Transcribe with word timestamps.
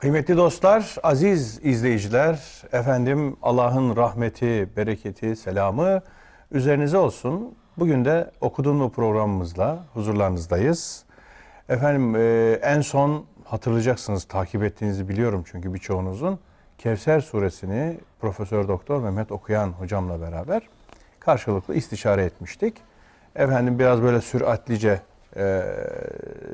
Kıymetli 0.00 0.36
dostlar, 0.36 0.96
aziz 1.02 1.60
izleyiciler, 1.64 2.62
efendim 2.72 3.36
Allah'ın 3.42 3.96
rahmeti, 3.96 4.68
bereketi, 4.76 5.36
selamı 5.36 6.02
üzerinize 6.52 6.96
olsun. 6.96 7.54
Bugün 7.78 8.04
de 8.04 8.30
okuduğum 8.40 8.76
mu 8.76 8.92
programımızla 8.92 9.78
huzurlarınızdayız. 9.94 11.04
Efendim 11.68 12.16
e, 12.16 12.52
en 12.62 12.80
son 12.80 13.24
hatırlayacaksınız, 13.44 14.24
takip 14.24 14.62
ettiğinizi 14.62 15.08
biliyorum 15.08 15.44
çünkü 15.50 15.74
birçoğunuzun. 15.74 16.38
Kevser 16.78 17.20
suresini 17.20 17.98
Profesör 18.20 18.68
Doktor 18.68 19.02
Mehmet 19.02 19.32
Okuyan 19.32 19.68
hocamla 19.68 20.20
beraber 20.20 20.62
karşılıklı 21.18 21.74
istişare 21.74 22.24
etmiştik. 22.24 22.76
Efendim 23.36 23.78
biraz 23.78 24.02
böyle 24.02 24.20
süratlice 24.20 25.00
e, 25.36 25.62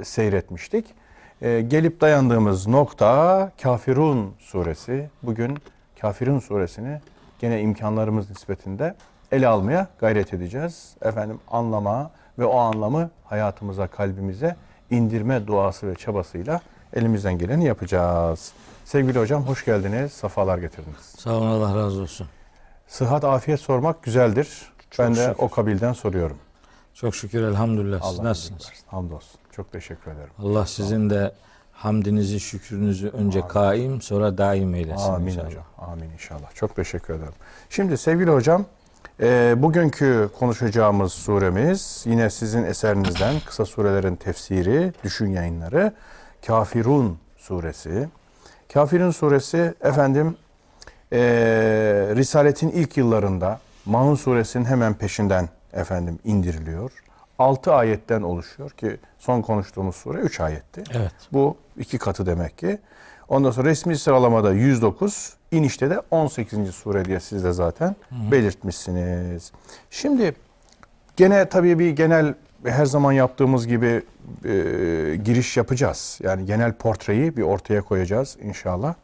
seyretmiştik. 0.05 0.95
E, 1.43 1.61
gelip 1.61 2.01
dayandığımız 2.01 2.67
nokta 2.67 3.51
Kafirun 3.63 4.35
suresi. 4.39 5.11
Bugün 5.23 5.59
Kafirun 6.01 6.39
suresini 6.39 7.01
gene 7.39 7.61
imkanlarımız 7.61 8.31
nispetinde 8.31 8.95
ele 9.33 9.49
almaya 9.49 9.89
gayret 9.99 10.35
edeceğiz. 10.35 10.95
Efendim 11.03 11.41
anlama 11.51 12.11
ve 12.39 12.45
o 12.45 12.59
anlamı 12.59 13.11
hayatımıza, 13.25 13.87
kalbimize 13.87 14.57
indirme 14.91 15.47
duası 15.47 15.89
ve 15.89 15.95
çabasıyla 15.95 16.61
elimizden 16.93 17.39
geleni 17.39 17.65
yapacağız. 17.65 18.53
Sevgili 18.85 19.19
hocam 19.19 19.43
hoş 19.43 19.65
geldiniz, 19.65 20.13
safalar 20.13 20.59
getirdiniz. 20.59 21.15
Sağ 21.19 21.33
olun 21.33 21.47
Allah 21.47 21.77
razı 21.77 22.03
olsun. 22.03 22.27
Sıhhat, 22.87 23.25
afiyet 23.25 23.61
sormak 23.61 24.03
güzeldir. 24.03 24.73
Çok 24.91 25.07
ben 25.07 25.15
de 25.15 25.27
şükür. 25.27 25.35
o 25.39 25.49
kabilden 25.49 25.93
soruyorum. 25.93 26.39
Çok 26.95 27.15
şükür 27.15 27.43
elhamdülillah. 27.43 28.03
Siz 28.03 28.19
nasılsınız? 28.19 28.73
Hamdolsun. 28.87 29.41
Çok 29.57 29.73
teşekkür 29.73 30.11
ederim. 30.11 30.31
Allah 30.39 30.67
sizin 30.67 31.11
de 31.11 31.33
hamdinizi, 31.73 32.41
şükrünüzü 32.41 33.09
önce 33.09 33.49
kaim 33.49 34.03
sonra 34.03 34.39
daim 34.39 34.75
eylesin 34.75 35.13
Amin 35.13 35.27
inşallah. 35.27 35.47
hocam. 35.47 35.65
Amin 35.79 36.11
inşallah. 36.11 36.55
Çok 36.55 36.77
teşekkür 36.77 37.15
ederim. 37.15 37.33
Şimdi 37.71 37.99
sevgili 37.99 38.31
hocam, 38.31 38.65
e, 39.21 39.55
bugünkü 39.57 40.31
konuşacağımız 40.39 41.13
suremiz 41.13 42.03
yine 42.07 42.31
sizin 42.31 42.65
eserinizden 42.65 43.35
kısa 43.47 43.65
surelerin 43.65 44.17
tefsiri, 44.17 44.93
düşün 45.05 45.31
yayınları 45.31 45.93
Kafirun 46.47 47.19
suresi. 47.37 48.09
Kafirun 48.73 49.11
suresi 49.11 49.75
efendim 49.81 50.37
e, 51.13 51.19
Risaletin 52.17 52.69
ilk 52.69 52.97
yıllarında 52.97 53.61
Maun 53.87 54.15
suresinin 54.15 54.65
hemen 54.65 54.95
peşinden 54.95 55.49
efendim 55.73 56.19
indiriliyor. 56.25 57.06
6 57.39 57.75
ayetten 57.75 58.23
oluşuyor 58.23 58.71
ki 58.71 58.97
son 59.19 59.43
konuştuğumuz 59.43 59.97
sure 59.97 60.19
3 60.19 60.41
ayetti. 60.41 60.85
Evet. 60.95 61.13
Bu 61.33 61.57
iki 61.79 61.99
katı 61.99 62.27
demek 62.27 62.59
ki. 62.59 62.79
Ondan 63.29 63.51
sonra 63.51 63.69
resmi 63.69 63.99
sıralamada 63.99 64.53
109, 64.53 65.35
inişte 65.51 65.91
de 65.91 66.01
18. 66.11 66.75
sure 66.75 67.05
diye 67.05 67.21
siz 67.21 67.45
de 67.45 67.53
zaten 67.53 67.97
belirtmişsiniz. 68.11 69.53
Şimdi 69.91 70.35
gene 71.17 71.49
tabii 71.49 71.79
bir 71.79 71.91
genel 71.91 72.35
her 72.65 72.87
zaman 72.87 73.13
yaptığımız 73.13 73.67
gibi 73.67 74.03
e, 74.45 74.53
giriş 75.25 75.57
yapacağız. 75.57 76.19
Yani 76.23 76.47
genel 76.47 76.73
portreyi 76.73 77.37
bir 77.37 77.43
ortaya 77.43 77.83
koyacağız 77.83 78.37
inşallah. 78.43 78.95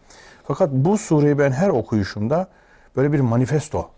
Fakat 0.45 0.71
bu 0.73 0.99
sureyi 0.99 1.39
ben 1.39 1.53
her 1.53 1.69
okuyuşumda 1.69 2.49
böyle 2.97 3.13
bir 3.13 3.21
manifesto 3.21 3.91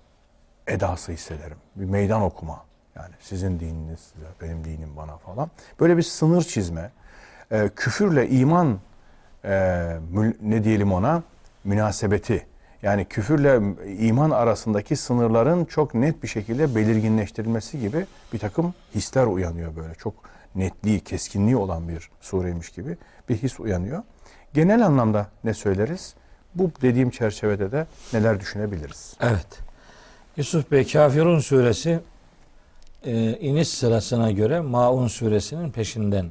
edası 0.67 1.13
hissederim. 1.13 1.57
Bir 1.77 1.85
meydan 1.85 2.23
okuma. 2.23 2.63
Yani 2.97 3.15
sizin 3.21 3.61
dininiz 3.61 4.01
size, 4.01 4.27
benim 4.43 4.65
dinim 4.65 4.97
bana 4.97 5.17
falan. 5.17 5.51
Böyle 5.81 5.97
bir 5.97 6.03
sınır 6.03 6.43
çizme. 6.43 6.91
Ee, 7.53 7.71
küfürle 7.77 8.29
iman 8.29 8.79
e, 9.45 9.97
ne 10.43 10.65
diyelim 10.65 10.93
ona 10.93 11.23
münasebeti. 11.65 12.47
Yani 12.83 13.05
küfürle 13.05 13.61
iman 13.99 14.31
arasındaki 14.31 14.97
sınırların 14.97 15.65
çok 15.65 15.95
net 15.95 16.23
bir 16.23 16.29
şekilde 16.29 16.75
belirginleştirilmesi 16.75 17.81
gibi 17.81 18.07
bir 18.33 18.39
takım 18.39 18.75
hisler 18.95 19.27
uyanıyor 19.27 19.77
böyle. 19.77 19.95
Çok 19.95 20.15
netliği, 20.55 21.01
keskinliği 21.01 21.57
olan 21.57 21.89
bir 21.89 22.11
sureymiş 22.21 22.69
gibi 22.69 22.97
bir 23.29 23.37
his 23.37 23.61
uyanıyor. 23.61 24.03
Genel 24.55 24.87
anlamda 24.87 25.27
ne 25.45 25.55
söyleriz? 25.55 26.15
Bu 26.55 26.71
dediğim 26.83 27.11
çerçevede 27.11 27.73
de 27.73 27.87
neler 28.13 28.41
düşünebiliriz? 28.41 29.17
Evet. 29.21 29.47
Yusuf 30.37 30.71
Bey 30.71 30.87
Kafirun 30.87 31.39
suresi 31.39 32.01
e, 33.05 33.39
iniş 33.41 33.69
sırasına 33.69 34.31
göre 34.31 34.61
Maun 34.61 35.07
suresinin 35.07 35.71
peşinden 35.71 36.27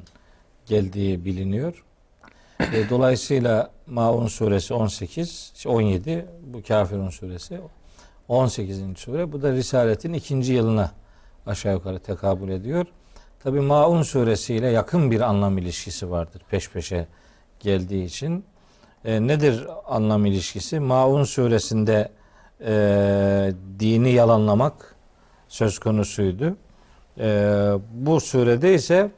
geldiği 0.66 1.24
biliniyor. 1.24 1.84
E, 2.60 2.90
dolayısıyla 2.90 3.70
Maun 3.86 4.26
suresi 4.26 4.74
18, 4.74 5.52
17, 5.66 6.26
bu 6.46 6.62
Kafirun 6.62 7.10
suresi 7.10 7.60
18. 8.28 8.82
sure. 8.96 9.32
Bu 9.32 9.42
da 9.42 9.52
Risaletin 9.52 10.12
ikinci 10.12 10.52
yılına 10.52 10.90
aşağı 11.46 11.72
yukarı 11.72 11.98
tekabül 11.98 12.48
ediyor. 12.48 12.86
Tabi 13.42 13.60
Maun 13.60 14.02
suresiyle 14.02 14.66
yakın 14.70 15.10
bir 15.10 15.20
anlam 15.20 15.58
ilişkisi 15.58 16.10
vardır 16.10 16.42
peş 16.50 16.70
peşe 16.70 17.06
geldiği 17.60 18.04
için. 18.04 18.44
E, 19.04 19.26
nedir 19.26 19.66
anlam 19.86 20.26
ilişkisi? 20.26 20.80
Maun 20.80 21.24
suresinde 21.24 22.12
e, 22.60 23.52
dini 23.78 24.12
yalanlamak 24.12 24.93
söz 25.54 25.78
konusuydu. 25.78 26.56
E, 27.18 27.28
bu 27.92 28.20
surede 28.20 28.74
ise 28.74 29.10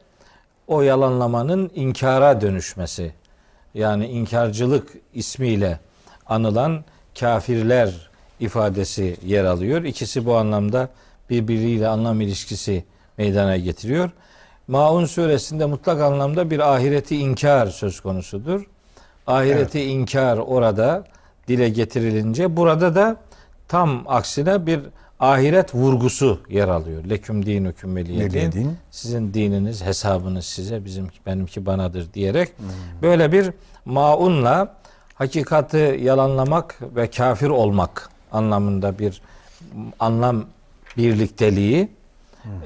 o 0.67 0.81
yalanlamanın 0.81 1.71
inkara 1.75 2.41
dönüşmesi 2.41 3.13
yani 3.73 4.07
inkarcılık 4.07 4.89
ismiyle 5.13 5.79
anılan 6.25 6.83
kafirler 7.19 8.09
ifadesi 8.39 9.17
yer 9.25 9.45
alıyor. 9.45 9.83
İkisi 9.83 10.25
bu 10.25 10.35
anlamda 10.35 10.89
birbiriyle 11.29 11.87
anlam 11.87 12.21
ilişkisi 12.21 12.83
meydana 13.17 13.57
getiriyor. 13.57 14.09
Maun 14.67 15.05
suresinde 15.05 15.65
mutlak 15.65 16.01
anlamda 16.01 16.51
bir 16.51 16.75
ahireti 16.75 17.17
inkar 17.17 17.67
söz 17.67 17.99
konusudur. 17.99 18.67
Ahireti 19.27 19.83
inkar 19.83 20.37
orada 20.37 21.03
dile 21.47 21.69
getirilince 21.69 22.57
burada 22.57 22.95
da 22.95 23.15
tam 23.67 24.03
aksine 24.07 24.65
bir 24.65 24.81
ahiret 25.19 25.75
vurgusu 25.75 26.39
yer 26.49 26.67
alıyor. 26.67 27.03
Leküm 27.09 27.45
dinüküm 27.45 27.95
veliyedin. 27.95 28.29
Sizin 28.91 29.33
dininiz, 29.33 29.85
hesabınız 29.85 30.45
size, 30.45 30.85
bizim 30.85 31.07
benimki 31.25 31.65
banadır 31.65 32.13
diyerek 32.13 32.49
böyle 33.01 33.31
bir 33.31 33.51
maunla 33.85 34.75
hakikati 35.15 35.99
yalanlamak 36.03 36.79
ve 36.95 37.09
kafir 37.09 37.49
olmak 37.49 38.09
anlamında 38.31 38.99
bir 38.99 39.21
anlam 39.99 40.45
birlikteliği 40.97 41.89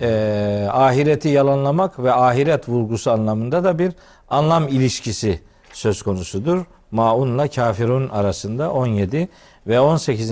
eee, 0.01 0.67
ahireti 0.71 1.29
yalanlamak 1.29 1.99
ve 1.99 2.13
ahiret 2.13 2.69
vurgusu 2.69 3.11
anlamında 3.11 3.63
da 3.63 3.79
bir 3.79 3.93
anlam 4.29 4.67
ilişkisi 4.67 5.39
söz 5.73 6.01
konusudur. 6.01 6.65
Maunla 6.91 7.47
kafirun 7.47 8.09
arasında 8.09 8.71
17 8.71 9.29
ve 9.67 9.79
18. 9.79 10.31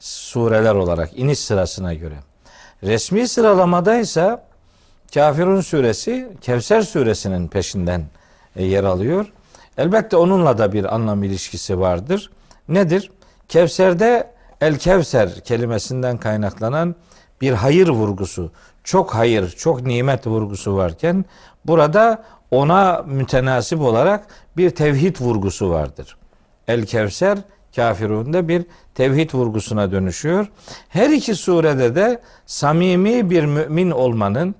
sureler 0.00 0.74
olarak 0.74 1.18
iniş 1.18 1.38
sırasına 1.38 1.94
göre. 1.94 2.14
Resmi 2.82 3.28
sıralamada 3.28 3.96
ise 3.96 4.38
Kafirun 5.14 5.60
suresi 5.60 6.28
Kevser 6.40 6.82
suresinin 6.82 7.48
peşinden 7.48 8.04
e, 8.56 8.64
yer 8.64 8.84
alıyor. 8.84 9.32
Elbette 9.78 10.16
onunla 10.16 10.58
da 10.58 10.72
bir 10.72 10.94
anlam 10.94 11.22
ilişkisi 11.22 11.80
vardır. 11.80 12.30
Nedir? 12.68 13.10
Kevser'de 13.48 14.30
El 14.60 14.78
Kevser 14.78 15.40
kelimesinden 15.40 16.18
kaynaklanan 16.18 16.94
bir 17.40 17.52
hayır 17.52 17.88
vurgusu, 17.88 18.52
çok 18.84 19.14
hayır, 19.14 19.50
çok 19.50 19.82
nimet 19.82 20.26
vurgusu 20.26 20.76
varken 20.76 21.24
burada 21.64 22.24
ona 22.50 23.02
mütenasip 23.06 23.80
olarak 23.80 24.26
bir 24.56 24.70
tevhid 24.70 25.16
vurgusu 25.20 25.70
vardır. 25.70 26.16
El 26.68 26.86
Kevser 26.86 27.38
kafirunda 27.76 28.48
bir 28.48 28.66
tevhid 28.94 29.34
vurgusuna 29.34 29.92
dönüşüyor. 29.92 30.46
Her 30.88 31.10
iki 31.10 31.34
surede 31.34 31.94
de 31.94 32.20
samimi 32.46 33.30
bir 33.30 33.44
mümin 33.44 33.90
olmanın 33.90 34.54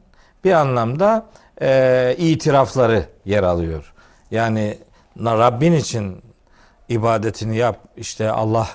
bir 0.45 0.53
anlamda 0.53 1.27
e, 1.63 2.15
itirafları 2.19 3.05
yer 3.25 3.43
alıyor. 3.43 3.93
Yani 4.31 4.79
Rabbin 5.19 5.73
için 5.73 6.23
ibadetini 6.89 7.57
yap. 7.57 7.79
işte 7.97 8.31
Allah 8.31 8.69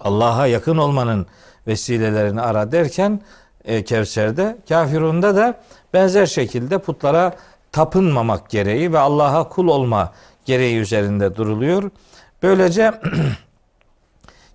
Allah'a 0.00 0.46
yakın 0.46 0.76
olmanın 0.76 1.26
vesilelerini 1.66 2.40
ara 2.40 2.72
derken 2.72 3.20
e, 3.64 3.84
Kevser'de, 3.84 4.56
kafirunda 4.68 5.36
da 5.36 5.60
benzer 5.94 6.26
şekilde 6.26 6.78
putlara 6.78 7.36
tapınmamak 7.72 8.50
gereği 8.50 8.92
ve 8.92 8.98
Allah'a 8.98 9.48
kul 9.48 9.68
olma 9.68 10.12
gereği 10.44 10.78
üzerinde 10.78 11.36
duruluyor. 11.36 11.90
Böylece 12.42 12.92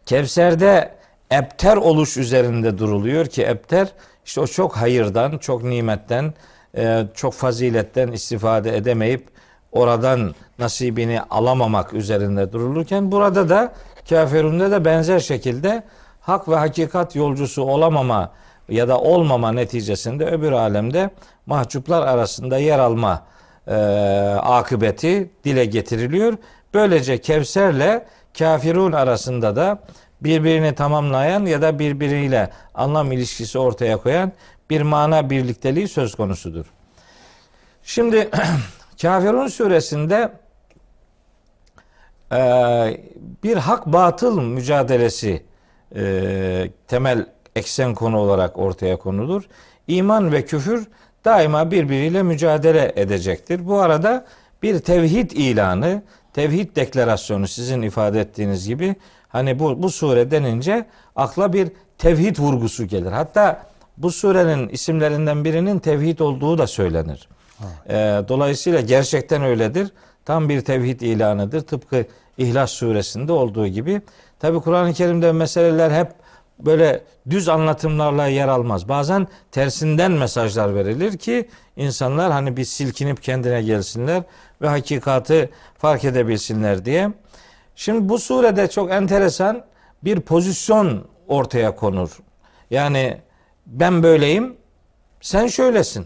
Kevser'de 0.05 0.91
ebter 1.31 1.77
oluş 1.77 2.17
üzerinde 2.17 2.77
duruluyor 2.77 3.25
ki 3.25 3.43
ebter 3.43 3.87
işte 4.25 4.41
o 4.41 4.47
çok 4.47 4.77
hayırdan, 4.77 5.37
çok 5.37 5.63
nimetten, 5.63 6.33
e, 6.77 7.03
çok 7.13 7.33
faziletten 7.33 8.07
istifade 8.11 8.77
edemeyip 8.77 9.27
oradan 9.71 10.35
nasibini 10.59 11.21
alamamak 11.21 11.93
üzerinde 11.93 12.51
durulurken 12.51 13.11
burada 13.11 13.49
da 13.49 13.73
kafirunde 14.09 14.71
de 14.71 14.85
benzer 14.85 15.19
şekilde 15.19 15.83
hak 16.21 16.49
ve 16.49 16.55
hakikat 16.55 17.15
yolcusu 17.15 17.63
olamama 17.63 18.31
ya 18.69 18.87
da 18.87 18.99
olmama 18.99 19.51
neticesinde 19.51 20.25
öbür 20.25 20.51
alemde 20.51 21.09
mahcuplar 21.45 22.07
arasında 22.07 22.57
yer 22.57 22.79
alma 22.79 23.23
e, 23.67 23.75
akıbeti 24.41 25.31
dile 25.43 25.65
getiriliyor. 25.65 26.33
Böylece 26.73 27.21
Kevser'le 27.21 28.01
kafirun 28.37 28.91
arasında 28.91 29.55
da 29.55 29.83
birbirini 30.21 30.75
tamamlayan 30.75 31.45
ya 31.45 31.61
da 31.61 31.79
birbiriyle 31.79 32.49
anlam 32.73 33.11
ilişkisi 33.11 33.59
ortaya 33.59 33.97
koyan 33.97 34.31
bir 34.69 34.81
mana 34.81 35.29
birlikteliği 35.29 35.87
söz 35.87 36.15
konusudur. 36.15 36.65
Şimdi 37.83 38.29
Kafirun 39.01 39.47
suresinde 39.47 40.31
e, 42.31 42.37
bir 43.43 43.57
hak 43.57 43.85
batıl 43.85 44.41
mücadelesi 44.41 45.43
e, 45.95 46.71
temel 46.87 47.25
eksen 47.55 47.95
konu 47.95 48.19
olarak 48.19 48.57
ortaya 48.57 48.97
konulur. 48.97 49.43
İman 49.87 50.31
ve 50.31 50.45
küfür 50.45 50.87
daima 51.25 51.71
birbiriyle 51.71 52.23
mücadele 52.23 52.93
edecektir. 52.95 53.67
Bu 53.67 53.79
arada 53.79 54.25
bir 54.63 54.79
tevhid 54.79 55.31
ilanı, 55.31 56.03
tevhid 56.33 56.75
deklarasyonu 56.75 57.47
sizin 57.47 57.81
ifade 57.81 58.19
ettiğiniz 58.19 58.67
gibi 58.67 58.95
hani 59.29 59.59
bu 59.59 59.83
bu 59.83 59.89
sure 59.89 60.31
denince 60.31 60.85
akla 61.15 61.53
bir 61.53 61.71
tevhid 61.97 62.39
vurgusu 62.39 62.85
gelir. 62.85 63.11
Hatta 63.11 63.63
bu 63.97 64.11
surenin 64.11 64.69
isimlerinden 64.69 65.45
birinin 65.45 65.79
tevhid 65.79 66.19
olduğu 66.19 66.57
da 66.57 66.67
söylenir. 66.67 67.29
Ee, 67.89 68.21
dolayısıyla 68.27 68.81
gerçekten 68.81 69.43
öyledir. 69.43 69.91
Tam 70.25 70.49
bir 70.49 70.61
tevhid 70.61 71.01
ilanıdır. 71.01 71.61
Tıpkı 71.61 72.05
İhlas 72.37 72.71
suresinde 72.71 73.31
olduğu 73.31 73.67
gibi. 73.67 74.01
Tabi 74.39 74.59
Kur'an-ı 74.59 74.93
Kerim'de 74.93 75.31
meseleler 75.31 75.91
hep 75.91 76.11
böyle 76.59 77.03
düz 77.29 77.49
anlatımlarla 77.49 78.27
yer 78.27 78.47
almaz. 78.47 78.89
Bazen 78.89 79.27
tersinden 79.51 80.11
mesajlar 80.11 80.75
verilir 80.75 81.17
ki 81.17 81.49
insanlar 81.75 82.31
hani 82.31 82.57
bir 82.57 82.65
silkinip 82.65 83.23
kendine 83.23 83.61
gelsinler 83.61 84.23
ve 84.61 84.67
hakikati 84.67 85.49
fark 85.77 86.05
edebilsinler 86.05 86.85
diye. 86.85 87.11
Şimdi 87.75 88.09
bu 88.09 88.19
surede 88.19 88.67
çok 88.69 88.91
enteresan 88.91 89.63
bir 90.03 90.19
pozisyon 90.19 91.07
ortaya 91.27 91.75
konur. 91.75 92.19
Yani 92.69 93.17
ben 93.65 94.03
böyleyim, 94.03 94.55
sen 95.21 95.47
şöylesin. 95.47 96.05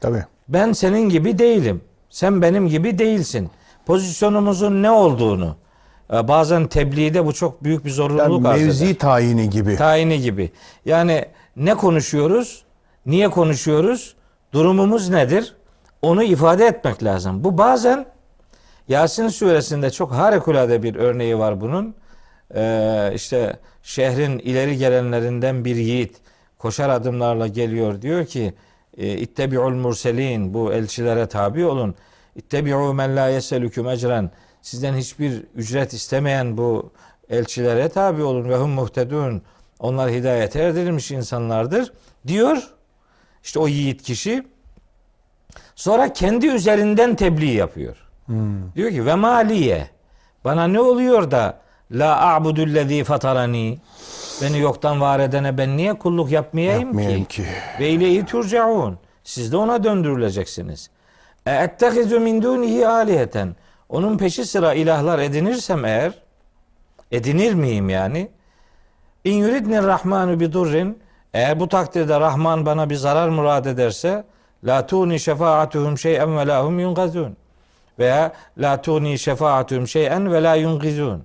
Tabii. 0.00 0.24
Ben 0.48 0.72
senin 0.72 1.08
gibi 1.08 1.38
değilim. 1.38 1.80
Sen 2.10 2.42
benim 2.42 2.68
gibi 2.68 2.98
değilsin. 2.98 3.50
Pozisyonumuzun 3.86 4.82
ne 4.82 4.90
olduğunu 4.90 5.56
e, 6.12 6.28
bazen 6.28 6.66
tebliğde 6.66 7.26
bu 7.26 7.32
çok 7.32 7.64
büyük 7.64 7.84
bir 7.84 7.90
zorunluluk 7.90 8.44
Yani 8.44 8.64
mevzi 8.64 8.84
eder. 8.84 8.94
tayini 8.98 9.50
gibi. 9.50 9.76
Tayini 9.76 10.20
gibi. 10.20 10.50
Yani 10.84 11.24
ne 11.56 11.74
konuşuyoruz? 11.74 12.64
Niye 13.06 13.28
konuşuyoruz? 13.28 14.14
Durumumuz 14.52 15.08
nedir? 15.08 15.56
Onu 16.02 16.22
ifade 16.22 16.66
etmek 16.66 17.04
lazım. 17.04 17.44
Bu 17.44 17.58
bazen 17.58 18.06
Yasin 18.88 19.28
suresinde 19.28 19.90
çok 19.90 20.12
harikulade 20.12 20.82
bir 20.82 20.94
örneği 20.94 21.38
var 21.38 21.60
bunun. 21.60 21.94
Ee, 22.54 23.12
işte 23.14 23.56
şehrin 23.82 24.38
ileri 24.38 24.76
gelenlerinden 24.76 25.64
bir 25.64 25.76
yiğit 25.76 26.16
koşar 26.58 26.88
adımlarla 26.88 27.46
geliyor 27.46 28.02
diyor 28.02 28.26
ki 28.26 28.54
e, 28.96 29.12
İttebi'ul 29.12 29.74
murselin 29.74 30.54
bu 30.54 30.72
elçilere 30.72 31.26
tabi 31.26 31.64
olun. 31.64 31.94
İttebi'u 32.36 32.94
men 32.94 33.16
la 33.16 33.28
yeselüküm 33.28 33.88
ecren 33.88 34.30
sizden 34.62 34.94
hiçbir 34.94 35.44
ücret 35.54 35.92
istemeyen 35.92 36.56
bu 36.56 36.92
elçilere 37.28 37.88
tabi 37.88 38.22
olun 38.22 38.48
ve 38.48 38.56
hum 38.56 38.70
muhtedun 38.70 39.42
onlar 39.78 40.10
hidayete 40.10 40.58
erdirilmiş 40.58 41.10
insanlardır 41.10 41.92
diyor. 42.26 42.68
İşte 43.44 43.58
o 43.58 43.68
yiğit 43.68 44.02
kişi 44.02 44.44
sonra 45.76 46.12
kendi 46.12 46.46
üzerinden 46.46 47.14
tebliğ 47.14 47.52
yapıyor. 47.52 47.96
Diyor 48.76 48.90
ki 48.90 49.06
ve 49.06 49.14
maliye 49.14 49.88
bana 50.44 50.64
ne 50.66 50.80
oluyor 50.80 51.30
da 51.30 51.58
la 51.90 52.34
a'budullezî 52.34 53.04
fatarani 53.04 53.78
beni 54.42 54.58
yoktan 54.58 55.00
var 55.00 55.20
edene 55.20 55.58
ben 55.58 55.76
niye 55.76 55.94
kulluk 55.94 56.30
yapmayayım, 56.30 56.80
Yapmayayım 56.88 57.24
ki? 57.24 57.42
ki. 57.42 57.48
Ve 57.80 57.88
ileyhi 57.90 58.26
turcaun. 58.26 58.98
Siz 59.24 59.52
de 59.52 59.56
ona 59.56 59.84
döndürüleceksiniz. 59.84 60.90
E 61.46 61.50
ettehizu 61.54 62.20
min 62.20 62.42
dunihi 62.42 62.88
aliheten. 62.88 63.56
Onun 63.88 64.18
peşi 64.18 64.44
sıra 64.44 64.74
ilahlar 64.74 65.18
edinirsem 65.18 65.84
eğer 65.84 66.12
edinir 67.12 67.54
miyim 67.54 67.90
yani? 67.90 68.28
İn 69.24 69.34
yuridni 69.34 69.82
rahmanu 69.82 70.40
bi 70.40 70.52
durrin 70.52 70.98
eğer 71.34 71.60
bu 71.60 71.68
takdirde 71.68 72.20
Rahman 72.20 72.66
bana 72.66 72.90
bir 72.90 72.94
zarar 72.94 73.28
murad 73.28 73.64
ederse 73.64 74.24
la 74.64 74.86
tuni 74.86 75.20
şefaatuhum 75.20 75.98
şey'en 75.98 76.36
ve 76.36 76.46
la 76.46 76.64
hum 76.64 76.80
yungazun 76.80 77.36
veya 77.98 78.32
la 78.58 78.82
tuni 78.82 79.18
şefaatuhum 79.18 79.88
şey'en 79.88 80.32
ve 80.32 80.42
la 80.42 80.54
yungizun. 80.54 81.22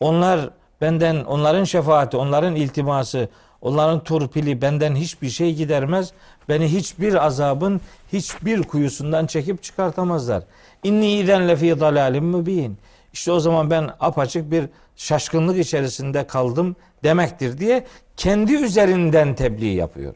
Onlar 0.00 0.50
benden 0.80 1.24
onların 1.24 1.64
şefaati, 1.64 2.16
onların 2.16 2.54
iltiması, 2.54 3.28
onların 3.62 4.04
turpili 4.04 4.62
benden 4.62 4.94
hiçbir 4.94 5.30
şey 5.30 5.54
gidermez. 5.54 6.12
Beni 6.48 6.72
hiçbir 6.72 7.26
azabın 7.26 7.80
hiçbir 8.12 8.62
kuyusundan 8.62 9.26
çekip 9.26 9.62
çıkartamazlar. 9.62 10.42
İnni 10.84 11.12
iden 11.12 11.48
lefi 11.48 11.80
dalalim 11.80 12.24
mübin. 12.24 12.78
İşte 13.12 13.32
o 13.32 13.40
zaman 13.40 13.70
ben 13.70 13.90
apaçık 14.00 14.50
bir 14.50 14.64
şaşkınlık 14.96 15.58
içerisinde 15.58 16.26
kaldım 16.26 16.76
demektir 17.04 17.58
diye 17.58 17.86
kendi 18.16 18.54
üzerinden 18.54 19.34
tebliğ 19.34 19.74
yapıyor. 19.74 20.14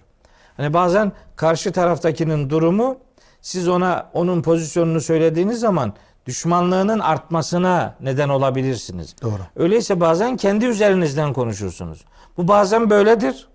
Hani 0.56 0.74
bazen 0.74 1.12
karşı 1.36 1.72
taraftakinin 1.72 2.50
durumu 2.50 2.96
siz 3.40 3.68
ona 3.68 4.10
onun 4.12 4.42
pozisyonunu 4.42 5.00
söylediğiniz 5.00 5.60
zaman 5.60 5.92
düşmanlığının 6.26 6.98
artmasına 6.98 7.94
neden 8.00 8.28
olabilirsiniz. 8.28 9.16
Doğru. 9.22 9.40
Öyleyse 9.56 10.00
bazen 10.00 10.36
kendi 10.36 10.66
üzerinizden 10.66 11.32
konuşursunuz. 11.32 12.04
Bu 12.36 12.48
bazen 12.48 12.90
böyledir. 12.90 13.48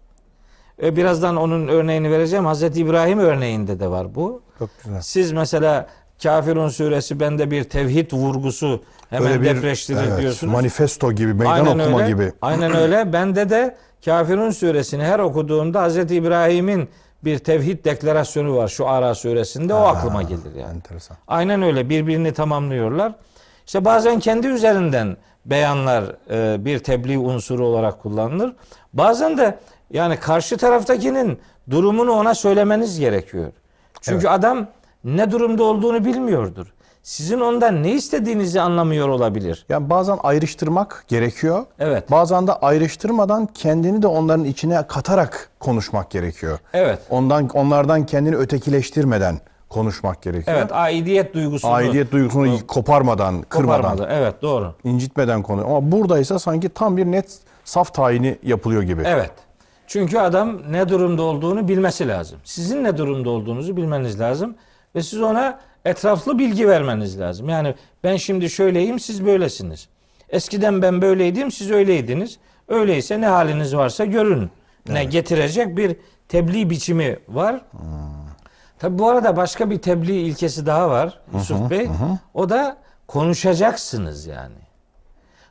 Birazdan 0.81 1.35
onun 1.35 1.67
örneğini 1.67 2.11
vereceğim. 2.11 2.45
Hazreti 2.45 2.79
İbrahim 2.79 3.19
örneğinde 3.19 3.79
de 3.79 3.87
var 3.87 4.15
bu. 4.15 4.41
Çok 4.59 4.69
güzel. 4.83 5.01
Siz 5.01 5.31
mesela 5.31 5.87
Kafirun 6.23 6.69
suresi 6.69 7.19
bende 7.19 7.51
bir 7.51 7.63
tevhid 7.63 8.13
vurgusu 8.13 8.83
hemen 9.09 9.29
Böyle 9.29 9.41
bir 9.41 9.55
depreştirir 9.55 9.99
evet, 10.07 10.21
diyorsunuz. 10.21 10.53
manifesto 10.53 11.11
gibi, 11.11 11.33
meydan 11.33 11.67
okuma 11.67 11.99
öyle. 11.99 12.07
gibi. 12.07 12.33
Aynen 12.41 12.75
öyle. 12.75 13.13
Bende 13.13 13.49
de 13.49 13.77
Kafirun 14.07 14.51
suresini 14.51 15.03
her 15.03 15.19
okuduğumda 15.19 15.81
Hazreti 15.81 16.15
İbrahim'in 16.15 16.89
bir 17.23 17.39
tevhid 17.39 17.85
deklarasyonu 17.85 18.55
var 18.55 18.67
şu 18.67 18.87
Ara 18.87 19.15
suresinde. 19.15 19.73
O 19.73 19.77
aklıma 19.77 20.21
gelir 20.21 20.55
yani. 20.55 20.75
Enteresan. 20.75 21.17
Aynen 21.27 21.61
öyle 21.61 21.89
birbirini 21.89 22.33
tamamlıyorlar. 22.33 23.13
İşte 23.65 23.85
bazen 23.85 24.19
kendi 24.19 24.47
üzerinden 24.47 25.17
beyanlar 25.45 26.15
e, 26.29 26.65
bir 26.65 26.79
tebliğ 26.79 27.17
unsuru 27.17 27.65
olarak 27.65 28.01
kullanılır. 28.01 28.55
Bazen 28.93 29.37
de 29.37 29.59
yani 29.89 30.17
karşı 30.17 30.57
taraftakinin 30.57 31.39
durumunu 31.69 32.11
ona 32.11 32.35
söylemeniz 32.35 32.99
gerekiyor. 32.99 33.51
Çünkü 34.01 34.27
adam 34.27 34.67
ne 35.03 35.31
durumda 35.31 35.63
olduğunu 35.63 36.05
bilmiyordur. 36.05 36.73
Sizin 37.07 37.39
ondan 37.39 37.83
ne 37.83 37.91
istediğinizi 37.91 38.61
anlamıyor 38.61 39.09
olabilir. 39.09 39.65
Yani 39.69 39.89
bazen 39.89 40.17
ayrıştırmak 40.23 41.05
gerekiyor. 41.07 41.65
Evet. 41.79 42.11
Bazen 42.11 42.47
de 42.47 42.53
ayrıştırmadan 42.53 43.45
kendini 43.45 44.01
de 44.01 44.07
onların 44.07 44.45
içine 44.45 44.87
katarak 44.87 45.49
konuşmak 45.59 46.09
gerekiyor. 46.09 46.59
Evet. 46.73 46.99
Ondan 47.09 47.49
onlardan 47.49 48.05
kendini 48.05 48.35
ötekileştirmeden 48.35 49.39
konuşmak 49.69 50.21
gerekiyor. 50.21 50.57
Evet, 50.57 50.71
aidiyet 50.71 51.33
duygusunu 51.33 51.71
Aidiyet 51.71 52.11
duygusunu 52.11 52.67
koparmadan, 52.67 53.41
kırmadan. 53.41 54.07
Evet, 54.09 54.41
doğru. 54.41 54.73
incitmeden 54.83 55.41
konu. 55.41 55.65
Ama 55.65 55.91
buradaysa 55.91 56.39
sanki 56.39 56.69
tam 56.69 56.97
bir 56.97 57.05
net 57.05 57.37
saf 57.65 57.93
tayini 57.93 58.37
yapılıyor 58.43 58.81
gibi. 58.83 59.03
Evet. 59.05 59.31
Çünkü 59.87 60.17
adam 60.17 60.57
ne 60.69 60.89
durumda 60.89 61.21
olduğunu 61.21 61.67
bilmesi 61.67 62.07
lazım. 62.07 62.39
Sizin 62.43 62.83
ne 62.83 62.97
durumda 62.97 63.29
olduğunuzu 63.29 63.77
bilmeniz 63.77 64.19
lazım 64.19 64.55
ve 64.95 65.03
siz 65.03 65.21
ona 65.21 65.59
etraflı 65.87 66.39
bilgi 66.39 66.67
vermeniz 66.67 67.19
lazım. 67.19 67.49
Yani 67.49 67.75
ben 68.03 68.15
şimdi 68.15 68.49
şöyleyim, 68.49 68.99
siz 68.99 69.25
böylesiniz. 69.25 69.87
Eskiden 70.29 70.81
ben 70.81 71.01
böyleydim, 71.01 71.51
siz 71.51 71.71
öyleydiniz. 71.71 72.37
Öyleyse 72.67 73.21
ne 73.21 73.27
haliniz 73.27 73.75
varsa 73.75 74.05
görün. 74.05 74.51
Ne 74.89 75.03
getirecek 75.03 75.77
bir 75.77 75.95
tebliğ 76.27 76.69
biçimi 76.69 77.19
var. 77.27 77.61
Tabi 78.79 78.99
bu 78.99 79.09
arada 79.09 79.37
başka 79.37 79.69
bir 79.69 79.81
tebliğ 79.81 80.21
ilkesi 80.21 80.65
daha 80.65 80.89
var 80.89 81.19
Yusuf 81.33 81.69
Bey. 81.69 81.89
O 82.33 82.49
da 82.49 82.77
konuşacaksınız 83.07 84.25
yani. 84.25 84.55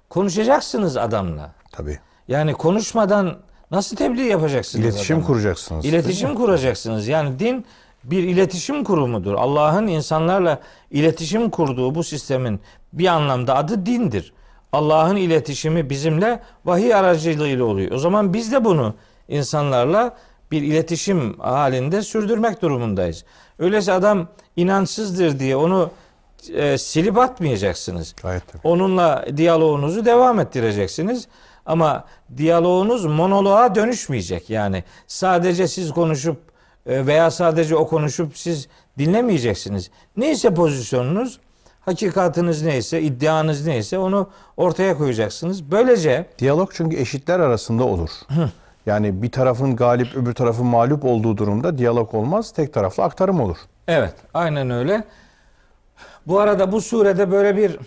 Konuşacaksınız 0.08 0.96
adamla. 0.96 1.52
Tabii. 1.72 1.98
Yani 2.28 2.52
konuşmadan 2.52 3.36
nasıl 3.70 3.96
tebliğ 3.96 4.24
yapacaksınız? 4.24 4.84
İletişim 4.84 5.16
adamla? 5.16 5.26
kuracaksınız. 5.26 5.84
İletişim 5.84 6.34
kuracaksınız. 6.34 7.08
Yani 7.08 7.38
din 7.38 7.66
bir 8.10 8.22
iletişim 8.22 8.84
kurumudur. 8.84 9.34
Allah'ın 9.34 9.86
insanlarla 9.86 10.60
iletişim 10.90 11.50
kurduğu 11.50 11.94
bu 11.94 12.04
sistemin 12.04 12.60
bir 12.92 13.06
anlamda 13.06 13.56
adı 13.56 13.86
dindir. 13.86 14.32
Allah'ın 14.72 15.16
iletişimi 15.16 15.90
bizimle 15.90 16.42
vahiy 16.64 16.94
aracılığıyla 16.94 17.64
oluyor. 17.64 17.90
O 17.90 17.98
zaman 17.98 18.34
biz 18.34 18.52
de 18.52 18.64
bunu 18.64 18.94
insanlarla 19.28 20.16
bir 20.50 20.62
iletişim 20.62 21.38
halinde 21.38 22.02
sürdürmek 22.02 22.62
durumundayız. 22.62 23.24
Öyleyse 23.58 23.92
adam 23.92 24.28
inançsızdır 24.56 25.38
diye 25.38 25.56
onu 25.56 25.90
e, 26.54 26.78
silip 26.78 27.18
atmayacaksınız. 27.18 28.14
Gayet. 28.22 28.42
Onunla 28.64 29.26
diyaloğunuzu 29.36 30.04
devam 30.04 30.40
ettireceksiniz. 30.40 31.28
Ama 31.66 32.04
diyaloğunuz 32.36 33.04
monoloğa 33.04 33.74
dönüşmeyecek. 33.74 34.50
Yani 34.50 34.84
sadece 35.06 35.68
siz 35.68 35.92
konuşup 35.92 36.55
veya 36.86 37.30
sadece 37.30 37.76
o 37.76 37.86
konuşup 37.88 38.38
siz 38.38 38.68
dinlemeyeceksiniz. 38.98 39.90
Neyse 40.16 40.54
pozisyonunuz, 40.54 41.40
hakikatiniz 41.80 42.62
neyse, 42.62 43.02
iddianız 43.02 43.66
neyse 43.66 43.98
onu 43.98 44.30
ortaya 44.56 44.98
koyacaksınız. 44.98 45.70
Böylece 45.70 46.26
Diyalog 46.38 46.70
çünkü 46.74 46.96
eşitler 46.96 47.40
arasında 47.40 47.84
olur. 47.84 48.10
Yani 48.86 49.22
bir 49.22 49.30
tarafın 49.30 49.76
galip 49.76 50.16
öbür 50.16 50.34
tarafın 50.34 50.66
mağlup 50.66 51.04
olduğu 51.04 51.36
durumda 51.36 51.78
diyalog 51.78 52.14
olmaz. 52.14 52.52
Tek 52.52 52.72
taraflı 52.72 53.02
aktarım 53.02 53.40
olur. 53.40 53.56
Evet, 53.88 54.14
aynen 54.34 54.70
öyle. 54.70 55.04
Bu 56.26 56.40
arada 56.40 56.72
bu 56.72 56.80
surede 56.80 57.30
böyle 57.30 57.56
bir 57.56 57.78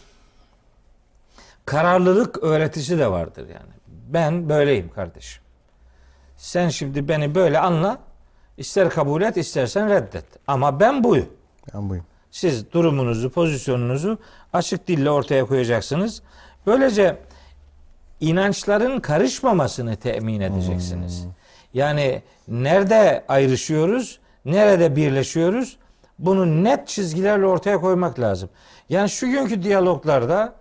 kararlılık 1.65 2.44
öğretisi 2.44 3.00
de 3.00 3.12
vardır 3.12 3.48
yani. 3.48 3.74
Ben 3.88 4.50
böyleyim 4.50 4.89
kardeşim. 4.96 5.44
Sen 6.38 6.70
şimdi 6.70 7.08
beni 7.08 7.36
böyle 7.36 7.60
anla. 7.60 7.98
İster 8.59 8.89
kabul 8.89 9.21
et, 9.21 9.37
istersen 9.37 9.89
reddet. 9.89 10.25
Ama 10.47 10.79
ben 10.79 11.03
buyum. 11.03 11.29
Ben 11.73 11.89
buyum. 11.89 12.05
Siz 12.31 12.71
durumunuzu, 12.71 13.29
pozisyonunuzu 13.29 14.17
açık 14.53 14.87
dille 14.87 15.09
ortaya 15.11 15.45
koyacaksınız. 15.45 16.21
Böylece 16.65 17.17
inançların 18.19 18.99
karışmamasını 18.99 19.95
temin 19.95 20.41
edeceksiniz. 20.41 21.25
Yani 21.73 22.21
nerede 22.47 23.25
ayrışıyoruz, 23.27 24.19
nerede 24.45 24.95
birleşiyoruz 24.95 25.77
bunu 26.19 26.63
net 26.63 26.87
çizgilerle 26.87 27.45
ortaya 27.45 27.81
koymak 27.81 28.19
lazım. 28.19 28.49
Yani 28.89 29.09
şu 29.09 29.27
günkü 29.27 29.63
diyaloglarda 29.63 30.55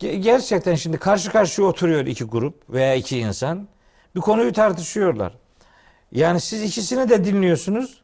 ge- 0.00 0.14
gerçekten 0.16 0.74
şimdi 0.74 0.98
karşı 0.98 1.30
karşıya 1.32 1.68
oturuyor 1.68 2.06
iki 2.06 2.24
grup 2.24 2.70
veya 2.70 2.94
iki 2.94 3.18
insan 3.18 3.68
bir 4.14 4.20
konuyu 4.20 4.52
tartışıyorlar. 4.52 5.32
Yani 6.12 6.40
siz 6.40 6.62
ikisini 6.62 7.08
de 7.08 7.24
dinliyorsunuz. 7.24 8.02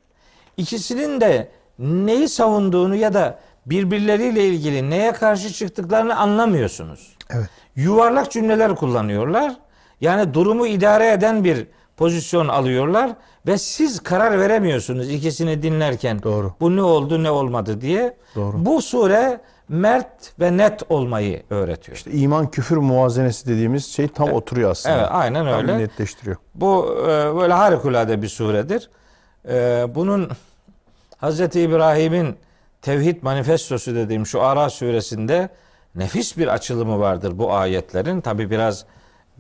İkisinin 0.57 1.21
de 1.21 1.49
neyi 1.79 2.29
savunduğunu 2.29 2.95
ya 2.95 3.15
da 3.15 3.39
birbirleriyle 3.67 4.45
ilgili 4.47 4.91
neye 4.91 5.13
karşı 5.13 5.53
çıktıklarını 5.53 6.17
anlamıyorsunuz. 6.17 7.17
Evet. 7.31 7.49
Yuvarlak 7.77 8.31
cümleler 8.31 8.77
kullanıyorlar. 8.77 9.57
Yani 10.01 10.35
durumu 10.35 10.67
idare 10.67 11.13
eden 11.13 11.45
bir 11.45 11.67
pozisyon 11.97 12.49
alıyorlar 12.49 13.11
ve 13.47 13.59
siz 13.59 14.01
karar 14.01 14.41
veremiyorsunuz 14.41 15.11
ikisini 15.11 15.63
dinlerken. 15.63 16.23
Doğru. 16.23 16.55
Bu 16.61 16.77
ne 16.77 16.83
oldu 16.83 17.23
ne 17.23 17.31
olmadı 17.31 17.81
diye. 17.81 18.17
Doğru. 18.35 18.67
Bu 18.67 18.83
sure 18.83 19.41
mert 19.69 20.41
ve 20.41 20.57
net 20.57 20.83
olmayı 20.89 21.43
öğretiyor. 21.51 21.97
İşte 21.97 22.11
iman 22.11 22.51
küfür 22.51 22.77
muvazenesi 22.77 23.47
dediğimiz 23.47 23.87
şey 23.87 24.09
tam 24.09 24.33
oturuyor 24.33 24.71
aslında. 24.71 24.97
Evet, 24.97 25.09
aynen 25.11 25.45
Tam 25.45 25.55
öyle. 25.55 25.79
netleştiriyor. 25.79 26.37
Bu 26.55 26.97
e, 27.03 27.07
böyle 27.37 27.53
harikulade 27.53 28.23
bir 28.23 28.29
suredir. 28.29 28.91
E, 29.49 29.87
bunun 29.95 30.31
Hazreti 31.17 31.61
İbrahim'in 31.61 32.37
Tevhid 32.83 33.23
Manifestosu 33.23 33.95
dediğim 33.95 34.27
şu 34.27 34.43
Ara 34.43 34.71
suresinde 34.71 35.49
nefis 35.95 36.37
bir 36.37 36.49
açılımı 36.49 37.01
vardır 37.01 37.39
bu 37.39 37.53
ayetlerin. 37.53 38.21
Tabi 38.21 38.51
biraz 38.51 38.85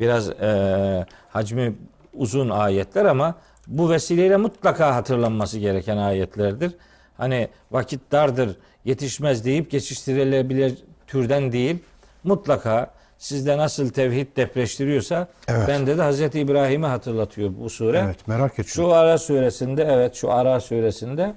biraz 0.01 0.31
e, 0.31 1.07
hacmi 1.29 1.75
uzun 2.15 2.51
ayetler 2.51 3.05
ama 3.05 3.35
bu 3.67 3.91
vesileyle 3.91 4.37
mutlaka 4.37 4.95
hatırlanması 4.95 5.59
gereken 5.59 5.97
ayetlerdir. 5.97 6.73
Hani 7.17 7.49
vakit 7.71 8.13
dardır, 8.13 8.57
yetişmez 8.89 9.45
deyip 9.45 9.71
geçiştirilebilir 9.71 10.75
türden 11.07 11.53
değil. 11.53 11.79
Mutlaka 12.25 12.91
sizde 13.19 13.59
nasıl 13.59 13.89
tevhid 13.91 14.27
depreştiriyorsa 14.37 15.29
Evet. 15.49 15.69
bende 15.69 15.99
de 15.99 16.03
Hazreti 16.03 16.41
İbrahim'i 16.41 16.87
hatırlatıyor 16.87 17.51
bu 17.61 17.71
sure. 17.71 17.99
Evet 17.99 18.29
merak 18.29 18.53
ettim. 18.53 18.65
Şu 18.67 18.93
Ara 18.93 19.19
suresinde 19.19 19.85
evet 19.91 20.15
şu 20.15 20.33
Ara 20.33 20.61
suresinde 20.61 21.35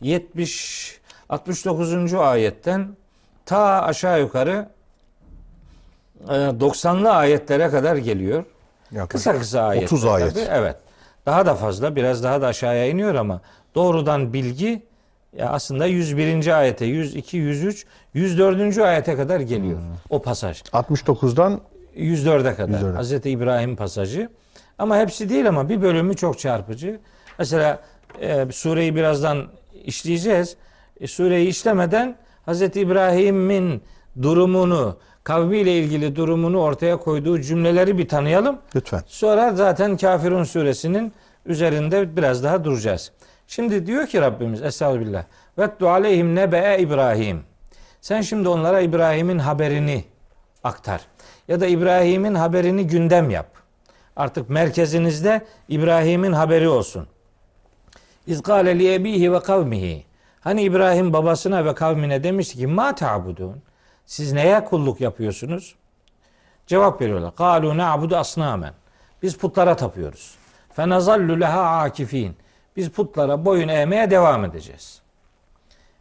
70 0.00 1.00
69. 1.28 2.14
ayetten 2.14 2.88
ta 3.46 3.82
aşağı 3.82 4.20
yukarı 4.20 4.68
e, 6.28 6.32
90'lı 6.32 7.10
ayetlere 7.10 7.70
kadar 7.70 7.96
geliyor. 7.96 8.44
Yaklaşık 8.92 9.10
Kısa 9.10 9.38
kısa 9.38 9.62
ayetler. 9.62 9.86
30 9.86 10.04
ayet. 10.04 10.34
tabii, 10.34 10.44
Evet. 10.50 10.76
Daha 11.26 11.46
da 11.46 11.54
fazla 11.54 11.96
biraz 11.96 12.22
daha 12.24 12.40
da 12.42 12.46
aşağıya 12.46 12.86
iniyor 12.86 13.14
ama 13.14 13.40
doğrudan 13.74 14.32
bilgi 14.32 14.82
ya 15.38 15.48
aslında 15.48 15.86
101. 15.86 16.58
ayete, 16.58 16.84
102, 16.84 17.36
103, 17.36 17.86
104. 18.14 18.78
ayete 18.78 19.16
kadar 19.16 19.40
geliyor. 19.40 19.78
Hmm. 19.78 19.86
O 20.10 20.22
pasaj. 20.22 20.62
69'dan 20.62 21.60
104'e 21.96 22.54
kadar. 22.54 22.80
104'e. 22.80 22.96
Hazreti 22.96 23.30
İbrahim 23.30 23.76
pasajı. 23.76 24.28
Ama 24.78 24.98
hepsi 24.98 25.28
değil 25.28 25.48
ama 25.48 25.68
bir 25.68 25.82
bölümü 25.82 26.16
çok 26.16 26.38
çarpıcı. 26.38 27.00
Mesela 27.38 27.80
e, 28.20 28.46
sureyi 28.52 28.96
birazdan 28.96 29.46
işleyeceğiz. 29.84 30.56
E, 31.00 31.06
sureyi 31.06 31.48
işlemeden 31.48 32.16
Hazreti 32.46 32.80
İbrahim'in 32.80 33.82
durumunu, 34.22 34.96
kavmiyle 35.24 35.78
ilgili 35.78 36.16
durumunu 36.16 36.60
ortaya 36.60 36.96
koyduğu 36.96 37.40
cümleleri 37.40 37.98
bir 37.98 38.08
tanıyalım. 38.08 38.58
lütfen. 38.76 39.02
Sonra 39.06 39.54
zaten 39.54 39.96
Kafirun 39.96 40.44
suresinin 40.44 41.12
üzerinde 41.46 42.16
biraz 42.16 42.44
daha 42.44 42.64
duracağız. 42.64 43.12
Şimdi 43.46 43.86
diyor 43.86 44.06
ki 44.06 44.20
Rabbimiz 44.20 44.62
Estağfirullah. 44.62 45.24
Ve 45.58 45.88
aleyhim 45.88 46.34
nebe 46.34 46.78
İbrahim. 46.80 47.42
Sen 48.00 48.20
şimdi 48.20 48.48
onlara 48.48 48.80
İbrahim'in 48.80 49.38
haberini 49.38 50.04
aktar. 50.64 51.00
Ya 51.48 51.60
da 51.60 51.66
İbrahim'in 51.66 52.34
haberini 52.34 52.86
gündem 52.86 53.30
yap. 53.30 53.46
Artık 54.16 54.50
merkezinizde 54.50 55.44
İbrahim'in 55.68 56.32
haberi 56.32 56.68
olsun. 56.68 57.06
İz 58.26 58.42
kâle 58.42 58.78
li 58.78 58.94
ebihi 58.94 59.32
ve 59.32 59.40
kavmihi. 59.40 60.04
Hani 60.40 60.62
İbrahim 60.62 61.12
babasına 61.12 61.64
ve 61.64 61.74
kavmine 61.74 62.24
demişti 62.24 62.58
ki 62.58 62.66
ma 62.66 62.94
ta'budun. 62.94 63.62
Siz 64.06 64.32
neye 64.32 64.64
kulluk 64.64 65.00
yapıyorsunuz? 65.00 65.74
Cevap 66.66 67.00
veriyorlar. 67.00 67.36
Kalu 67.36 67.76
na'budu 67.76 68.16
asnamen. 68.16 68.74
Biz 69.22 69.36
putlara 69.36 69.76
tapıyoruz. 69.76 70.34
Fenazallu 70.72 71.40
leha 71.40 71.78
akifin. 71.78 72.36
Biz 72.76 72.90
putlara 72.90 73.44
boyun 73.44 73.68
eğmeye 73.68 74.10
devam 74.10 74.44
edeceğiz. 74.44 75.00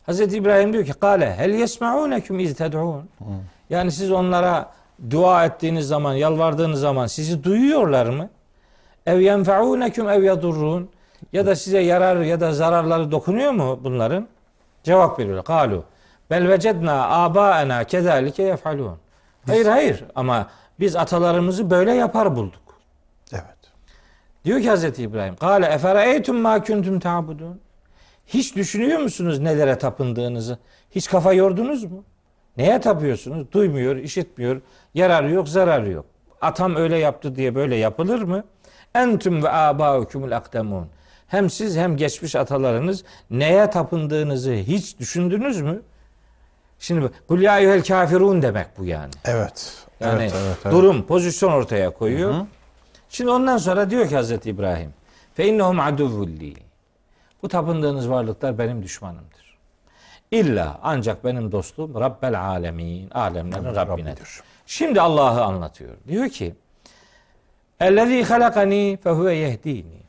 Hazreti 0.06 0.38
İbrahim 0.38 0.74
diyor 0.74 0.86
ki 0.86 0.94
kale 0.94 1.36
hel 1.36 1.50
yesma'unekum 1.54 2.40
iz 2.40 2.56
ted'un. 2.56 3.10
Yani 3.70 3.92
siz 3.92 4.12
onlara 4.12 4.72
dua 5.10 5.46
ettiğiniz 5.46 5.88
zaman, 5.88 6.14
yalvardığınız 6.14 6.80
zaman 6.80 7.08
sizi 7.08 7.44
duyuyorlar 7.44 8.06
mı? 8.06 8.30
Ev 9.06 9.20
yenfa'unekum 9.20 10.10
ev 10.10 10.24
yadurrun. 10.24 10.90
Ya 11.34 11.46
da 11.46 11.56
size 11.56 11.80
yarar 11.80 12.22
ya 12.22 12.40
da 12.40 12.54
zararları 12.54 13.12
dokunuyor 13.12 13.52
mu 13.52 13.80
bunların? 13.84 14.28
Cevap 14.84 15.20
veriyorlar. 15.20 15.46
Kalu 15.46 15.84
bel 16.30 16.50
vecedna 16.50 17.10
abaena 17.10 17.84
kezalike 17.84 18.44
yef'alun. 18.44 18.98
Hayır 19.48 19.66
hayır 19.66 20.04
ama 20.16 20.48
biz 20.80 20.96
atalarımızı 20.96 21.70
böyle 21.70 21.94
yapar 21.94 22.36
bulduk. 22.36 22.63
Diyor 24.46 24.62
ki 24.62 24.70
Hazreti 24.70 25.04
İbrahim, 25.04 25.36
"Kâle 25.36 25.66
efereytum 25.66 26.38
ma 26.38 26.64
kuntum 26.64 27.00
ta'budun?" 27.00 27.62
Hiç 28.28 28.56
düşünüyor 28.56 29.00
musunuz 29.00 29.40
nelere 29.40 29.78
tapındığınızı? 29.78 30.58
Hiç 30.92 31.10
kafa 31.10 31.34
yordunuz 31.34 31.84
mu? 31.84 32.04
Neye 32.58 32.82
tapıyorsunuz? 32.82 33.52
Duymuyor, 33.52 33.96
işitmiyor, 33.96 34.62
yararı 34.94 35.32
yok, 35.32 35.50
zararı 35.50 35.92
yok. 35.92 36.06
Atam 36.42 36.76
öyle 36.76 36.98
yaptı 36.98 37.36
diye 37.36 37.56
böyle 37.56 37.76
yapılır 37.76 38.22
mı? 38.22 38.44
Entüm 38.96 39.44
ve 39.44 39.50
abaukumul 39.50 40.32
akdemun. 40.32 40.88
Hem 41.28 41.50
siz 41.50 41.78
hem 41.78 41.98
geçmiş 41.98 42.36
atalarınız 42.36 43.04
neye 43.30 43.70
tapındığınızı 43.70 44.54
hiç 44.54 45.00
düşündünüz 45.00 45.62
mü? 45.62 45.82
Şimdi 46.80 47.10
kul 47.28 47.42
ya 47.42 47.84
kafirun 47.84 48.42
demek 48.42 48.68
bu 48.78 48.86
yani. 48.86 49.12
Evet. 49.26 49.86
Yani 50.00 50.22
evet, 50.22 50.34
evet, 50.46 50.58
evet. 50.64 50.74
durum, 50.76 51.06
pozisyon 51.06 51.52
ortaya 51.52 51.90
koyuyor. 51.90 52.34
Şimdi 53.14 53.32
ondan 53.32 53.58
sonra 53.58 53.90
diyor 53.90 54.10
ki 54.10 54.16
Hazreti 54.16 54.50
İbrahim, 54.50 54.94
fe 55.34 55.48
innehum 55.48 55.80
aduvulli. 55.80 56.54
Bu 57.44 57.48
tapındığınız 57.48 58.10
varlıklar 58.10 58.58
benim 58.58 58.84
düşmanımdır. 58.84 59.58
İlla 60.32 60.80
ancak 60.84 61.26
benim 61.26 61.52
dostum 61.52 62.00
Rabbel 62.00 62.42
alemin, 62.42 63.10
alemlerin 63.10 63.76
Rabbinedir. 63.76 64.30
Şimdi 64.66 65.02
Allah'ı 65.02 65.44
anlatıyor. 65.44 65.92
Diyor 66.08 66.30
ki, 66.30 66.56
Ellezî 67.80 68.24
halakani 68.24 68.98
fehuve 69.04 69.36
yehdini. 69.36 70.04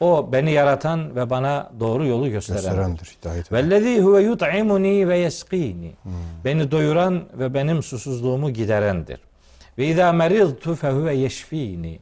O 0.00 0.32
beni 0.32 0.52
yaratan 0.52 1.16
ve 1.16 1.30
bana 1.30 1.70
doğru 1.80 2.06
yolu 2.06 2.30
gösterendir. 2.30 3.18
Vellezî 3.52 4.00
huve 4.02 4.22
yut'imuni 4.22 5.08
ve 5.08 5.18
yeskîni. 5.18 5.92
Beni 6.44 6.70
doyuran 6.70 7.24
ve 7.34 7.54
benim 7.54 7.82
susuzluğumu 7.82 8.50
giderendir. 8.50 9.20
Ve 9.78 9.86
izâ 9.86 10.12
meridtu 10.12 10.74
fehuve 10.74 11.14
yeşfîni. 11.14 11.98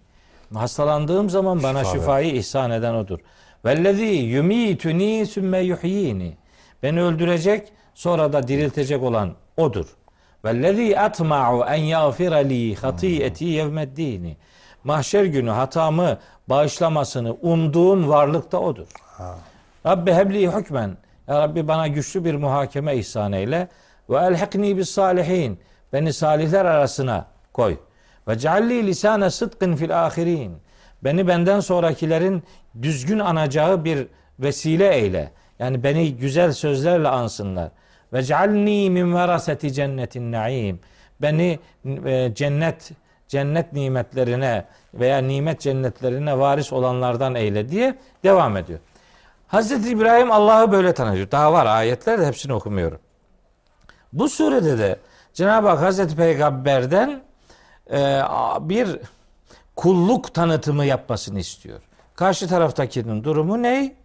Hastalandığım 0.55 1.31
zaman 1.31 1.63
bana 1.63 1.85
Şifa 1.85 1.99
şifayı 1.99 2.33
ihsan 2.35 2.71
eden 2.71 2.95
odur. 2.95 3.19
Vellezî 3.65 4.05
yumituni 4.05 5.27
sümme 5.27 5.59
yuhyini. 5.59 6.37
Beni 6.83 7.03
öldürecek 7.03 7.73
sonra 7.95 8.33
da 8.33 8.49
diriltecek 8.49 9.03
olan 9.03 9.33
odur. 9.57 9.87
Vellezî 10.45 11.01
atma'u 11.01 11.65
en 11.65 11.83
yağfira 11.83 12.37
li 12.37 12.75
hatîyeti 12.75 13.45
yevmeddini. 13.45 14.37
Mahşer 14.85 15.25
günü 15.25 15.51
hatamı 15.51 16.19
bağışlamasını 16.49 17.33
umduğum 17.33 18.09
varlık 18.09 18.53
da 18.53 18.61
odur. 18.61 18.87
Rabbi 19.87 20.13
hebli 20.13 20.53
hükmen. 20.53 20.97
Ya 21.29 21.41
Rabbi 21.41 21.69
bana 21.69 21.87
güçlü 21.87 22.25
bir 22.25 22.35
muhakeme 22.35 22.97
ihsan 22.97 23.33
eyle. 23.33 23.69
Ve 24.11 24.17
elhikni 24.17 24.77
bis 24.77 24.91
salihin. 24.91 25.61
Beni 25.93 26.13
salihler 26.13 26.65
arasına 26.65 27.27
koy. 27.53 27.77
Ve 28.29 28.39
cealli 28.39 28.87
lisane 28.87 29.31
sıdkın 29.31 29.77
fil 29.77 30.07
ahirin. 30.07 30.57
Beni 31.05 31.29
benden 31.29 31.61
sonrakilerin 31.61 32.43
düzgün 32.83 33.19
anacağı 33.19 33.85
bir 33.85 34.07
vesile 34.39 34.95
eyle. 34.95 35.33
Yani 35.59 35.83
beni 35.83 36.17
güzel 36.17 36.53
sözlerle 36.53 37.09
ansınlar. 37.09 37.71
Ve 38.13 38.23
cealni 38.23 38.91
min 38.91 39.15
veraseti 39.15 39.73
cennetin 39.73 40.33
naim. 40.33 40.81
Beni 41.23 41.59
e, 42.05 42.35
cennet 42.35 42.93
cennet 43.29 43.73
nimetlerine 43.73 44.65
veya 44.95 45.19
nimet 45.19 45.61
cennetlerine 45.61 46.39
varis 46.39 46.73
olanlardan 46.73 47.35
eyle 47.35 47.69
diye 47.69 47.99
devam 48.25 48.57
ediyor. 48.57 48.79
Hazreti 49.47 49.91
İbrahim 49.91 50.31
Allah'ı 50.31 50.73
böyle 50.73 50.95
tanıyor. 50.95 51.31
Daha 51.31 51.53
var 51.53 51.67
ayetler 51.67 52.21
de 52.21 52.27
hepsini 52.27 52.53
okumuyorum. 52.53 52.99
Bu 54.13 54.29
surede 54.29 54.79
de 54.79 54.97
Cenab-ı 55.35 55.69
Hak 55.69 55.81
Hazreti 55.81 56.17
Peygamber'den 56.17 57.23
bir 58.61 58.99
kulluk 59.77 60.35
tanıtımı 60.35 60.85
yapmasını 60.85 61.41
istiyor. 61.41 61.81
Karşı 62.15 62.49
taraftakinin 62.49 63.25
durumu 63.25 63.63
ne? 63.63 63.97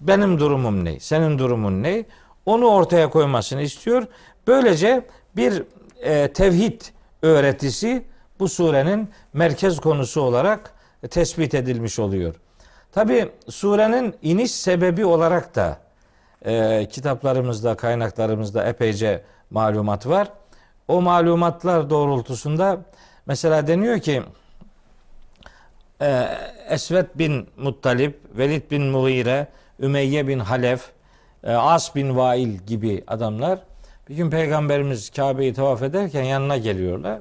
Benim 0.00 0.38
durumum 0.38 0.84
ne? 0.84 1.00
Senin 1.00 1.38
durumun 1.38 1.82
ne? 1.82 2.04
Onu 2.46 2.66
ortaya 2.66 3.10
koymasını 3.10 3.62
istiyor. 3.62 4.06
Böylece 4.46 5.06
bir 5.36 5.62
e, 6.02 6.32
tevhid 6.32 6.80
öğretisi 7.22 8.04
bu 8.38 8.48
surenin 8.48 9.08
merkez 9.32 9.80
konusu 9.80 10.20
olarak 10.20 10.74
tespit 11.10 11.54
edilmiş 11.54 11.98
oluyor. 11.98 12.34
Tabi 12.92 13.30
surenin 13.48 14.14
iniş 14.22 14.50
sebebi 14.50 15.04
olarak 15.04 15.54
da 15.54 15.78
e, 16.44 16.86
kitaplarımızda, 16.88 17.74
kaynaklarımızda 17.74 18.64
epeyce 18.64 19.24
malumat 19.50 20.06
var. 20.06 20.32
O 20.88 21.02
malumatlar 21.02 21.90
doğrultusunda 21.90 22.80
mesela 23.26 23.66
deniyor 23.66 23.98
ki 23.98 24.22
e, 26.02 26.28
Esvet 26.68 27.18
bin 27.18 27.48
Muttalip, 27.56 28.20
Velid 28.38 28.70
bin 28.70 28.82
Mughire, 28.82 29.46
Ümeyye 29.80 30.28
bin 30.28 30.38
Halef, 30.38 30.90
e, 31.44 31.52
As 31.52 31.94
bin 31.94 32.16
Vail 32.16 32.48
gibi 32.48 33.04
adamlar 33.06 33.58
bir 34.08 34.16
gün 34.16 34.30
Peygamberimiz 34.30 35.10
Kabe'yi 35.10 35.54
tavaf 35.54 35.82
ederken 35.82 36.22
yanına 36.22 36.56
geliyorlar. 36.56 37.20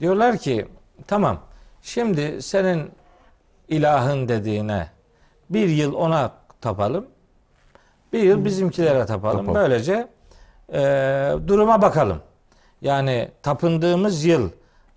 Diyorlar 0.00 0.38
ki 0.38 0.66
tamam 1.06 1.40
şimdi 1.82 2.42
senin 2.42 2.90
ilahın 3.68 4.28
dediğine 4.28 4.88
bir 5.50 5.68
yıl 5.68 5.94
ona 5.94 6.32
tapalım. 6.60 7.06
Bir 8.12 8.22
yıl 8.22 8.44
bizimkilere 8.44 9.06
tapalım. 9.06 9.54
Böylece 9.54 10.08
e, 10.72 10.80
duruma 11.46 11.82
bakalım. 11.82 12.20
Yani 12.84 13.28
tapındığımız 13.42 14.24
yıl 14.24 14.50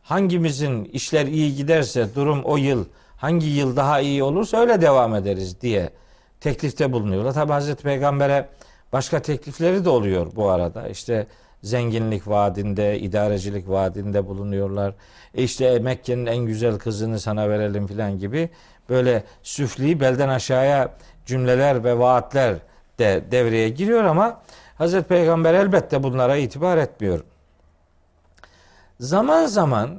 hangimizin 0.03 0.85
işler 0.85 1.25
iyi 1.25 1.55
giderse 1.55 2.15
durum 2.15 2.43
o 2.43 2.57
yıl 2.57 2.85
hangi 3.17 3.47
yıl 3.47 3.75
daha 3.75 3.99
iyi 3.99 4.23
olursa 4.23 4.57
öyle 4.57 4.81
devam 4.81 5.15
ederiz 5.15 5.61
diye 5.61 5.89
teklifte 6.41 6.91
bulunuyorlar. 6.91 7.33
Tabi 7.33 7.51
Hazreti 7.51 7.83
Peygamber'e 7.83 8.49
başka 8.93 9.21
teklifleri 9.21 9.85
de 9.85 9.89
oluyor 9.89 10.27
bu 10.35 10.49
arada. 10.49 10.87
İşte 10.87 11.27
zenginlik 11.63 12.27
vaadinde, 12.27 12.99
idarecilik 12.99 13.69
vaadinde 13.69 14.27
bulunuyorlar. 14.27 14.93
E 15.35 15.43
işte 15.43 15.79
Mekke'nin 15.79 16.25
en 16.25 16.37
güzel 16.37 16.79
kızını 16.79 17.19
sana 17.19 17.49
verelim 17.49 17.87
filan 17.87 18.19
gibi 18.19 18.49
böyle 18.89 19.23
süfli 19.43 19.99
belden 19.99 20.29
aşağıya 20.29 20.93
cümleler 21.25 21.83
ve 21.83 21.99
vaatler 21.99 22.55
de 22.99 23.23
devreye 23.31 23.69
giriyor 23.69 24.03
ama 24.03 24.41
Hazreti 24.77 25.07
Peygamber 25.07 25.53
elbette 25.53 26.03
bunlara 26.03 26.37
itibar 26.37 26.77
etmiyor. 26.77 27.23
Zaman 28.99 29.45
zaman 29.45 29.89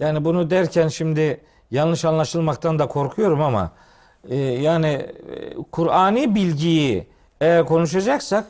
yani 0.00 0.24
bunu 0.24 0.50
derken 0.50 0.88
şimdi 0.88 1.40
yanlış 1.70 2.04
anlaşılmaktan 2.04 2.78
da 2.78 2.86
korkuyorum 2.86 3.42
ama 3.42 3.70
e, 4.28 4.36
yani 4.36 4.86
e, 4.86 5.10
Kur'ani 5.72 6.34
bilgiyi 6.34 7.06
eğer 7.40 7.64
konuşacaksak 7.64 8.44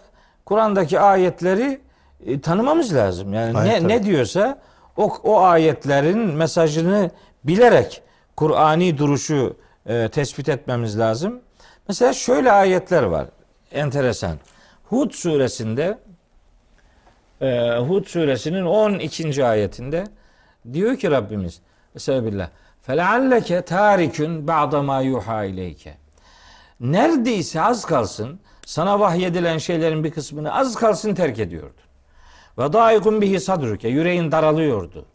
Kur'an'daki 0.45 1.01
ayetleri 1.01 1.81
e, 2.27 2.41
tanımamız 2.41 2.95
lazım. 2.95 3.35
Yani 3.35 3.59
Ayet 3.59 3.73
ne 3.73 3.79
tabii. 3.79 3.89
ne 3.89 4.03
diyorsa 4.03 4.59
o 4.97 5.13
o 5.25 5.41
ayetlerin 5.41 6.19
mesajını 6.19 7.11
bilerek 7.45 8.03
Kur'ani 8.37 8.99
duruşu 8.99 9.57
e, 9.87 10.09
tespit 10.09 10.49
etmemiz 10.49 10.99
lazım. 10.99 11.41
Mesela 11.89 12.13
şöyle 12.13 12.53
ayetler 12.53 13.03
var. 13.03 13.27
Enteresan. 13.73 14.37
Hud 14.85 15.11
suresinde 15.11 15.99
ee, 17.43 17.77
Hud 17.89 18.05
suresinin 18.05 18.65
12. 18.65 19.45
ayetinde 19.45 20.05
diyor 20.73 20.97
ki 20.97 21.11
Rabbimiz 21.11 21.61
Estağfirullah. 21.97 22.49
Felealleke 22.83 23.63
tarikün 23.63 24.49
ba'da 24.49 24.83
ma 24.83 25.01
yuha 25.01 25.45
ileyke. 25.45 25.95
Neredeyse 26.81 27.63
az 27.63 27.85
kalsın 27.85 28.41
sana 28.67 29.01
vahyedilen 29.01 29.59
şeylerin 29.59 30.05
bir 30.05 30.11
kısmını 30.11 30.55
az 30.55 30.77
kalsın 30.77 31.15
terk 31.15 31.39
ediyordun. 31.39 31.83
Ve 32.59 32.73
daikun 32.73 33.21
bihi 33.21 33.41
sadruke. 33.41 33.89
Yüreğin 33.89 34.33
daralıyordu. 34.33 35.07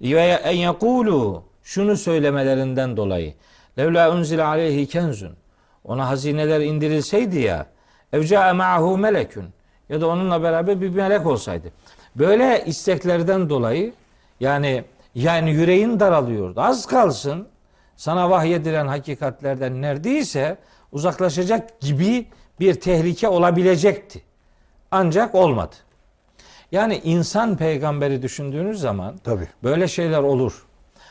Ve 0.00 0.40
en 0.44 0.56
yekulu 0.56 1.44
şunu 1.62 1.96
söylemelerinden 1.96 2.96
dolayı. 2.96 3.34
Levla 3.78 4.12
unzile 4.12 4.44
aleyhi 4.44 4.86
kenzun. 4.86 5.36
Ona 5.84 6.08
hazineler 6.08 6.60
indirilseydi 6.60 7.38
ya. 7.38 7.66
Evca'e 8.12 8.52
ma'ahu 8.52 8.98
melekün 8.98 9.44
ya 9.88 10.00
da 10.00 10.06
onunla 10.06 10.42
beraber 10.42 10.80
bir 10.80 10.88
melek 10.88 11.26
olsaydı. 11.26 11.72
Böyle 12.16 12.64
isteklerden 12.66 13.50
dolayı 13.50 13.92
yani 14.40 14.84
yani 15.14 15.50
yüreğin 15.50 16.00
daralıyordu. 16.00 16.60
Az 16.60 16.86
kalsın 16.86 17.48
sana 17.96 18.30
vahyedilen 18.30 18.86
hakikatlerden 18.86 19.82
neredeyse 19.82 20.58
uzaklaşacak 20.92 21.80
gibi 21.80 22.26
bir 22.60 22.74
tehlike 22.74 23.28
olabilecekti. 23.28 24.22
Ancak 24.90 25.34
olmadı. 25.34 25.74
Yani 26.72 27.00
insan 27.04 27.56
peygamberi 27.56 28.22
düşündüğünüz 28.22 28.80
zaman 28.80 29.16
Tabii. 29.24 29.48
böyle 29.64 29.88
şeyler 29.88 30.22
olur. 30.22 30.66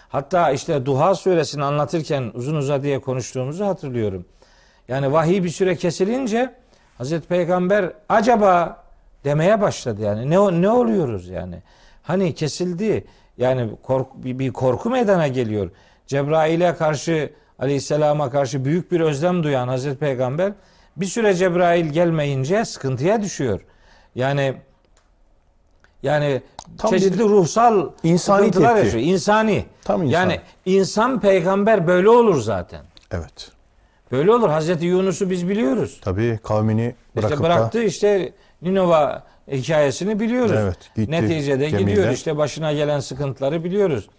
Hatta 0.09 0.51
işte 0.51 0.85
Duha 0.85 1.15
suresini 1.15 1.63
anlatırken 1.63 2.31
uzun 2.33 2.55
uzadıya 2.55 3.01
konuştuğumuzu 3.01 3.65
hatırlıyorum. 3.65 4.25
Yani 4.87 5.11
vahiy 5.11 5.43
bir 5.43 5.49
süre 5.49 5.75
kesilince 5.75 6.53
Hazreti 7.01 7.27
Peygamber 7.27 7.93
acaba 8.09 8.83
demeye 9.23 9.61
başladı 9.61 10.01
yani. 10.01 10.29
Ne 10.29 10.61
ne 10.61 10.69
oluyoruz 10.69 11.29
yani? 11.29 11.55
Hani 12.03 12.35
kesildi. 12.35 13.05
Yani 13.37 13.69
kork, 13.83 14.07
bir, 14.15 14.39
bir 14.39 14.53
korku 14.53 14.89
meydana 14.89 15.27
geliyor. 15.27 15.69
Cebrail'e 16.07 16.75
karşı 16.75 17.33
Aleyhisselam'a 17.59 18.29
karşı 18.29 18.65
büyük 18.65 18.91
bir 18.91 18.99
özlem 18.99 19.43
duyan 19.43 19.67
Hazreti 19.67 19.97
Peygamber 19.97 20.51
bir 20.97 21.05
süre 21.05 21.33
Cebrail 21.33 21.85
gelmeyince 21.85 22.65
sıkıntıya 22.65 23.21
düşüyor. 23.21 23.61
Yani 24.15 24.53
yani 26.03 26.41
Tam 26.77 26.91
çeşitli 26.91 27.23
ruhsal 27.23 27.89
insani 28.03 28.37
sıkıntılar 28.45 28.75
tepki. 28.75 28.85
yaşıyor. 28.85 29.13
İnsani. 29.13 29.65
Tam 29.83 30.03
insani. 30.03 30.13
Yani 30.13 30.41
insan 30.65 31.19
peygamber 31.19 31.87
böyle 31.87 32.09
olur 32.09 32.41
zaten. 32.41 32.81
Evet. 33.11 33.51
Böyle 34.11 34.31
olur. 34.31 34.49
Hazreti 34.49 34.85
Yunus'u 34.85 35.29
biz 35.29 35.49
biliyoruz. 35.49 35.99
Tabii 36.01 36.39
kavmini 36.43 36.95
bırakıp 37.15 37.31
işte 37.31 37.43
bıraktı 37.43 37.83
işte 37.83 38.33
Ninova 38.61 39.23
hikayesini 39.51 40.19
biliyoruz. 40.19 40.55
Evet, 40.55 40.77
gitti 40.95 41.11
Neticede 41.11 41.69
gemiyle. 41.69 41.91
gidiyor 41.91 42.09
işte 42.11 42.37
başına 42.37 42.73
gelen 42.73 42.99
sıkıntıları 42.99 43.63
biliyoruz. 43.63 44.09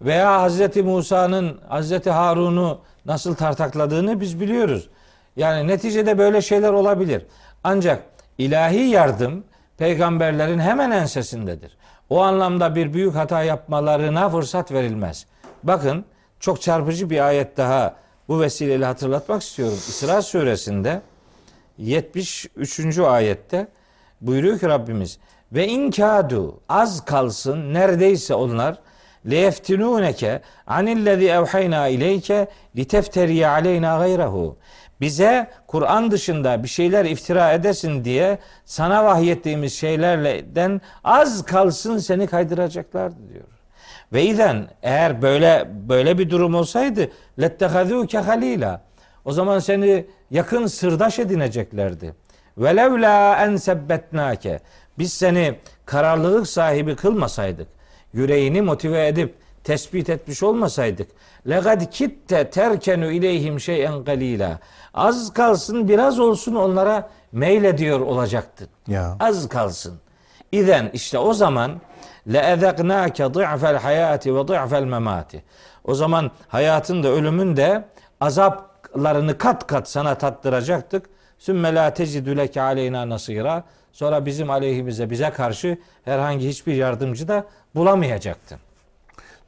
Veya 0.00 0.42
Hazreti 0.42 0.82
Musa'nın 0.82 1.60
Hazreti 1.68 2.10
Harun'u 2.10 2.78
nasıl 3.06 3.34
tartakladığını 3.34 4.20
biz 4.20 4.40
biliyoruz. 4.40 4.88
Yani 5.36 5.68
neticede 5.68 6.18
böyle 6.18 6.42
şeyler 6.42 6.72
olabilir. 6.72 7.26
Ancak 7.64 8.02
ilahi 8.38 8.80
yardım 8.80 9.44
peygamberlerin 9.78 10.58
hemen 10.58 10.90
ensesindedir. 10.90 11.76
O 12.10 12.20
anlamda 12.22 12.74
bir 12.74 12.92
büyük 12.92 13.14
hata 13.14 13.42
yapmalarına 13.42 14.28
fırsat 14.28 14.72
verilmez. 14.72 15.26
Bakın 15.62 16.04
çok 16.40 16.62
çarpıcı 16.62 17.10
bir 17.10 17.26
ayet 17.26 17.56
daha 17.56 17.96
bu 18.28 18.40
vesileyle 18.40 18.84
hatırlatmak 18.84 19.42
istiyorum. 19.42 19.78
İsra 19.88 20.22
suresinde 20.22 21.00
73. 21.78 22.98
ayette 22.98 23.68
buyuruyor 24.20 24.58
ki 24.58 24.68
Rabbimiz 24.68 25.18
ve 25.52 25.68
inkadu 25.68 26.60
az 26.68 27.04
kalsın 27.04 27.74
neredeyse 27.74 28.34
onlar 28.34 28.78
leyeftinuneke 29.30 30.42
anillezî 30.66 31.28
evhayna 31.28 31.88
ileyke 31.88 32.48
litefteriye 32.76 33.48
aleyna 33.48 33.98
gayrehu. 33.98 34.56
Bize 35.00 35.50
Kur'an 35.66 36.10
dışında 36.10 36.62
bir 36.62 36.68
şeyler 36.68 37.04
iftira 37.04 37.52
edesin 37.52 38.04
diye 38.04 38.38
sana 38.64 39.04
vahyettiğimiz 39.04 39.74
şeylerden 39.74 40.80
az 41.04 41.44
kalsın 41.44 41.98
seni 41.98 42.26
kaydıracaklardı 42.26 43.28
diyor. 43.28 43.55
Ve 44.12 44.24
izen 44.24 44.68
eğer 44.82 45.22
böyle 45.22 45.68
böyle 45.88 46.18
bir 46.18 46.30
durum 46.30 46.54
olsaydı 46.54 47.10
lettehazûke 47.38 48.18
halila. 48.18 48.82
O 49.24 49.32
zaman 49.32 49.58
seni 49.58 50.06
yakın 50.30 50.66
sırdaş 50.66 51.18
edineceklerdi. 51.18 52.14
Velevla 52.58 53.36
en 53.36 53.56
sebbetnake. 53.56 54.60
Biz 54.98 55.12
seni 55.12 55.54
kararlılık 55.86 56.46
sahibi 56.46 56.96
kılmasaydık, 56.96 57.68
yüreğini 58.12 58.62
motive 58.62 59.06
edip 59.06 59.34
tespit 59.64 60.10
etmiş 60.10 60.42
olmasaydık, 60.42 61.08
legad 61.48 61.90
kitte 61.90 62.50
terkenu 62.50 63.10
ileyhim 63.10 63.60
şeyen 63.60 64.04
galila. 64.04 64.58
Az 64.94 65.32
kalsın 65.32 65.88
biraz 65.88 66.18
olsun 66.18 66.54
onlara 66.54 67.10
meylediyor 67.32 68.00
olacaktın. 68.00 68.68
Ya. 68.88 69.16
Az 69.20 69.48
kalsın. 69.48 70.00
İzen 70.52 70.90
işte 70.92 71.18
o 71.18 71.34
zaman 71.34 71.80
leezeknake 72.27 73.23
ضِعْفَ 73.23 73.77
hayati 73.77 74.35
ve 74.35 74.39
ضِعْفَ 74.39 74.85
memati. 74.85 75.43
O 75.83 75.95
zaman 75.95 76.31
hayatın 76.47 77.03
da 77.03 77.07
ölümün 77.07 77.57
de 77.57 77.83
azaplarını 78.21 79.37
kat 79.37 79.67
kat 79.67 79.89
sana 79.89 80.15
tattıracaktık. 80.15 81.09
Sümme 81.37 81.75
la 81.75 81.93
tecidü 81.93 82.37
leke 82.37 82.61
aleyna 82.61 83.09
nasira. 83.09 83.63
Sonra 83.91 84.25
bizim 84.25 84.49
aleyhimize 84.49 85.09
bize 85.09 85.29
karşı 85.29 85.77
herhangi 86.05 86.47
hiçbir 86.47 86.73
yardımcı 86.73 87.27
da 87.27 87.45
bulamayacaktın. 87.75 88.59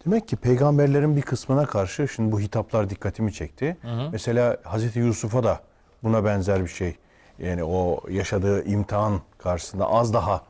Demek 0.06 0.28
ki 0.28 0.36
peygamberlerin 0.36 1.16
bir 1.16 1.22
kısmına 1.22 1.66
karşı 1.66 2.08
şimdi 2.08 2.32
bu 2.32 2.40
hitaplar 2.40 2.90
dikkatimi 2.90 3.34
çekti. 3.34 3.78
Mesela 4.12 4.58
Hazreti 4.64 5.00
Yusuf'a 5.00 5.44
da 5.44 5.60
buna 6.04 6.26
benzer 6.26 6.64
bir 6.64 6.70
şey. 6.70 6.96
Yani 7.40 7.64
o 7.64 8.02
yaşadığı 8.10 8.66
imtihan 8.66 9.22
karşısında 9.38 9.90
az 9.90 10.14
daha 10.14 10.42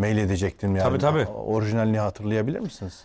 meyledecektim 0.00 0.76
yani. 0.76 0.88
Tabii, 0.88 0.98
tabii. 0.98 1.26
Orijinalini 1.46 1.98
hatırlayabilir 1.98 2.60
misiniz? 2.60 3.04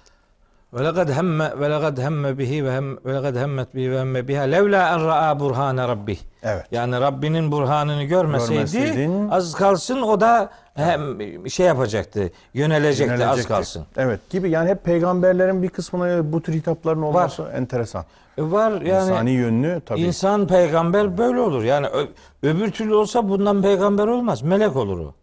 Ve 0.74 0.84
lekad 0.84 1.10
hemme 1.10 1.60
ve 1.60 1.70
lekad 1.70 1.98
hemme 1.98 2.38
bihi 2.38 2.66
ve 2.66 2.72
hem 2.72 2.98
ve 3.06 3.14
lekad 3.14 3.36
hemmet 3.36 3.76
bihi 3.76 3.92
ve 3.92 4.00
hemme 4.00 4.28
biha 4.28 4.42
levla 4.44 4.90
en 4.94 5.06
ra'a 5.06 5.40
burhane 5.40 5.88
rabbih. 5.88 6.18
Evet. 6.44 6.66
Yani 6.72 7.02
Rabbinin 7.02 7.52
burhanını 7.52 8.04
görmeseydi 8.04 8.60
Görmeseydin- 8.62 9.30
az 9.32 9.54
kalsın 9.56 10.02
o 10.02 10.22
da 10.22 10.50
hem 10.74 11.02
şey 11.50 11.66
yapacaktı. 11.66 12.30
Yönelecekti, 12.54 13.14
az 13.14 13.20
Yönelecekti. 13.20 13.48
kalsın. 13.50 13.86
Evet 13.98 14.30
gibi 14.30 14.50
yani 14.50 14.70
hep 14.70 14.84
peygamberlerin 14.84 15.64
bir 15.64 15.70
kısmına 15.70 16.34
bu 16.34 16.42
tür 16.42 16.54
hitapların 16.54 17.02
olması 17.02 17.44
enteresan. 17.56 18.06
E 18.38 18.42
Var 18.44 18.72
yani 18.82 19.04
İnsani 19.04 19.32
yönlü 19.32 19.82
tabii. 19.86 20.02
insan 20.02 20.48
peygamber 20.48 21.18
böyle 21.18 21.40
olur. 21.40 21.64
Yani 21.64 21.88
öbür 22.44 22.72
türlü 22.72 22.94
olsa 22.96 23.30
bundan 23.30 23.62
peygamber 23.62 24.08
olmaz. 24.08 24.42
Melek 24.42 24.76
olur 24.76 25.00
o. 25.00 25.14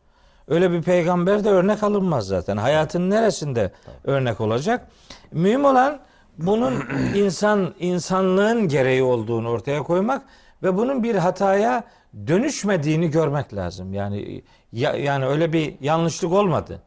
Öyle 0.53 0.71
bir 0.73 0.83
peygamber 0.83 1.45
de 1.45 1.49
örnek 1.51 1.83
alınmaz 1.83 2.27
zaten. 2.27 2.57
Hayatın 2.57 3.11
neresinde 3.11 3.73
örnek 4.05 4.41
olacak? 4.41 4.87
Mühim 5.33 5.65
olan 5.65 5.99
bunun 6.38 6.75
insan 7.15 7.75
insanlığın 7.81 8.69
gereği 8.69 9.03
olduğunu 9.03 9.49
ortaya 9.51 9.83
koymak 9.83 10.23
ve 10.62 10.77
bunun 10.77 11.03
bir 11.03 11.15
hataya 11.15 11.85
dönüşmediğini 12.27 13.11
görmek 13.11 13.55
lazım. 13.55 13.95
Yani 13.95 14.43
ya- 14.73 14.97
yani 14.97 15.27
öyle 15.27 15.53
bir 15.53 15.75
yanlışlık 15.81 16.33
olmadı. 16.33 16.83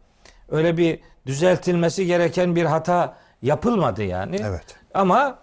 Öyle 0.49 0.77
bir 0.77 0.99
düzeltilmesi 1.25 2.05
gereken 2.05 2.55
bir 2.55 2.65
hata 2.65 3.17
yapılmadı 3.41 4.03
yani. 4.03 4.39
Evet. 4.43 4.65
Ama 4.93 5.39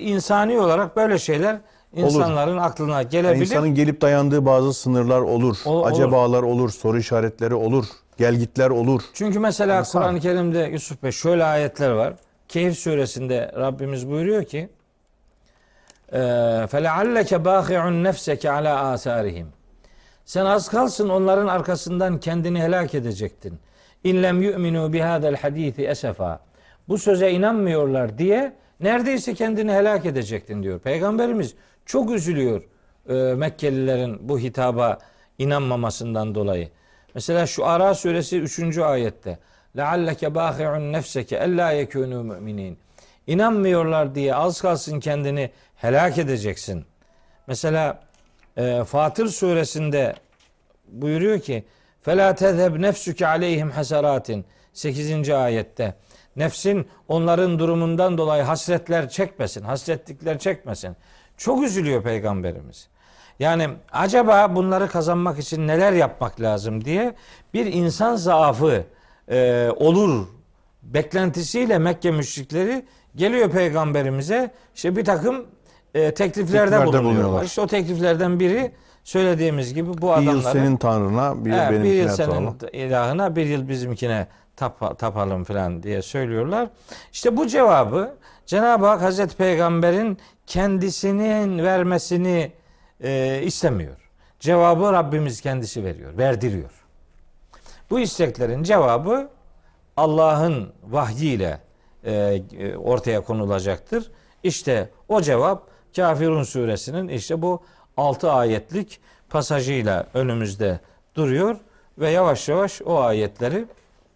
insani 0.00 0.58
olarak 0.60 0.96
böyle 0.96 1.18
şeyler 1.18 1.56
insanların 1.95 2.57
aklına 2.57 2.91
Yani 2.91 3.09
gelebilir. 3.09 3.41
İnsanın 3.41 3.75
gelip 3.75 4.01
dayandığı 4.01 4.45
bazı 4.45 4.73
sınırlar 4.73 5.21
olur. 5.21 5.57
O- 5.65 5.69
olur. 5.69 5.91
Acabalar 5.91 6.43
olur, 6.43 6.69
soru 6.69 6.99
işaretleri 6.99 7.55
olur, 7.55 7.85
gelgitler 8.17 8.69
olur. 8.69 9.01
Çünkü 9.13 9.39
mesela 9.39 9.79
İnsan. 9.79 10.01
Kur'an-ı 10.01 10.19
Kerim'de 10.19 10.59
Yusuf 10.59 11.03
Bey 11.03 11.11
şöyle 11.11 11.43
ayetler 11.43 11.89
var. 11.91 12.13
Kehf 12.47 12.77
suresinde 12.77 13.51
Rabbimiz 13.57 14.09
buyuruyor 14.09 14.43
ki 14.43 14.69
فَلَعَلَّكَ 16.71 17.31
بَاخِعُنْ 17.43 18.07
نَفْسَكَ 18.09 18.47
عَلَى 18.47 18.93
آثَارِهِمْ 18.95 19.45
Sen 20.25 20.45
az 20.45 20.69
kalsın 20.69 21.09
onların 21.09 21.47
arkasından 21.47 22.19
kendini 22.19 22.61
helak 22.61 22.95
edecektin. 22.95 23.59
İllem 24.03 24.41
yu'minu 24.41 24.93
bihadel 24.93 25.35
hadisi 25.35 25.85
esefa. 25.85 26.39
Bu 26.87 26.97
söze 26.97 27.31
inanmıyorlar 27.31 28.17
diye 28.17 28.53
neredeyse 28.79 29.33
kendini 29.33 29.71
helak 29.71 30.05
edecektin 30.05 30.63
diyor. 30.63 30.79
Peygamberimiz 30.79 31.53
çok 31.87 32.11
üzülüyor 32.11 32.61
e, 33.09 33.13
Mekkelilerin 33.13 34.29
bu 34.29 34.39
hitaba 34.39 34.99
inanmamasından 35.37 36.35
dolayı. 36.35 36.69
Mesela 37.15 37.47
şu 37.47 37.65
Ara 37.65 37.93
suresi 37.93 38.39
3. 38.39 38.77
ayette. 38.77 39.39
Lealleke 39.77 40.35
bâhi'un 40.35 40.93
nefseke 40.93 41.35
ellâ 41.35 41.73
yekûnû 41.73 42.23
müminin. 42.23 42.77
İnanmıyorlar 43.27 44.15
diye 44.15 44.35
az 44.35 44.61
kalsın 44.61 44.99
kendini 44.99 45.51
helak 45.75 46.17
edeceksin. 46.17 46.85
Mesela 47.47 47.99
e, 48.57 48.83
Fatır 48.83 49.27
suresinde 49.27 50.15
buyuruyor 50.87 51.39
ki 51.39 51.63
فَلَا 52.05 52.35
تَذْهَبْ 52.35 52.87
نَفْسُكَ 52.87 53.25
عَلَيْهِمْ 53.25 53.71
حَسَرَاتٍ 53.71 54.43
8. 54.73 55.29
ayette 55.29 55.95
nefsin 56.35 56.87
onların 57.07 57.59
durumundan 57.59 58.17
dolayı 58.17 58.43
hasretler 58.43 59.09
çekmesin, 59.09 59.61
hasretlikler 59.61 60.39
çekmesin. 60.39 60.95
Çok 61.38 61.62
üzülüyor 61.64 62.02
peygamberimiz. 62.02 62.88
Yani 63.38 63.68
acaba 63.92 64.56
bunları 64.56 64.88
kazanmak 64.88 65.38
için 65.38 65.66
neler 65.68 65.92
yapmak 65.92 66.40
lazım 66.40 66.84
diye 66.84 67.14
bir 67.54 67.66
insan 67.66 68.16
zaafı 68.16 68.84
e, 69.28 69.68
olur 69.76 70.26
beklentisiyle 70.82 71.78
Mekke 71.78 72.10
müşrikleri 72.10 72.84
geliyor 73.16 73.50
peygamberimize 73.50 74.50
işte 74.74 74.96
bir 74.96 75.04
takım 75.04 75.36
e, 75.94 76.14
tekliflerde, 76.14 76.14
Tekliflerde 76.14 76.86
bulunuyorlar. 76.86 77.04
bulunuyorlar. 77.04 77.44
İşte 77.44 77.60
o 77.60 77.66
tekliflerden 77.66 78.40
biri 78.40 78.72
söylediğimiz 79.04 79.74
gibi 79.74 79.88
bu 79.88 80.06
Bir 80.06 80.12
adamları 80.12 80.36
yıl 80.36 80.42
senin 80.42 80.76
tanrına, 80.76 81.44
bir 81.44 81.50
yıl 81.50 81.56
bir 81.58 81.70
benimkine 81.70 81.94
yıl 81.94 82.08
senin 82.08 82.28
tapalım. 82.28 82.56
ilahına 82.72 83.36
bir 83.36 83.46
yıl 83.46 83.68
bizimkine 83.68 84.26
tap, 84.56 84.98
tapalım 84.98 85.44
falan 85.44 85.82
diye 85.82 86.02
söylüyorlar. 86.02 86.68
İşte 87.12 87.36
bu 87.36 87.46
cevabı 87.46 88.14
Cenab-ı 88.46 88.86
Hak 88.86 89.02
Hazreti 89.02 89.36
Peygamber'in 89.36 90.18
kendisinin 90.48 91.64
vermesini 91.64 92.52
e, 93.00 93.42
istemiyor. 93.44 93.96
Cevabı 94.40 94.92
Rabbimiz 94.92 95.40
kendisi 95.40 95.84
veriyor, 95.84 96.18
verdiriyor. 96.18 96.70
Bu 97.90 98.00
isteklerin 98.00 98.62
cevabı 98.62 99.28
Allah'ın 99.96 100.72
vahyiyle 100.82 101.58
e, 102.04 102.12
e, 102.12 102.76
ortaya 102.76 103.20
konulacaktır. 103.20 104.10
İşte 104.42 104.88
o 105.08 105.20
cevap 105.20 105.68
Kafirun 105.96 106.42
suresinin 106.42 107.08
işte 107.08 107.42
bu 107.42 107.62
6 107.96 108.32
ayetlik 108.32 109.00
pasajıyla 109.30 110.06
önümüzde 110.14 110.80
duruyor 111.14 111.56
ve 111.98 112.10
yavaş 112.10 112.48
yavaş 112.48 112.82
o 112.82 113.00
ayetleri 113.00 113.64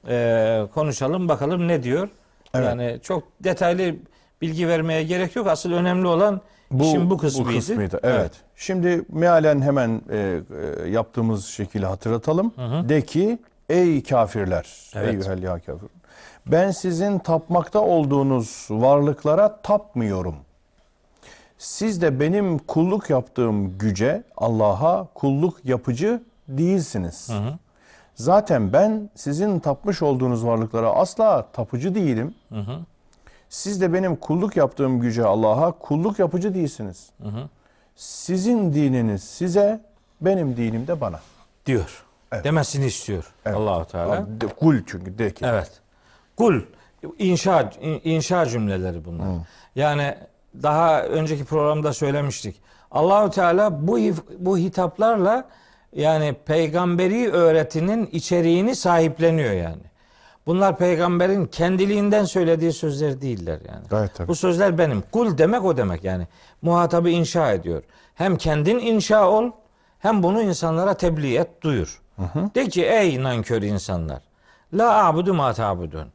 e, 0.09 0.66
konuşalım 0.75 1.29
bakalım 1.29 1.68
ne 1.68 1.83
diyor. 1.83 2.09
Evet. 2.55 2.66
Yani 2.66 2.99
çok 3.03 3.23
detaylı 3.40 3.95
bilgi 4.42 4.68
vermeye 4.68 5.02
gerek 5.02 5.37
yok. 5.37 5.46
Asıl 5.46 5.72
önemli 5.72 6.07
olan 6.07 6.40
işin 6.81 7.11
bu 7.11 7.18
kısmıydı. 7.18 7.59
kısmıydı. 7.59 8.00
Evet. 8.02 8.33
Şimdi 8.57 9.05
mealen 9.09 9.61
hemen 9.61 10.00
e, 10.11 10.40
e, 10.85 10.88
yaptığımız 10.88 11.46
şekilde 11.46 11.87
hatırlatalım. 11.87 12.52
De 12.88 13.02
ki 13.02 13.38
ey 13.68 14.02
kafirler, 14.02 14.90
Evet. 14.94 15.28
ey 15.28 15.38
ya 15.42 15.59
kafir. 15.59 15.88
Ben 16.46 16.70
sizin 16.70 17.18
tapmakta 17.18 17.81
olduğunuz 17.81 18.66
varlıklara 18.70 19.57
tapmıyorum. 19.62 20.35
Siz 21.59 22.02
de 22.02 22.20
benim 22.20 22.59
kulluk 22.59 23.11
yaptığım 23.11 23.78
güce, 23.78 24.22
Allah'a 24.37 25.07
kulluk 25.14 25.64
yapıcı 25.64 26.22
değilsiniz. 26.48 27.31
Zaten 28.14 28.72
ben 28.72 29.11
sizin 29.14 29.59
tapmış 29.59 30.02
olduğunuz 30.02 30.46
varlıklara 30.46 30.90
asla 30.90 31.46
tapıcı 31.52 31.94
değilim. 31.94 32.35
Siz 33.53 33.81
de 33.81 33.93
benim 33.93 34.17
kulluk 34.17 34.57
yaptığım 34.57 35.01
güce 35.01 35.25
Allah'a 35.25 35.73
kulluk 35.73 36.19
yapıcı 36.19 36.55
değilsiniz. 36.55 37.11
Sizin 37.97 38.73
dininiz 38.73 39.25
size, 39.25 39.81
benim 40.21 40.57
dinim 40.57 40.87
de 40.87 41.01
bana. 41.01 41.21
diyor. 41.67 42.05
Evet. 42.33 42.45
Demesini 42.45 42.87
istiyor 42.87 43.33
Evet. 43.47 43.57
Allahu 43.57 43.85
Teala. 43.85 44.27
Kul 44.61 44.77
çünkü 44.87 45.19
de 45.19 45.31
ki. 45.35 45.45
Evet. 45.49 45.71
Kul 46.37 46.61
inşa 47.19 47.71
inşa 48.05 48.47
cümleleri 48.47 49.05
bunlar. 49.05 49.27
Yani 49.75 50.15
daha 50.62 51.03
önceki 51.03 51.45
programda 51.45 51.93
söylemiştik. 51.93 52.61
Allahu 52.91 53.31
Teala 53.31 53.88
bu 53.88 53.99
bu 54.38 54.59
hitaplarla 54.59 55.49
yani 55.93 56.37
peygamberi 56.47 57.31
öğretinin 57.31 58.07
içeriğini 58.07 58.77
sahipleniyor 58.77 59.53
yani. 59.53 59.83
Bunlar 60.46 60.78
peygamberin 60.78 61.46
kendiliğinden 61.46 62.24
söylediği 62.24 62.72
sözler 62.72 63.20
değiller 63.20 63.59
yani. 63.68 63.87
Gayet 63.90 64.14
tabii. 64.14 64.28
Bu 64.28 64.35
sözler 64.35 64.78
benim. 64.78 65.02
Kul 65.12 65.38
demek 65.38 65.64
o 65.64 65.76
demek 65.76 66.05
yani. 66.05 66.26
Muhatabı 66.62 67.11
inşa 67.11 67.52
ediyor. 67.52 67.83
Hem 68.14 68.37
kendin 68.37 68.78
inşa 68.78 69.28
ol 69.31 69.50
hem 69.98 70.22
bunu 70.22 70.42
insanlara 70.42 70.94
tebliğ 70.94 71.37
et, 71.37 71.62
duyur. 71.62 72.02
De 72.55 72.68
ki 72.68 72.85
ey 72.85 73.22
nankör 73.22 73.62
insanlar. 73.62 74.22
La 74.74 75.05
abudu 75.07 75.35
ma 75.35 75.52
ta'budun. 75.52 76.09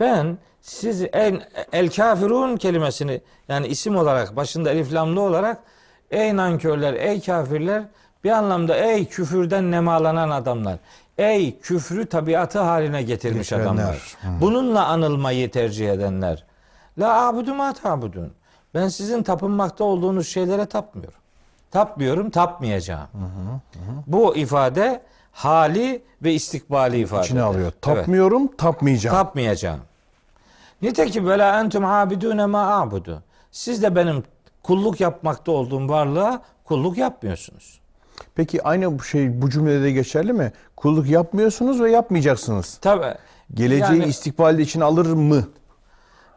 Ben 0.00 0.38
siz 0.60 1.02
el, 1.02 1.40
el 1.72 1.90
kafirun 1.90 2.56
kelimesini 2.56 3.20
yani 3.48 3.66
isim 3.66 3.96
olarak 3.96 4.36
başında 4.36 4.70
eliflamlı 4.70 5.20
olarak 5.20 5.58
ey 6.10 6.36
nankörler, 6.36 6.94
ey 6.94 7.20
kafirler 7.20 7.82
bir 8.24 8.30
anlamda 8.30 8.76
ey 8.76 9.04
küfürden 9.04 9.70
nemalanan 9.70 10.30
adamlar. 10.30 10.78
Ey 11.18 11.58
küfrü 11.58 12.06
tabiatı 12.06 12.58
haline 12.58 13.02
getirmiş 13.02 13.48
Getirenler. 13.48 13.64
adamlar. 13.66 14.16
Bununla 14.40 14.86
anılmayı 14.86 15.50
tercih 15.50 15.90
edenler. 15.90 16.44
La 16.98 17.26
abudu 17.26 17.54
ma 17.54 17.72
ta'budun. 17.72 18.32
Ben 18.74 18.88
sizin 18.88 19.22
tapınmakta 19.22 19.84
olduğunuz 19.84 20.28
şeylere 20.28 20.66
tapmıyorum. 20.66 21.18
Tapmıyorum, 21.70 22.30
tapmayacağım. 22.30 23.08
Bu 24.06 24.36
ifade 24.36 25.02
hali 25.32 26.02
ve 26.22 26.32
istikbali 26.32 26.98
ifade. 26.98 27.24
İçine 27.24 27.42
alıyor. 27.42 27.64
Evet. 27.64 27.82
Tapmıyorum, 27.82 28.56
tapmayacağım. 28.56 29.16
Tapmayacağım. 29.16 29.80
Nitekim 30.82 31.26
böyle 31.26 31.42
entum 31.42 31.84
abidune 31.84 32.46
ma 32.46 32.80
abudu. 32.80 33.22
Siz 33.50 33.82
de 33.82 33.96
benim 33.96 34.24
kulluk 34.62 35.00
yapmakta 35.00 35.52
olduğum 35.52 35.88
varlığa 35.88 36.42
kulluk 36.64 36.98
yapmıyorsunuz. 36.98 37.80
Peki 38.34 38.62
aynı 38.62 38.98
bu 38.98 39.02
şey 39.02 39.42
bu 39.42 39.50
cümlede 39.50 39.82
de 39.82 39.90
geçerli 39.92 40.32
mi? 40.32 40.52
Kulluk 40.76 41.06
yapmıyorsunuz 41.08 41.80
ve 41.80 41.90
yapmayacaksınız. 41.90 42.78
Tabi. 42.80 43.06
Geleceği 43.54 43.98
yani, 44.00 44.04
istikbalde 44.04 44.62
için 44.62 44.80
alır 44.80 45.06
mı? 45.06 45.44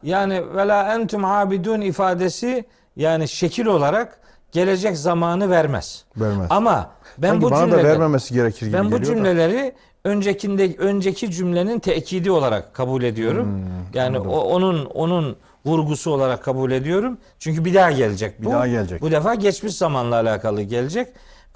yani 0.03 0.55
vela 0.55 0.93
entum 0.93 1.25
abidun 1.25 1.81
ifadesi 1.81 2.65
yani 2.95 3.27
şekil 3.27 3.65
olarak 3.65 4.19
gelecek 4.51 4.97
zamanı 4.97 5.49
vermez. 5.49 6.05
Vermez. 6.17 6.47
Ama 6.49 6.89
ben 7.17 7.29
Sanki 7.29 7.45
bu 7.45 7.51
bana 7.51 7.61
da 7.61 7.69
cümlede 7.69 7.87
vermemesi 7.87 8.33
gerekir 8.33 8.65
gibi 8.65 8.77
Ben 8.77 8.85
bu 8.85 8.89
geliyor 8.89 9.01
da. 9.01 9.05
cümleleri 9.05 9.73
öncekinde 10.03 10.75
önceki 10.77 11.31
cümlenin 11.31 11.79
tekidi 11.79 12.31
olarak 12.31 12.73
kabul 12.73 13.03
ediyorum. 13.03 13.45
Hmm, 13.45 13.63
yani 13.93 14.19
o, 14.19 14.39
onun 14.39 14.85
onun 14.85 15.37
vurgusu 15.65 16.11
olarak 16.11 16.43
kabul 16.43 16.71
ediyorum. 16.71 17.17
Çünkü 17.39 17.65
bir 17.65 17.73
daha 17.73 17.91
gelecek 17.91 18.43
bu. 18.43 18.49
Bir 18.49 18.53
daha 18.53 18.67
gelecek. 18.67 19.01
Bu 19.01 19.11
defa 19.11 19.35
geçmiş 19.35 19.75
zamanla 19.75 20.15
alakalı 20.15 20.61
gelecek. 20.61 21.07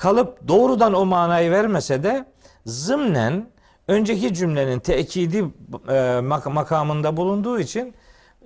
Kalıp 0.06 0.48
doğrudan 0.48 0.94
o 0.94 1.06
manayı 1.06 1.52
vermese 1.52 2.04
de 2.04 2.26
zımnen 2.66 3.46
önceki 3.88 4.34
cümlenin 4.34 4.80
tekidi 4.80 5.38
e, 5.38 5.92
mak- 6.22 6.50
makamında 6.50 7.18
bulunduğu 7.18 7.60
için 7.60 7.94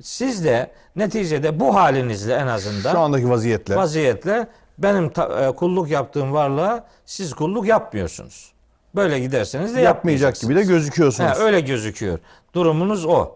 siz 0.02 0.46
de 0.46 0.72
neticede 0.96 1.60
bu 1.60 1.76
halinizle 1.76 2.34
en 2.34 2.48
azından 2.48 2.92
Şu 2.92 3.00
andaki 3.00 3.30
vaziyetle. 3.30 3.76
vaziyetle 3.76 4.48
benim 4.78 5.10
ta- 5.10 5.46
e, 5.48 5.52
kulluk 5.56 5.90
yaptığım 5.90 6.34
varlığa 6.34 6.88
siz 7.06 7.34
kulluk 7.34 7.68
yapmıyorsunuz. 7.68 8.52
Böyle 8.96 9.20
giderseniz 9.20 9.76
de 9.76 9.82
yapmayacak 9.82 10.40
gibi 10.40 10.56
de 10.56 10.64
gözüküyorsunuz. 10.64 11.30
Ha, 11.30 11.36
öyle 11.36 11.60
gözüküyor. 11.62 12.20
Durumunuz 12.54 13.06
o. 13.06 13.32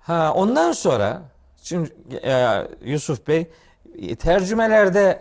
Ha, 0.00 0.32
ondan 0.34 0.72
sonra 0.72 1.22
şimdi 1.62 1.90
e, 2.24 2.62
Yusuf 2.84 3.28
Bey 3.28 3.50
tercümelerde 4.18 5.20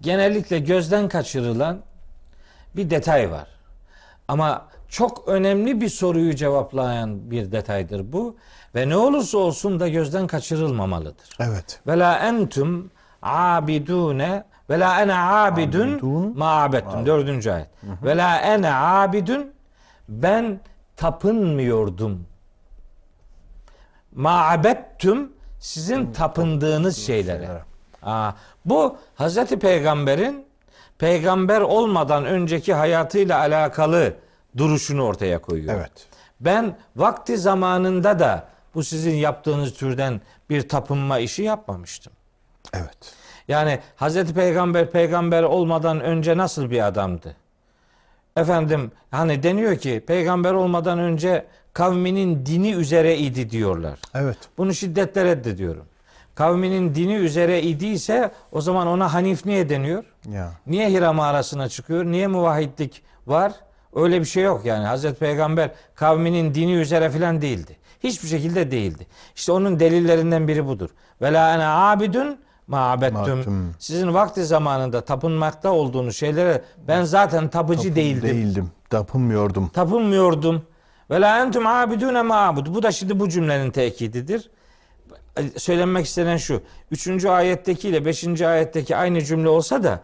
genellikle 0.00 0.58
gözden 0.58 1.08
kaçırılan 1.08 1.78
bir 2.76 2.90
detay 2.90 3.30
var. 3.30 3.46
Ama 4.28 4.66
çok 4.88 5.28
önemli 5.28 5.80
bir 5.80 5.88
soruyu 5.88 6.34
cevaplayan 6.36 7.30
bir 7.30 7.52
detaydır 7.52 8.12
bu 8.12 8.36
ve 8.74 8.88
ne 8.88 8.96
olursa 8.96 9.38
olsun 9.38 9.80
da 9.80 9.88
gözden 9.88 10.26
kaçırılmamalıdır. 10.26 11.36
Evet. 11.40 11.80
Ve 11.86 11.98
la 11.98 12.18
entum 12.18 12.90
abidune 13.22 14.44
ve 14.70 14.80
la 14.80 15.02
ene 15.02 15.14
abidun 15.14 16.38
ma 16.38 16.62
abettum. 16.62 17.06
Dördüncü 17.06 17.50
ayet. 17.50 17.68
Ve 18.02 18.16
la 18.16 18.38
ene 18.38 18.74
abidun 18.74 19.52
ben 20.08 20.60
tapınmıyordum. 20.96 22.26
Ma 24.14 24.48
abettum 24.48 25.32
sizin 25.60 26.12
tapındığınız 26.12 26.96
şeylere. 26.96 27.62
Aa, 28.02 28.32
bu 28.64 28.96
Hazreti 29.14 29.58
Peygamber'in 29.58 30.46
peygamber 30.98 31.60
olmadan 31.60 32.24
önceki 32.24 32.74
hayatıyla 32.74 33.38
alakalı 33.38 34.14
duruşunu 34.56 35.02
ortaya 35.02 35.38
koyuyor. 35.38 35.74
Evet. 35.74 36.08
Ben 36.40 36.76
vakti 36.96 37.38
zamanında 37.38 38.18
da 38.18 38.48
bu 38.74 38.84
sizin 38.84 39.14
yaptığınız 39.14 39.74
türden 39.74 40.20
bir 40.50 40.68
tapınma 40.68 41.18
işi 41.18 41.42
yapmamıştım. 41.42 42.12
Evet. 42.74 43.14
Yani 43.48 43.78
Hazreti 43.96 44.34
Peygamber 44.34 44.90
peygamber 44.90 45.42
olmadan 45.42 46.00
önce 46.00 46.36
nasıl 46.36 46.70
bir 46.70 46.86
adamdı? 46.86 47.36
Efendim 48.36 48.92
hani 49.10 49.42
deniyor 49.42 49.76
ki 49.76 50.04
peygamber 50.06 50.52
olmadan 50.52 50.98
önce 50.98 51.46
kavminin 51.72 52.46
dini 52.46 52.72
üzere 52.72 53.18
idi 53.18 53.50
diyorlar. 53.50 53.98
Evet. 54.14 54.38
Bunu 54.58 54.74
şiddetle 54.74 55.24
reddediyorum. 55.24 55.84
Kavminin 56.38 56.94
dini 56.94 57.14
üzere 57.14 57.62
idiyse 57.62 58.30
o 58.52 58.60
zaman 58.60 58.86
ona 58.86 59.14
Hanif 59.14 59.44
niye 59.44 59.68
deniyor? 59.68 60.04
Ya. 60.32 60.50
Niye 60.66 60.90
Hira 60.90 61.12
mağarasına 61.12 61.68
çıkıyor? 61.68 62.04
Niye 62.04 62.26
muvahhidlik 62.26 63.02
var? 63.26 63.52
Öyle 63.94 64.20
bir 64.20 64.24
şey 64.24 64.42
yok 64.42 64.64
yani. 64.64 64.86
Hazreti 64.86 65.18
Peygamber 65.18 65.70
kavminin 65.94 66.54
dini 66.54 66.72
üzere 66.72 67.10
filan 67.10 67.42
değildi. 67.42 67.76
Hiçbir 68.04 68.28
şekilde 68.28 68.70
değildi. 68.70 69.06
İşte 69.36 69.52
onun 69.52 69.80
delillerinden 69.80 70.48
biri 70.48 70.66
budur. 70.66 70.90
Ve 71.22 71.32
la 71.32 71.54
ene 71.54 71.66
abidun 71.66 72.28
ma. 72.66 72.76
Ma'abettum. 72.96 73.74
Sizin 73.78 74.14
vakti 74.14 74.44
zamanında 74.44 75.00
tapınmakta 75.00 75.72
olduğunuz 75.72 76.16
şeylere 76.16 76.62
ben 76.88 77.02
zaten 77.02 77.48
tapıcı 77.48 77.94
değildim. 77.94 78.36
Değildim. 78.36 78.70
Tapınmıyordum. 78.90 79.68
Tapınmıyordum. 79.68 80.62
Ve 81.10 81.20
la 81.20 81.38
entum 81.38 81.66
abidune 81.66 82.22
ma 82.22 82.36
abud. 82.36 82.66
Bu 82.66 82.82
da 82.82 82.92
şimdi 82.92 83.20
bu 83.20 83.28
cümlenin 83.28 83.70
tekididir. 83.70 84.50
Söylenmek 85.56 86.06
istenen 86.06 86.36
şu. 86.36 86.62
Üçüncü 86.90 87.28
ayetteki 87.28 87.88
ile 87.88 88.04
beşinci 88.04 88.46
ayetteki 88.46 88.96
aynı 88.96 89.24
cümle 89.24 89.48
olsa 89.48 89.82
da 89.82 90.00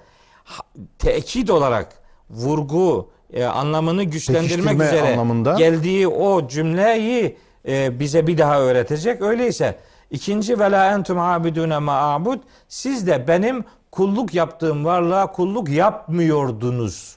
tekit 0.98 1.50
olarak 1.50 1.92
vurgu 2.30 3.10
e, 3.32 3.44
anlamını 3.44 4.04
güçlendirmek 4.04 4.50
Pekiştirme 4.50 4.84
üzere 4.84 5.12
anlamında. 5.12 5.54
geldiği 5.54 6.08
o 6.08 6.48
cümleyi 6.48 7.36
e, 7.68 8.00
bize 8.00 8.26
bir 8.26 8.38
daha 8.38 8.60
öğretecek. 8.60 9.22
Öyleyse 9.22 9.78
ikinci 10.10 10.58
ve 10.58 10.70
la 10.70 10.90
entum 10.92 11.18
abidune 11.18 11.78
ma 11.78 11.92
abud 11.92 12.38
siz 12.68 13.06
de 13.06 13.28
benim 13.28 13.64
kulluk 13.92 14.34
yaptığım 14.34 14.84
varlığa 14.84 15.32
kulluk 15.32 15.68
yapmıyordunuz. 15.68 17.16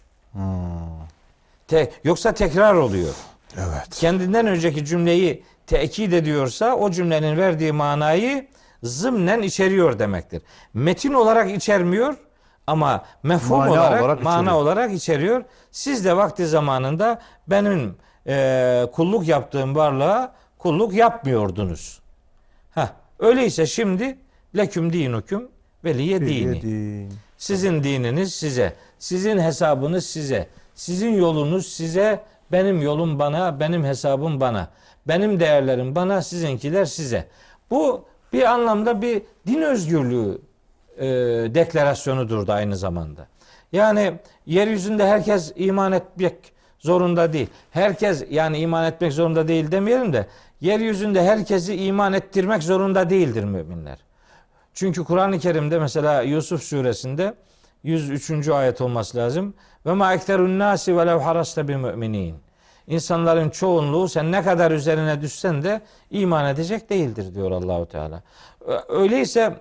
Te, 1.68 1.92
yoksa 2.04 2.32
tekrar 2.32 2.74
oluyor 2.76 3.14
Evet. 3.58 3.90
kendinden 3.92 4.48
önceki 4.48 4.86
cümleyi 4.86 5.44
tekit 5.68 6.14
ediyorsa 6.14 6.76
o 6.76 6.92
cümlenin 6.92 7.38
verdiği 7.38 7.72
manayı 7.72 8.48
zımnen 8.84 9.42
içeriyor 9.42 10.00
demektir. 10.00 10.42
Metin 10.74 11.14
olarak 11.14 11.52
içermiyor 11.52 12.16
ama 12.68 13.06
mefhum 13.24 13.58
Mana 13.58 13.72
olarak, 13.72 14.02
olarak 14.02 14.24
mana 14.24 14.42
içeriyor. 14.42 14.62
olarak 14.62 14.94
içeriyor. 14.94 15.44
Siz 15.72 16.06
de 16.06 16.18
vakti 16.18 16.48
zamanında 16.48 17.22
benim 17.48 17.96
e, 18.28 18.86
kulluk 18.94 19.28
yaptığım 19.28 19.76
varlığa 19.76 20.34
kulluk 20.58 20.94
yapmıyordunuz. 20.94 22.00
Heh, 22.74 22.88
öyleyse 23.20 23.66
şimdi 23.66 24.18
leküm 24.58 24.94
dinukum 24.94 25.48
veliye 25.84 26.22
dini. 26.22 26.62
Din. 26.62 27.14
Sizin 27.38 27.84
dininiz 27.84 28.36
size, 28.36 28.74
sizin 29.00 29.40
hesabınız 29.40 30.06
size, 30.06 30.48
sizin 30.76 31.14
yolunuz 31.14 31.68
size, 31.68 32.24
benim 32.52 32.82
yolum 32.82 33.20
bana, 33.20 33.60
benim 33.60 33.84
hesabım 33.86 34.40
bana, 34.40 34.68
benim 35.08 35.40
değerlerim 35.40 35.96
bana, 35.96 36.22
sizinkiler 36.22 36.86
size. 36.86 37.28
Bu 37.70 38.06
bir 38.34 38.44
anlamda 38.44 39.02
bir 39.02 39.22
din 39.48 39.62
özgürlüğü 39.62 40.42
e, 40.98 41.06
deklarasyonudur 41.56 42.48
da 42.48 42.54
aynı 42.54 42.78
zamanda. 42.78 43.28
Yani 43.72 44.14
yeryüzünde 44.46 45.08
herkes 45.08 45.54
iman 45.56 45.92
etmek 45.92 46.36
zorunda 46.80 47.34
değil. 47.34 47.48
Herkes 47.72 48.26
yani 48.30 48.58
iman 48.58 48.86
etmek 48.86 49.14
zorunda 49.14 49.48
değil 49.48 49.72
demeyelim 49.72 50.14
de 50.14 50.28
yeryüzünde 50.62 51.24
herkesi 51.24 51.76
iman 51.76 52.14
ettirmek 52.14 52.64
zorunda 52.64 53.10
değildir 53.10 53.44
müminler. 53.44 53.98
Çünkü 54.74 55.04
Kur'an-ı 55.04 55.40
Kerim'de 55.40 55.80
mesela 55.80 56.22
Yusuf 56.22 56.64
suresinde 56.64 57.34
103. 57.84 58.50
ayet 58.50 58.82
olması 58.82 59.18
lazım. 59.18 59.54
Ve 59.86 59.94
ma 59.94 60.14
ekterun 60.14 60.60
nasi 60.60 60.98
ve 60.98 61.08
lev 61.08 61.18
harasta 61.18 61.68
bi 61.68 61.78
müminin. 61.78 62.36
İnsanların 62.88 63.50
çoğunluğu 63.50 64.10
sen 64.10 64.32
ne 64.32 64.44
kadar 64.44 64.72
üzerine 64.72 65.22
düşsen 65.22 65.64
de 65.64 65.82
iman 66.12 66.46
edecek 66.46 66.90
değildir 66.90 67.36
diyor 67.36 67.52
Allahu 67.52 67.86
Teala. 67.86 68.24
Öyleyse 68.90 69.56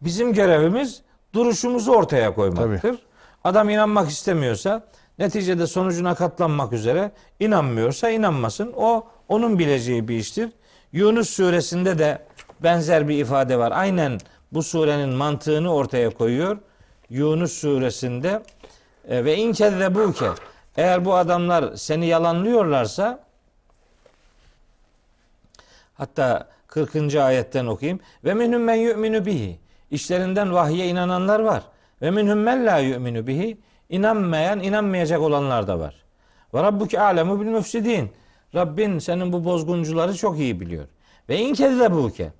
bizim 0.00 0.32
görevimiz 0.32 1.02
duruşumuzu 1.34 1.92
ortaya 1.92 2.34
koymaktır. 2.34 2.98
Adam 3.44 3.70
inanmak 3.70 4.10
istemiyorsa 4.10 4.82
neticede 5.18 5.66
sonucuna 5.66 6.14
katlanmak 6.14 6.72
üzere 6.72 7.12
inanmıyorsa 7.40 8.10
inanmasın. 8.10 8.72
O 8.76 9.06
onun 9.28 9.58
bileceği 9.58 10.08
bir 10.08 10.16
iştir. 10.16 10.50
Yunus 10.92 11.30
suresinde 11.30 11.98
de 11.98 12.18
benzer 12.62 13.08
bir 13.08 13.18
ifade 13.18 13.58
var. 13.58 13.72
Aynen 13.74 14.18
bu 14.52 14.62
surenin 14.62 15.08
mantığını 15.08 15.74
ortaya 15.74 16.10
koyuyor. 16.10 16.58
Yunus 17.10 17.52
suresinde 17.52 18.42
e, 19.08 19.24
ve 19.24 19.36
in 19.36 19.52
kezzebuke 19.52 20.26
eğer 20.76 21.04
bu 21.04 21.14
adamlar 21.14 21.76
seni 21.76 22.06
yalanlıyorlarsa 22.06 23.24
hatta 25.94 26.48
40. 26.66 27.14
ayetten 27.14 27.66
okuyayım. 27.66 28.00
Ve 28.24 28.34
minhum 28.34 28.62
men 28.62 28.74
yu'minu 28.74 29.26
bihi. 29.26 29.58
İşlerinden 29.90 30.54
vahye 30.54 30.88
inananlar 30.88 31.40
var. 31.40 31.62
Ve 32.02 32.10
minhum 32.10 32.38
men 32.38 32.66
la 32.66 32.78
yu'minu 32.78 33.26
bihi. 33.26 33.58
İnanmayan, 33.88 34.60
inanmayacak 34.60 35.20
olanlar 35.20 35.66
da 35.66 35.78
var. 35.78 35.94
Ve 36.54 36.62
rabbuke 36.62 37.00
alemu 37.00 37.40
bil 37.40 37.46
müfsidin. 37.46 38.12
Rabbin 38.54 38.98
senin 38.98 39.32
bu 39.32 39.44
bozguncuları 39.44 40.16
çok 40.16 40.38
iyi 40.38 40.60
biliyor. 40.60 40.84
Ve 41.28 41.38
in 41.38 41.54
kezzebuke. 41.54 42.32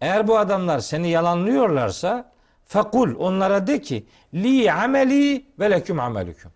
Eğer 0.00 0.28
bu 0.28 0.38
adamlar 0.38 0.78
seni 0.78 1.08
yalanlıyorlarsa 1.08 2.31
fekul 2.72 3.14
onlara 3.18 3.66
de 3.66 3.80
ki 3.80 4.06
li 4.34 4.72
ameli 4.72 5.46
ve 5.58 5.70
leküm 5.70 6.00
amelüküm. 6.00 6.50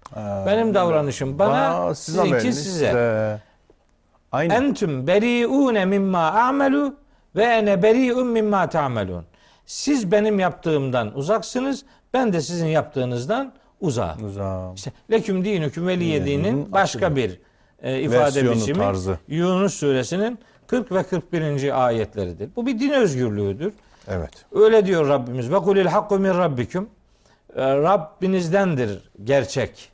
Benim 0.47 0.75
davranışım 0.75 1.39
bana, 1.39 1.51
Bana, 1.51 1.95
sizinki 1.95 2.29
ameliniz 2.29 2.63
size. 2.65 3.41
Aynen. 4.33 4.63
Entüm 4.63 5.07
beri'une 5.07 5.85
mimma 5.85 6.19
a'melu 6.19 6.95
ve 7.37 7.45
ene 7.45 7.83
beri'un 7.83 8.27
mimma 8.27 8.69
ta'melun. 8.69 9.25
Siz 9.67 10.13
benim 10.13 10.39
yaptığımdan 10.39 11.19
uzaksınız. 11.19 11.85
Ben 12.15 12.33
de 12.33 12.41
sizin 12.41 12.67
yaptığınızdan 12.67 13.53
uzağım. 13.81 14.25
Uzağım. 14.25 14.75
İşte 14.75 14.93
leküm 15.11 15.45
dinüküm 15.45 15.87
veliye 15.87 16.25
Dininin 16.25 16.45
dinin 16.45 16.73
başka 16.73 17.17
bir 17.17 17.41
e, 17.83 18.01
ifade 18.01 18.21
Versiyonu, 18.21 18.57
biçimi 18.57 18.79
tarzı. 18.79 19.19
Yunus 19.29 19.75
suresinin 19.75 20.39
40 20.67 20.93
ve 20.93 21.03
41. 21.03 21.87
ayetleridir. 21.87 22.51
Bu 22.57 22.67
bir 22.67 22.79
din 22.79 22.91
özgürlüğüdür. 22.91 23.73
Evet. 24.09 24.31
Öyle 24.53 24.87
diyor 24.87 25.09
Rabbimiz. 25.09 25.53
Ve 25.53 25.57
kulil 25.59 25.87
hakku 25.87 26.19
min 26.19 26.29
rabbikum. 26.29 26.89
E, 27.57 27.63
Rabbinizdendir 27.63 29.11
gerçek. 29.25 29.93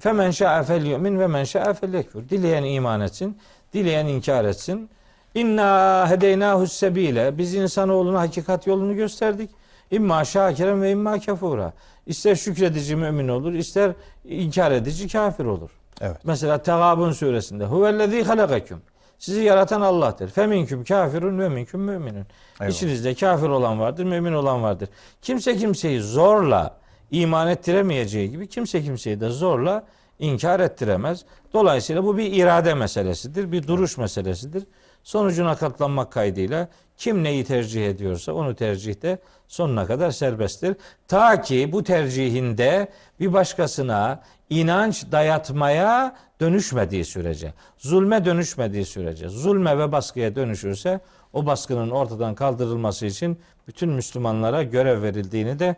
Femen 0.00 0.30
şa'a 0.30 0.62
fel 0.62 0.86
yu'min 0.86 1.18
ve 1.18 1.26
men 1.26 1.44
şa'a 1.44 1.74
fel 1.74 1.94
yekfur. 1.94 2.28
Dileyen 2.28 2.64
iman 2.64 3.00
etsin, 3.00 3.38
dileyen 3.72 4.06
inkar 4.06 4.44
etsin. 4.44 4.90
İnna 5.34 6.06
hedeynahu 6.10 6.66
sebile. 6.66 7.38
Biz 7.38 7.54
insanoğluna 7.54 8.20
hakikat 8.20 8.66
yolunu 8.66 8.94
gösterdik. 8.94 9.50
İmma 9.90 10.24
şakiren 10.24 10.82
ve 10.82 10.90
imma 10.90 11.20
kafura. 11.20 11.72
İster 12.06 12.34
şükredici 12.34 12.96
mümin 12.96 13.28
olur, 13.28 13.52
ister 13.52 13.92
inkar 14.24 14.72
edici 14.72 15.08
kafir 15.08 15.44
olur. 15.44 15.70
Evet. 16.00 16.16
Mesela 16.24 16.62
Tegabun 16.62 17.12
suresinde 17.12 17.64
huvellezî 17.64 18.22
halakaküm. 18.22 18.82
Sizi 19.22 19.42
yaratan 19.42 19.80
Allah'tır. 19.80 20.28
Feminküm 20.28 20.84
kafirun 20.84 21.38
ve 21.38 21.48
minküm 21.48 21.80
müminun. 21.80 22.26
Eyvallah. 22.60 22.74
İçinizde 22.74 23.14
kafir 23.14 23.48
olan 23.48 23.80
vardır, 23.80 24.04
mümin 24.04 24.32
olan 24.32 24.62
vardır. 24.62 24.88
Kimse 25.22 25.56
kimseyi 25.56 26.00
zorla 26.00 26.76
iman 27.10 27.48
ettiremeyeceği 27.48 28.30
gibi 28.30 28.46
kimse 28.46 28.82
kimseyi 28.82 29.20
de 29.20 29.28
zorla 29.28 29.84
inkar 30.18 30.60
ettiremez. 30.60 31.24
Dolayısıyla 31.52 32.04
bu 32.04 32.16
bir 32.16 32.32
irade 32.32 32.74
meselesidir, 32.74 33.52
bir 33.52 33.66
duruş 33.66 33.98
meselesidir. 33.98 34.64
Sonucuna 35.02 35.56
katlanmak 35.56 36.12
kaydıyla 36.12 36.68
kim 36.96 37.24
neyi 37.24 37.44
tercih 37.44 37.88
ediyorsa 37.88 38.32
onu 38.32 38.54
tercihte 38.54 39.18
sonuna 39.48 39.86
kadar 39.86 40.10
serbesttir. 40.10 40.76
Ta 41.08 41.42
ki 41.42 41.72
bu 41.72 41.84
tercihinde 41.84 42.88
bir 43.20 43.32
başkasına 43.32 44.22
inanç 44.50 45.04
dayatmaya 45.12 46.16
dönüşmediği 46.42 47.04
sürece, 47.04 47.54
zulme 47.78 48.24
dönüşmediği 48.24 48.84
sürece, 48.84 49.28
zulme 49.28 49.78
ve 49.78 49.92
baskıya 49.92 50.36
dönüşürse 50.36 51.00
o 51.32 51.46
baskının 51.46 51.90
ortadan 51.90 52.34
kaldırılması 52.34 53.06
için 53.06 53.40
bütün 53.68 53.88
Müslümanlara 53.88 54.62
görev 54.62 55.02
verildiğini 55.02 55.58
de 55.58 55.76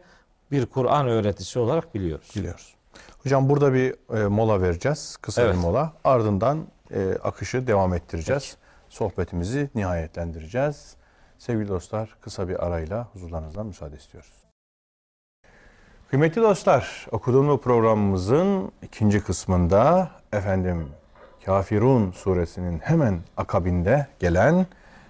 bir 0.51 0.67
Kur'an 0.67 1.09
öğretisi 1.09 1.59
olarak 1.59 1.95
biliyoruz. 1.95 2.31
Biliyoruz. 2.37 2.75
Hocam 3.23 3.49
burada 3.49 3.75
bir 3.75 3.95
e, 4.17 4.27
mola 4.27 4.63
vereceğiz. 4.63 5.17
Kısa 5.17 5.43
Evet. 5.43 5.55
bir 5.55 5.61
mola. 5.61 5.93
Ardından 6.05 6.67
e, 6.91 7.13
akışı 7.23 7.67
devam 7.67 7.95
ettireceğiz. 7.95 8.57
Sohbetimizi 8.89 9.71
nihayetlendireceğiz. 9.75 10.97
Sevgili 11.39 11.69
dostlar 11.69 12.17
kısa 12.21 12.49
bir 12.49 12.67
arayla 12.67 13.09
huzurlarınızdan 13.13 13.67
müsaade 13.67 13.97
istiyoruz. 13.97 14.45
Kıymetli 16.15 16.43
dostlar, 16.43 17.07
okuduğum 17.11 17.59
programımızın 17.59 18.73
ikinci 18.83 19.21
kısmında 19.21 20.11
efendim 20.35 20.89
Kafirun 21.45 22.11
suresinin 22.11 22.79
hemen 22.79 23.21
akabinde 23.37 24.07
gelen 24.21 24.67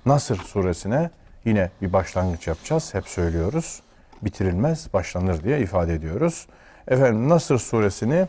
Nasır 0.06 0.36
suresine 0.36 1.10
yine 1.44 1.70
bir 1.82 1.92
başlangıç 1.92 2.46
yapacağız. 2.46 2.94
Hep 2.94 3.08
söylüyoruz. 3.08 3.82
Bitirilmez, 4.22 4.88
başlanır 4.92 5.42
diye 5.42 5.60
ifade 5.60 5.94
ediyoruz. 5.94 6.46
Efendim 6.88 7.28
Nasır 7.28 7.58
suresini 7.58 8.28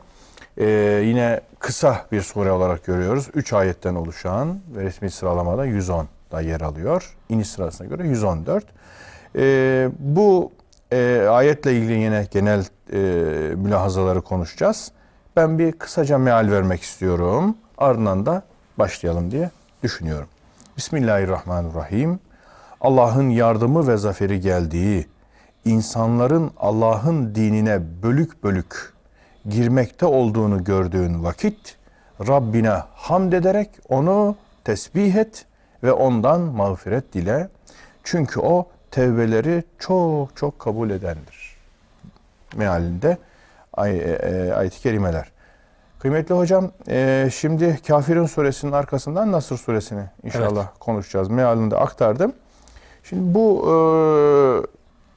e, 0.57 0.65
yine 1.05 1.41
kısa 1.59 2.05
bir 2.11 2.21
sure 2.21 2.51
olarak 2.51 2.85
görüyoruz. 2.85 3.29
3 3.33 3.53
ayetten 3.53 3.95
oluşan 3.95 4.59
ve 4.75 4.83
resmi 4.83 5.11
sıralamada 5.11 5.65
110 5.65 6.07
da 6.31 6.41
yer 6.41 6.61
alıyor. 6.61 7.15
İniş 7.29 7.47
sırasına 7.47 7.87
göre 7.87 8.07
114. 8.07 8.65
E, 9.35 9.89
bu 9.99 10.51
e, 10.91 11.27
ayetle 11.29 11.73
ilgili 11.73 11.93
yine 11.93 12.27
genel 12.31 12.65
e, 12.93 12.97
mülahazaları 13.55 14.21
konuşacağız. 14.21 14.91
Ben 15.35 15.59
bir 15.59 15.71
kısaca 15.71 16.17
meal 16.17 16.51
vermek 16.51 16.81
istiyorum. 16.81 17.57
Ardından 17.77 18.25
da 18.25 18.43
başlayalım 18.77 19.31
diye 19.31 19.49
düşünüyorum. 19.83 20.27
Bismillahirrahmanirrahim. 20.77 22.19
Allah'ın 22.81 23.29
yardımı 23.29 23.87
ve 23.87 23.97
zaferi 23.97 24.39
geldiği, 24.39 25.07
insanların 25.65 26.51
Allah'ın 26.57 27.35
dinine 27.35 27.81
bölük 28.03 28.43
bölük 28.43 28.93
girmekte 29.49 30.05
olduğunu 30.05 30.63
gördüğün 30.63 31.23
vakit 31.23 31.77
Rabbine 32.27 32.77
hamd 32.93 33.33
ederek 33.33 33.69
onu 33.89 34.35
tesbih 34.63 35.15
et 35.15 35.45
ve 35.83 35.91
ondan 35.91 36.41
mağfiret 36.41 37.13
dile. 37.13 37.49
Çünkü 38.03 38.39
o 38.39 38.67
tevbeleri 38.91 39.63
çok 39.79 40.37
çok 40.37 40.59
kabul 40.59 40.89
edendir. 40.89 41.57
Mealinde 42.55 43.17
ay, 43.77 43.97
e, 43.97 44.01
e, 44.01 44.53
ayet-i 44.53 44.79
kerimeler. 44.79 45.31
Kıymetli 45.99 46.35
hocam, 46.35 46.71
e, 46.89 47.29
şimdi 47.33 47.79
Kafirun 47.87 48.25
suresinin 48.25 48.71
arkasından 48.71 49.31
Nasr 49.31 49.53
suresini 49.53 50.03
inşallah 50.23 50.67
konuşacağız. 50.79 51.29
Mealinde 51.29 51.77
aktardım. 51.77 52.33
Şimdi 53.03 53.33
bu 53.33 53.65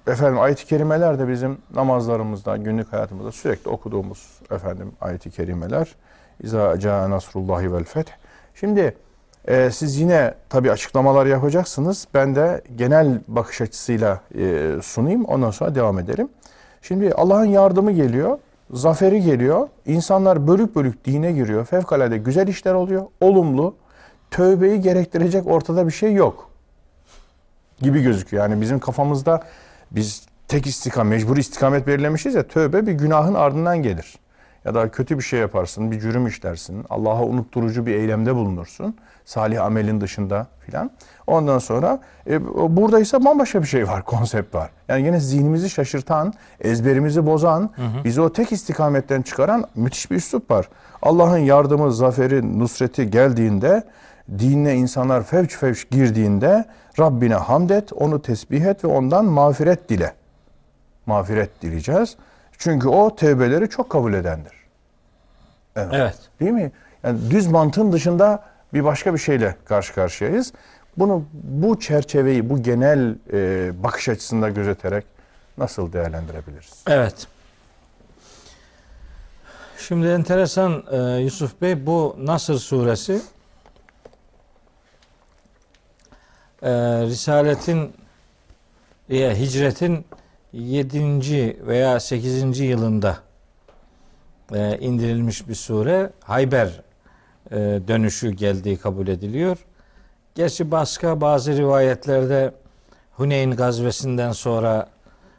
e, 0.07 0.11
efendim 0.13 0.41
ayet-i 0.41 0.67
kerimeler 0.67 1.19
de 1.19 1.29
bizim 1.29 1.59
namazlarımızda, 1.75 2.57
günlük 2.57 2.93
hayatımızda 2.93 3.33
sürekli 3.33 3.71
okuduğumuz 3.71 4.41
efendim 4.51 4.93
ayet-i 5.01 5.31
kerimeler. 5.31 5.95
İza 6.41 6.79
caa 6.79 7.11
nasrullahi 7.11 7.73
vel 7.73 7.85
feth. 7.85 8.11
Şimdi 8.55 8.95
e, 9.49 9.71
siz 9.71 10.01
yine 10.01 10.35
tabi 10.49 10.73
açıklamalar 10.73 11.27
yapacaksınız. 11.27 12.09
Ben 12.15 12.35
de 12.35 12.63
genel 12.77 13.21
bakış 13.29 13.61
açısıyla 13.61 14.21
e, 14.39 14.73
sunayım. 14.83 15.25
Ondan 15.25 15.51
sonra 15.51 15.75
devam 15.75 15.99
edelim. 15.99 16.29
Şimdi 16.83 17.13
Allah'ın 17.15 17.45
yardımı 17.45 17.93
geliyor. 17.93 18.39
Zaferi 18.71 19.23
geliyor. 19.23 19.69
İnsanlar 19.87 20.47
bölük 20.47 20.77
bölük 20.77 21.05
dine 21.05 21.33
giriyor. 21.33 21.65
Fevkalade 21.65 22.19
güzel 22.19 22.49
işler 22.49 22.75
oluyor. 22.75 23.07
Olumlu. 23.21 23.75
Tövbeyi 24.31 24.81
gerektirecek 24.81 25.47
ortada 25.47 25.87
bir 25.87 25.93
şey 25.93 26.13
yok. 26.13 26.51
Gibi 27.81 28.03
gözüküyor. 28.03 28.43
Yani 28.43 28.61
bizim 28.61 28.79
kafamızda 28.79 29.43
biz 29.91 30.27
tek 30.49 30.67
istikamet, 30.67 31.11
mecbur 31.11 31.37
istikamet 31.37 31.87
belirlemişiz 31.87 32.35
ya 32.35 32.49
tövbe 32.49 32.87
bir 32.87 32.93
günahın 32.93 33.35
ardından 33.35 33.83
gelir. 33.83 34.19
Ya 34.65 34.75
da 34.75 34.91
kötü 34.91 35.19
bir 35.19 35.23
şey 35.23 35.41
yaparsın, 35.41 35.91
bir 35.91 36.01
cürüm 36.01 36.27
işlersin, 36.27 36.85
Allah'a 36.91 37.25
unutturucu 37.25 37.87
bir 37.87 37.95
eylemde 37.95 38.35
bulunursun. 38.35 38.97
Salih 39.29 39.65
amelin 39.65 40.01
dışında 40.01 40.47
filan. 40.61 40.91
Ondan 41.27 41.59
sonra 41.59 42.01
e, 42.27 42.47
buradaysa 42.77 43.25
bambaşka 43.25 43.63
bir 43.63 43.67
şey 43.67 43.89
var, 43.89 44.03
konsept 44.05 44.55
var. 44.55 44.71
Yani 44.89 45.07
yine 45.07 45.21
zihnimizi 45.21 45.71
şaşırtan, 45.71 46.33
ezberimizi 46.61 47.27
bozan, 47.27 47.71
bizi 48.05 48.21
o 48.21 48.33
tek 48.33 48.53
istikametten 48.53 49.23
çıkaran 49.23 49.65
müthiş 49.75 50.11
bir 50.11 50.17
üslup 50.17 50.51
var. 50.51 50.69
Allah'ın 51.03 51.39
yardımı, 51.39 51.93
zaferi, 51.93 52.59
nusreti 52.59 53.11
geldiğinde, 53.11 53.83
dinine 54.39 54.75
insanlar 54.75 55.23
fevç 55.23 55.57
fevç 55.57 55.91
girdiğinde 55.91 56.65
Rabbine 56.99 57.35
hamd 57.35 57.71
et, 57.71 57.93
onu 57.93 58.23
tesbih 58.23 58.65
et 58.65 58.85
ve 58.85 58.89
ondan 58.89 59.25
mağfiret 59.25 59.89
dile. 59.89 60.15
Mağfiret 61.07 61.63
dileyeceğiz. 61.63 62.17
Çünkü 62.59 62.89
o 62.89 63.17
tevbeleri 63.17 63.69
çok 63.69 63.91
kabul 63.91 64.15
edendir. 64.15 64.53
Evet. 65.77 66.19
Değil 66.41 66.53
mi? 66.53 66.73
Yani 67.03 67.31
düz 67.31 67.47
mantığın 67.47 67.93
dışında 67.93 68.43
bir 68.75 68.85
başka 68.85 69.15
bir 69.15 69.19
şeyle 69.19 69.57
karşı 69.65 69.95
karşıyayız. 69.95 70.53
Bunu 70.97 71.25
bu 71.33 71.81
çerçeveyi, 71.81 72.51
bu 72.51 72.63
genel 72.63 73.15
e, 73.33 73.71
bakış 73.83 74.09
açısında 74.09 74.49
gözeterek 74.49 75.05
nasıl 75.59 75.93
değerlendirebiliriz? 75.93 76.85
Evet. 76.87 77.27
Şimdi 79.79 80.07
enteresan 80.07 80.85
e, 80.91 80.97
Yusuf 80.97 81.63
Bey 81.63 81.87
bu 81.87 82.17
Nasır 82.19 82.59
suresi 82.59 83.21
e, 86.63 86.71
Risaletin 87.03 87.93
ya 89.09 89.35
hicretin 89.35 90.05
7. 90.53 91.67
veya 91.67 92.01
8. 92.01 92.61
yılında 92.61 93.19
e, 94.55 94.79
indirilmiş 94.79 95.49
bir 95.49 95.55
sure. 95.55 96.11
Hayber 96.25 96.67
e, 96.67 96.88
dönüşü 97.89 98.31
geldiği 98.31 98.77
kabul 98.77 99.09
ediliyor. 99.09 99.57
Gerçi 100.35 100.71
başka 100.71 101.21
bazı 101.21 101.57
rivayetlerde 101.57 102.53
Huneyn 103.13 103.51
gazvesinden 103.51 104.33
sonra 104.33 104.89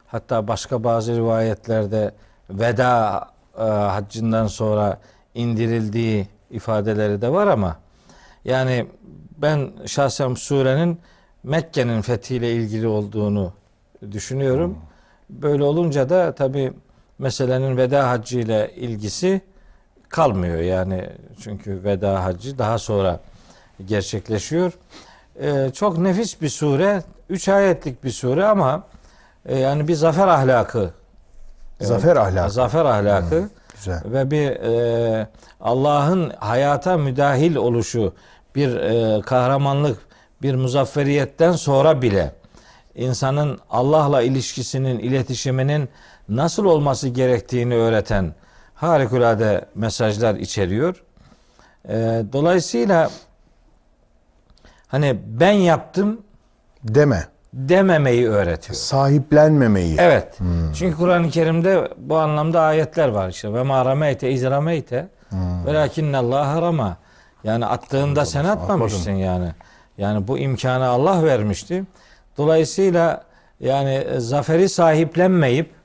hatta 0.07 0.47
başka 0.47 0.83
bazı 0.83 1.15
rivayetlerde 1.15 2.11
veda 2.49 3.27
e, 3.57 3.61
haccından 3.61 4.47
sonra 4.47 4.99
indirildiği 5.35 6.27
ifadeleri 6.51 7.21
de 7.21 7.31
var 7.31 7.47
ama 7.47 7.77
yani 8.45 8.87
ben 9.37 9.71
şahsen 9.85 10.33
surenin 10.33 10.99
Mekke'nin 11.43 12.01
fethiyle 12.01 12.53
ilgili 12.53 12.87
olduğunu 12.87 13.53
düşünüyorum. 14.11 14.77
Böyle 15.29 15.63
olunca 15.63 16.09
da 16.09 16.35
tabi 16.35 16.73
meselenin 17.19 17.77
veda 17.77 18.09
haccı 18.09 18.39
ile 18.39 18.71
ilgisi 18.75 19.41
kalmıyor 20.09 20.57
yani 20.59 21.09
çünkü 21.43 21.83
veda 21.83 22.23
haccı 22.23 22.57
daha 22.57 22.77
sonra 22.77 23.19
gerçekleşiyor. 23.85 24.71
Ee, 25.41 25.69
çok 25.73 25.97
nefis 25.97 26.41
bir 26.41 26.49
sure, 26.49 27.03
üç 27.29 27.49
ayetlik 27.49 28.03
bir 28.03 28.11
sure 28.11 28.45
ama 28.45 28.83
e, 29.45 29.57
yani 29.59 29.87
bir 29.87 29.93
zafer 29.95 30.27
ahlakı, 30.27 30.91
Zafer 31.81 32.15
ahlakı. 32.15 32.53
zafer 32.53 32.85
ahlakı 32.85 33.49
Güzel. 33.75 34.01
ve 34.05 34.31
bir 34.31 34.49
e, 34.51 35.27
Allah'ın 35.61 36.29
hayata 36.39 36.97
müdahil 36.97 37.55
oluşu, 37.55 38.13
bir 38.55 38.75
e, 38.75 39.21
kahramanlık, 39.21 39.99
bir 40.41 40.55
muzafferiyetten 40.55 41.51
sonra 41.51 42.01
bile 42.01 42.31
insanın 42.95 43.59
Allah'la 43.69 44.21
ilişkisinin, 44.21 44.99
iletişiminin 44.99 45.89
nasıl 46.29 46.65
olması 46.65 47.07
gerektiğini 47.09 47.75
öğreten 47.75 48.33
harikulade 48.81 49.65
mesajlar 49.75 50.35
içeriyor. 50.35 51.03
E, 51.89 52.23
dolayısıyla 52.33 53.09
hani 54.87 55.19
ben 55.25 55.51
yaptım 55.51 56.21
Deme. 56.83 57.27
dememeyi 57.53 58.27
öğretiyor. 58.27 58.75
Sahiplenmemeyi. 58.75 59.95
Evet. 59.99 60.37
Çünkü 60.75 60.97
Kur'an-ı 60.97 61.29
Kerim'de 61.29 61.91
bu 61.97 62.17
anlamda 62.17 62.61
ayetler 62.61 63.07
var 63.07 63.29
işte. 63.29 63.53
Ve 63.53 63.63
ma 63.63 63.85
rameyte 63.85 64.31
iz 64.31 64.43
rameyte 64.43 65.07
velakinne 65.65 66.17
Allah 66.17 66.61
rama. 66.61 66.97
Yani 67.43 67.65
attığında 67.65 68.25
sen 68.25 68.45
atmamışsın 68.45 69.11
yani. 69.11 69.49
Yani 69.97 70.27
bu 70.27 70.37
imkanı 70.37 70.87
Allah 70.87 71.23
vermişti. 71.23 71.83
Dolayısıyla 72.37 73.23
yani 73.59 73.93
e, 73.93 74.19
zaferi 74.19 74.69
sahiplenmeyip 74.69 75.78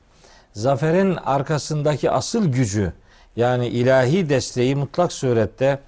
zaferin 0.54 1.16
arkasındaki 1.16 2.10
asıl 2.10 2.46
gücü 2.46 2.92
yani 3.36 3.66
ilahi 3.68 4.28
desteği 4.28 4.76
mutlak 4.76 5.12
surette 5.12 5.78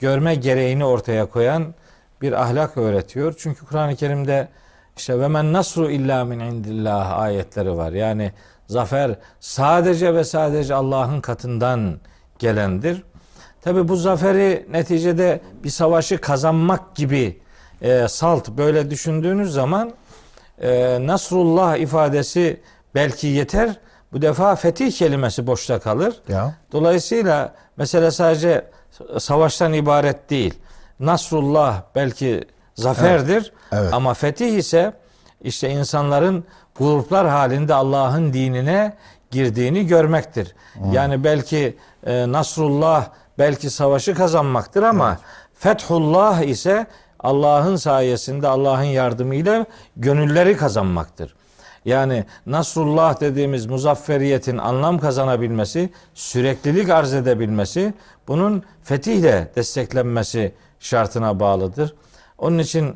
görme 0.00 0.34
gereğini 0.34 0.84
ortaya 0.84 1.26
koyan 1.26 1.74
bir 2.22 2.32
ahlak 2.32 2.76
öğretiyor. 2.76 3.34
Çünkü 3.38 3.66
Kur'an-ı 3.66 3.96
Kerim'de 3.96 4.48
işte 4.96 5.20
ve 5.20 5.28
men 5.28 5.52
nasru 5.52 5.90
illa 5.90 6.24
min 6.24 6.40
indillah 6.40 7.18
ayetleri 7.18 7.76
var. 7.76 7.92
Yani 7.92 8.32
zafer 8.66 9.18
sadece 9.40 10.14
ve 10.14 10.24
sadece 10.24 10.74
Allah'ın 10.74 11.20
katından 11.20 12.00
gelendir. 12.38 13.02
Tabi 13.62 13.88
bu 13.88 13.96
zaferi 13.96 14.66
neticede 14.70 15.40
bir 15.64 15.70
savaşı 15.70 16.18
kazanmak 16.18 16.96
gibi 16.96 17.40
e, 17.82 18.08
salt 18.08 18.48
böyle 18.48 18.90
düşündüğünüz 18.90 19.52
zaman 19.52 19.92
e, 20.58 20.98
Nasrullah 21.06 21.76
ifadesi 21.76 22.60
belki 22.94 23.26
yeter. 23.26 23.76
Bu 24.14 24.22
defa 24.22 24.56
fetih 24.56 24.92
kelimesi 24.92 25.46
boşta 25.46 25.78
kalır. 25.78 26.20
Ya. 26.28 26.54
Dolayısıyla 26.72 27.54
mesele 27.76 28.10
sadece 28.10 28.64
savaştan 29.18 29.72
ibaret 29.72 30.30
değil. 30.30 30.54
Nasrullah 31.00 31.82
belki 31.94 32.44
zaferdir 32.74 33.52
evet. 33.72 33.94
ama 33.94 34.14
fetih 34.14 34.58
ise 34.58 34.92
işte 35.40 35.70
insanların 35.70 36.44
gruplar 36.78 37.28
halinde 37.28 37.74
Allah'ın 37.74 38.32
dinine 38.32 38.96
girdiğini 39.30 39.86
görmektir. 39.86 40.54
Yani 40.92 41.24
belki 41.24 41.76
e, 42.06 42.32
Nasrullah 42.32 43.08
belki 43.38 43.70
savaşı 43.70 44.14
kazanmaktır 44.14 44.82
ama 44.82 45.18
Fethullah 45.54 46.42
ise 46.42 46.86
Allah'ın 47.20 47.76
sayesinde 47.76 48.48
Allah'ın 48.48 48.82
yardımıyla 48.82 49.66
gönülleri 49.96 50.56
kazanmaktır. 50.56 51.34
Yani 51.84 52.24
Nasrullah 52.46 53.20
dediğimiz 53.20 53.66
muzafferiyetin 53.66 54.58
anlam 54.58 54.98
kazanabilmesi, 54.98 55.90
süreklilik 56.14 56.88
arz 56.88 57.14
edebilmesi, 57.14 57.94
bunun 58.28 58.62
fetihle 58.82 59.52
desteklenmesi 59.56 60.54
şartına 60.78 61.40
bağlıdır. 61.40 61.94
Onun 62.38 62.58
için 62.58 62.94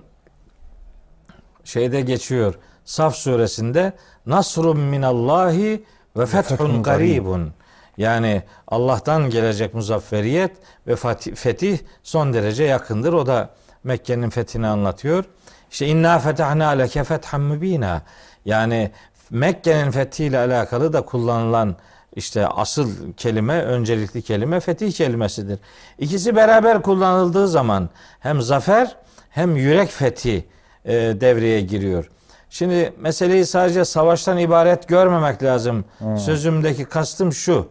şeyde 1.65 2.01
geçiyor. 2.01 2.55
Saf 2.85 3.15
suresinde 3.17 3.93
Nasrun 4.27 4.81
minallahi 4.81 5.85
ve 6.17 6.27
fethun 6.27 6.83
garibun. 6.83 7.53
Yani 7.97 8.43
Allah'tan 8.69 9.31
gelecek 9.31 9.75
muzafferiyet 9.75 10.57
ve 10.87 10.97
fetih 11.35 11.79
son 12.03 12.33
derece 12.33 12.65
yakındır. 12.65 13.13
O 13.13 13.27
da 13.27 13.51
Mekke'nin 13.85 14.31
fethini 14.31 14.67
anlatıyor. 14.67 15.25
İşte 15.71 15.87
inna 15.87 16.19
fetahna 16.19 16.69
leke 16.69 17.05
fethan 17.05 17.41
mübina. 17.41 18.03
Yani 18.49 18.91
Mekke'nin 19.31 19.91
fethiyle 19.91 20.39
alakalı 20.39 20.93
da 20.93 21.01
kullanılan 21.03 21.77
işte 22.17 22.47
asıl 22.47 23.13
kelime, 23.17 23.63
öncelikli 23.63 24.23
kelime 24.23 24.61
fetih 24.61 24.93
kelimesidir. 24.93 25.59
İkisi 25.99 26.37
beraber 26.37 26.83
kullanıldığı 26.83 27.49
zaman 27.49 27.91
hem 28.21 28.43
zafer 28.43 28.97
hem 29.31 29.57
yürek 29.57 29.91
fethi 29.91 30.45
e, 30.85 30.95
devreye 30.95 31.61
giriyor. 31.61 32.11
Şimdi 32.51 32.93
meseleyi 32.99 33.47
sadece 33.47 33.85
savaştan 33.85 34.39
ibaret 34.39 34.89
görmemek 34.89 35.43
lazım. 35.43 35.85
Sözümdeki 36.19 36.85
kastım 36.85 37.33
şu. 37.33 37.69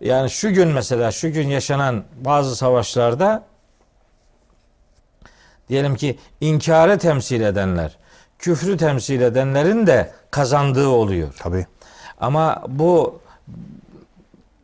Yani 0.00 0.30
şu 0.30 0.52
gün 0.52 0.68
mesela 0.68 1.10
şu 1.10 1.32
gün 1.32 1.48
yaşanan 1.48 2.04
bazı 2.20 2.56
savaşlarda 2.56 3.44
diyelim 5.68 5.94
ki 5.96 6.18
inkarı 6.40 6.98
temsil 6.98 7.40
edenler, 7.40 7.96
küfrü 8.38 8.76
temsil 8.76 9.20
edenlerin 9.20 9.86
de 9.86 10.10
kazandığı 10.30 10.88
oluyor. 10.88 11.34
Tabii. 11.38 11.66
Ama 12.20 12.62
bu 12.68 13.20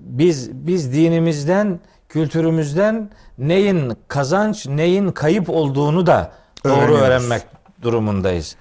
biz 0.00 0.50
biz 0.52 0.92
dinimizden, 0.92 1.80
kültürümüzden 2.08 3.10
neyin 3.38 3.92
kazanç, 4.08 4.66
neyin 4.66 5.12
kayıp 5.12 5.50
olduğunu 5.50 6.06
da 6.06 6.32
doğru 6.64 6.72
Öğreniyoruz. 6.74 7.00
öğrenmek 7.02 7.42
durumundayız. 7.82 8.56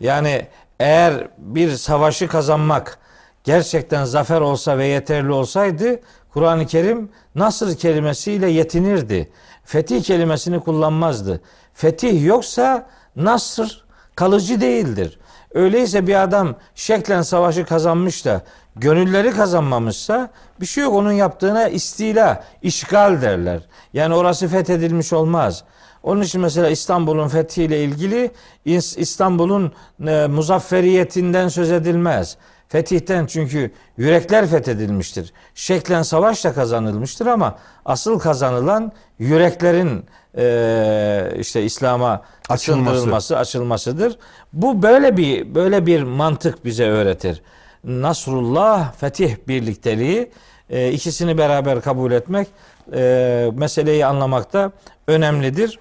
Yani 0.00 0.46
eğer 0.80 1.28
bir 1.38 1.70
savaşı 1.70 2.28
kazanmak 2.28 2.98
gerçekten 3.44 4.04
zafer 4.04 4.40
olsa 4.40 4.78
ve 4.78 4.86
yeterli 4.86 5.32
olsaydı 5.32 6.00
Kur'an-ı 6.32 6.66
Kerim 6.66 7.10
Nasır 7.34 7.76
kelimesiyle 7.76 8.50
yetinirdi. 8.50 9.32
Fetih 9.64 10.02
kelimesini 10.02 10.60
kullanmazdı. 10.60 11.40
Fetih 11.74 12.24
yoksa 12.26 12.86
Nasır 13.16 13.84
kalıcı 14.16 14.60
değildir. 14.60 15.18
Öyleyse 15.54 16.06
bir 16.06 16.22
adam 16.22 16.54
şeklen 16.74 17.22
savaşı 17.22 17.64
kazanmış 17.64 18.24
da 18.24 18.42
gönülleri 18.76 19.30
kazanmamışsa 19.30 20.30
bir 20.60 20.66
şey 20.66 20.84
yok 20.84 20.94
onun 20.94 21.12
yaptığına 21.12 21.68
istila, 21.68 22.44
işgal 22.62 23.22
derler. 23.22 23.60
Yani 23.92 24.14
orası 24.14 24.48
fethedilmiş 24.48 25.12
olmaz. 25.12 25.64
Onun 26.02 26.20
için 26.22 26.40
mesela 26.40 26.68
İstanbul'un 26.68 27.28
fethiyle 27.28 27.84
ilgili 27.84 28.30
İs- 28.66 28.98
İstanbul'un 29.00 29.72
e, 30.06 30.26
muzafferiyetinden 30.26 31.48
söz 31.48 31.70
edilmez. 31.72 32.36
Fetihten 32.72 33.26
çünkü 33.26 33.70
yürekler 33.96 34.46
fethedilmiştir. 34.46 35.32
Şeklen 35.54 36.02
savaşla 36.02 36.54
kazanılmıştır 36.54 37.26
ama 37.26 37.58
asıl 37.84 38.18
kazanılan 38.18 38.92
yüreklerin 39.18 40.04
e, 40.36 41.32
işte 41.38 41.62
İslam'a 41.62 42.22
Açılması. 42.48 42.98
açılması, 42.98 43.38
açılmasıdır. 43.38 44.18
Bu 44.52 44.82
böyle 44.82 45.16
bir 45.16 45.54
böyle 45.54 45.86
bir 45.86 46.02
mantık 46.02 46.64
bize 46.64 46.88
öğretir. 46.88 47.42
Nasrullah, 47.84 48.92
fetih 48.92 49.36
birlikteliği 49.48 50.30
e, 50.70 50.92
ikisini 50.92 51.38
beraber 51.38 51.80
kabul 51.80 52.12
etmek 52.12 52.48
e, 52.94 53.50
meseleyi 53.54 54.06
anlamakta 54.06 54.72
önemlidir. 55.06 55.78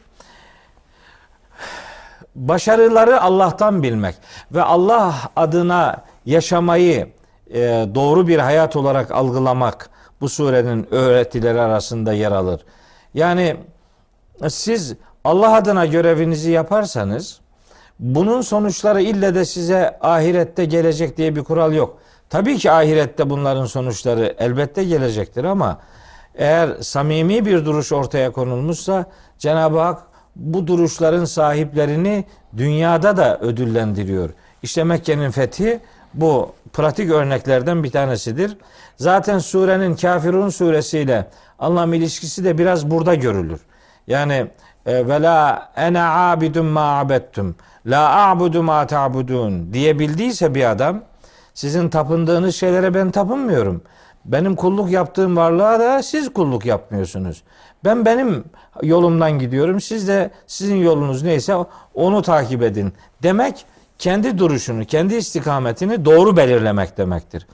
başarıları 2.35 3.21
Allah'tan 3.21 3.83
bilmek 3.83 4.15
ve 4.51 4.63
Allah 4.63 5.15
adına 5.35 6.10
yaşamayı 6.25 7.07
e, 7.53 7.59
doğru 7.95 8.27
bir 8.27 8.39
hayat 8.39 8.75
olarak 8.75 9.11
algılamak 9.11 9.89
bu 10.21 10.29
surenin 10.29 10.93
öğretileri 10.93 11.61
arasında 11.61 12.13
yer 12.13 12.31
alır. 12.31 12.61
Yani 13.13 13.57
siz 14.47 14.95
Allah 15.23 15.55
adına 15.55 15.85
görevinizi 15.85 16.51
yaparsanız 16.51 17.39
bunun 17.99 18.41
sonuçları 18.41 19.01
ille 19.01 19.35
de 19.35 19.45
size 19.45 19.97
ahirette 20.01 20.65
gelecek 20.65 21.17
diye 21.17 21.35
bir 21.35 21.43
kural 21.43 21.73
yok. 21.73 21.97
Tabii 22.29 22.57
ki 22.57 22.71
ahirette 22.71 23.29
bunların 23.29 23.65
sonuçları 23.65 24.35
elbette 24.39 24.83
gelecektir 24.83 25.43
ama 25.43 25.79
eğer 26.35 26.69
samimi 26.81 27.45
bir 27.45 27.65
duruş 27.65 27.91
ortaya 27.91 28.31
konulmuşsa 28.31 29.05
Cenab-ı 29.39 29.79
Hak 29.79 30.03
bu 30.35 30.67
duruşların 30.67 31.25
sahiplerini 31.25 32.25
dünyada 32.57 33.17
da 33.17 33.39
ödüllendiriyor. 33.39 34.29
İşte 34.63 34.83
Mekke'nin 34.83 35.31
fethi 35.31 35.79
bu 36.13 36.51
pratik 36.73 37.11
örneklerden 37.11 37.83
bir 37.83 37.91
tanesidir. 37.91 38.57
Zaten 38.97 39.39
surenin 39.39 39.95
Kafirun 39.95 40.49
suresiyle 40.49 41.27
anlam 41.59 41.93
ilişkisi 41.93 42.43
de 42.43 42.57
biraz 42.57 42.91
burada 42.91 43.15
görülür. 43.15 43.59
Yani 44.07 44.47
e, 44.85 45.07
ve 45.07 45.21
la 45.21 45.71
ene 45.75 46.03
abidun 46.03 46.65
ma 46.65 46.99
abettum 46.99 47.55
la 47.85 48.29
a'budu 48.29 48.63
ma 48.63 48.87
ta'budun 48.87 49.73
diyebildiyse 49.73 50.55
bir 50.55 50.71
adam 50.71 51.01
sizin 51.53 51.89
tapındığınız 51.89 52.55
şeylere 52.55 52.93
ben 52.93 53.11
tapınmıyorum. 53.11 53.81
Benim 54.25 54.55
kulluk 54.55 54.91
yaptığım 54.91 55.37
varlığa 55.37 55.79
da 55.79 56.03
siz 56.03 56.33
kulluk 56.33 56.65
yapmıyorsunuz. 56.65 57.43
Ben 57.85 58.05
benim 58.05 58.43
yolumdan 58.83 59.39
gidiyorum. 59.39 59.81
Siz 59.81 60.07
de 60.07 60.31
sizin 60.47 60.75
yolunuz 60.75 61.23
neyse 61.23 61.55
onu 61.93 62.21
takip 62.21 62.63
edin. 62.63 62.93
Demek 63.23 63.65
kendi 64.01 64.37
duruşunu, 64.37 64.85
kendi 64.85 65.15
istikametini 65.15 66.05
doğru 66.05 66.37
belirlemek 66.37 66.97
demektir. 66.97 67.47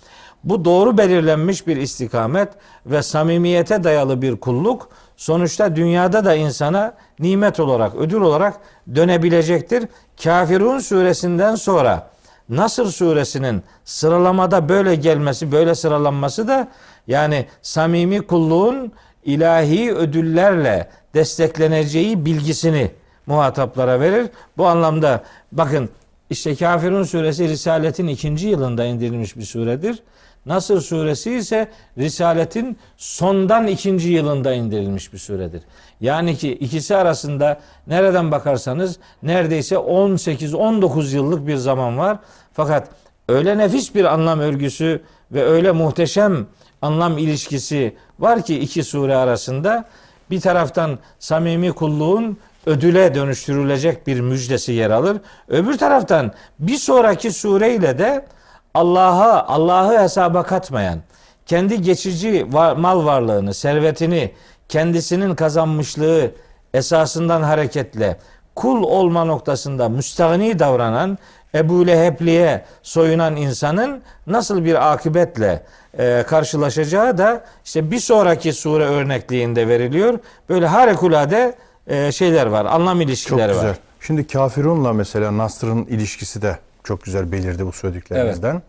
Bu 0.43 0.65
doğru 0.65 0.97
belirlenmiş 0.97 1.67
bir 1.67 1.77
istikamet 1.77 2.49
ve 2.85 3.03
samimiyete 3.03 3.83
dayalı 3.83 4.21
bir 4.21 4.35
kulluk 4.35 4.89
sonuçta 5.17 5.75
dünyada 5.75 6.25
da 6.25 6.35
insana 6.35 6.93
nimet 7.19 7.59
olarak, 7.59 7.95
ödül 7.95 8.21
olarak 8.21 8.59
dönebilecektir. 8.95 9.87
Kafirun 10.23 10.79
suresinden 10.79 11.55
sonra 11.55 12.09
Nasır 12.49 12.85
suresinin 12.85 13.63
sıralamada 13.85 14.69
böyle 14.69 14.95
gelmesi, 14.95 15.51
böyle 15.51 15.75
sıralanması 15.75 16.47
da 16.47 16.67
yani 17.07 17.45
samimi 17.61 18.21
kulluğun 18.21 18.91
ilahi 19.25 19.95
ödüllerle 19.95 20.89
destekleneceği 21.13 22.25
bilgisini 22.25 22.91
muhataplara 23.25 23.99
verir. 23.99 24.29
Bu 24.57 24.67
anlamda 24.67 25.23
bakın 25.51 25.89
işte 26.29 26.55
Kafirun 26.55 27.03
suresi 27.03 27.49
Risaletin 27.49 28.07
ikinci 28.07 28.47
yılında 28.47 28.85
indirilmiş 28.85 29.37
bir 29.37 29.43
suredir. 29.43 30.03
Nasır 30.45 30.81
suresi 30.81 31.33
ise 31.33 31.71
Risaletin 31.97 32.77
sondan 32.97 33.67
ikinci 33.67 34.09
yılında 34.09 34.53
indirilmiş 34.53 35.13
bir 35.13 35.17
suredir. 35.17 35.61
Yani 36.01 36.37
ki 36.37 36.53
ikisi 36.53 36.95
arasında 36.95 37.59
nereden 37.87 38.31
bakarsanız 38.31 38.97
neredeyse 39.23 39.75
18-19 39.75 41.15
yıllık 41.15 41.47
bir 41.47 41.55
zaman 41.55 41.97
var. 41.97 42.17
Fakat 42.53 42.89
öyle 43.29 43.57
nefis 43.57 43.95
bir 43.95 44.05
anlam 44.05 44.39
örgüsü 44.39 45.01
ve 45.31 45.43
öyle 45.43 45.71
muhteşem 45.71 46.47
anlam 46.81 47.17
ilişkisi 47.17 47.95
var 48.19 48.45
ki 48.45 48.59
iki 48.59 48.83
sure 48.83 49.15
arasında 49.15 49.85
bir 50.31 50.41
taraftan 50.41 50.99
samimi 51.19 51.71
kulluğun 51.71 52.37
ödüle 52.67 53.15
dönüştürülecek 53.15 54.07
bir 54.07 54.19
müjdesi 54.19 54.71
yer 54.71 54.89
alır. 54.89 55.17
Öbür 55.47 55.77
taraftan 55.77 56.31
bir 56.59 56.77
sonraki 56.77 57.31
sureyle 57.31 57.99
de 57.99 58.25
Allah'a 58.73 59.47
Allah'ı 59.47 59.99
hesaba 59.99 60.43
katmayan, 60.43 60.99
kendi 61.45 61.81
geçici 61.81 62.53
var, 62.53 62.75
mal 62.75 63.05
varlığını, 63.05 63.53
servetini, 63.53 64.31
kendisinin 64.69 65.35
kazanmışlığı 65.35 66.31
esasından 66.73 67.43
hareketle 67.43 68.17
kul 68.55 68.83
olma 68.83 69.23
noktasında 69.23 69.89
müstahni 69.89 70.59
davranan 70.59 71.17
Ebu 71.55 71.87
Lehebli'ye 71.87 72.65
soyunan 72.83 73.35
insanın 73.35 74.01
nasıl 74.27 74.65
bir 74.65 74.91
akıbetle 74.93 75.63
e, 75.99 76.23
karşılaşacağı 76.27 77.17
da 77.17 77.43
işte 77.65 77.91
bir 77.91 77.99
sonraki 77.99 78.53
sure 78.53 78.83
örnekliğinde 78.85 79.67
veriliyor. 79.67 80.19
Böyle 80.49 80.67
harikulade 80.67 81.55
e, 81.87 82.11
şeyler 82.11 82.45
var, 82.45 82.65
anlam 82.65 83.01
ilişkileri 83.01 83.47
Çok 83.47 83.55
güzel. 83.55 83.69
var. 83.69 83.77
Şimdi 84.01 84.27
kafirunla 84.27 84.93
mesela 84.93 85.37
Nasr'ın 85.37 85.85
ilişkisi 85.85 86.41
de 86.41 86.59
çok 86.83 87.03
güzel 87.03 87.31
belirdi 87.31 87.65
bu 87.65 87.71
söylediklerinizden. 87.71 88.61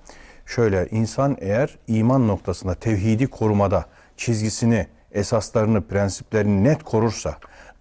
Şöyle 0.46 0.88
insan 0.90 1.36
eğer 1.40 1.78
iman 1.86 2.28
noktasında 2.28 2.74
tevhidi 2.74 3.26
korumada 3.26 3.84
çizgisini, 4.16 4.86
esaslarını, 5.12 5.82
prensiplerini 5.82 6.64
net 6.64 6.82
korursa, 6.82 7.34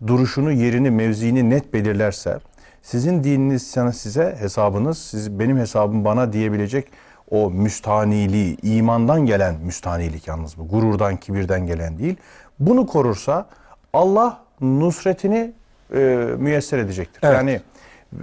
duruşunu, 0.07 0.51
yerini, 0.51 0.91
mevziini 0.91 1.49
net 1.49 1.73
belirlerse, 1.73 2.39
sizin 2.81 3.23
dininiz 3.23 3.67
sana 3.67 3.91
size 3.91 4.37
hesabınız, 4.39 4.97
siz 4.97 5.39
benim 5.39 5.57
hesabım 5.57 6.05
bana 6.05 6.33
diyebilecek 6.33 6.87
o 7.31 7.51
müstaniliği, 7.51 8.57
imandan 8.63 9.25
gelen 9.25 9.55
müstanilik 9.55 10.27
yalnız 10.27 10.57
bu. 10.57 10.67
Gururdan, 10.67 11.17
kibirden 11.17 11.67
gelen 11.67 11.97
değil. 11.99 12.15
Bunu 12.59 12.87
korursa 12.87 13.45
Allah 13.93 14.46
nusretini 14.61 15.53
e, 15.93 15.99
müyesser 16.37 16.77
edecektir. 16.77 17.19
Evet. 17.23 17.35
Yani 17.35 17.61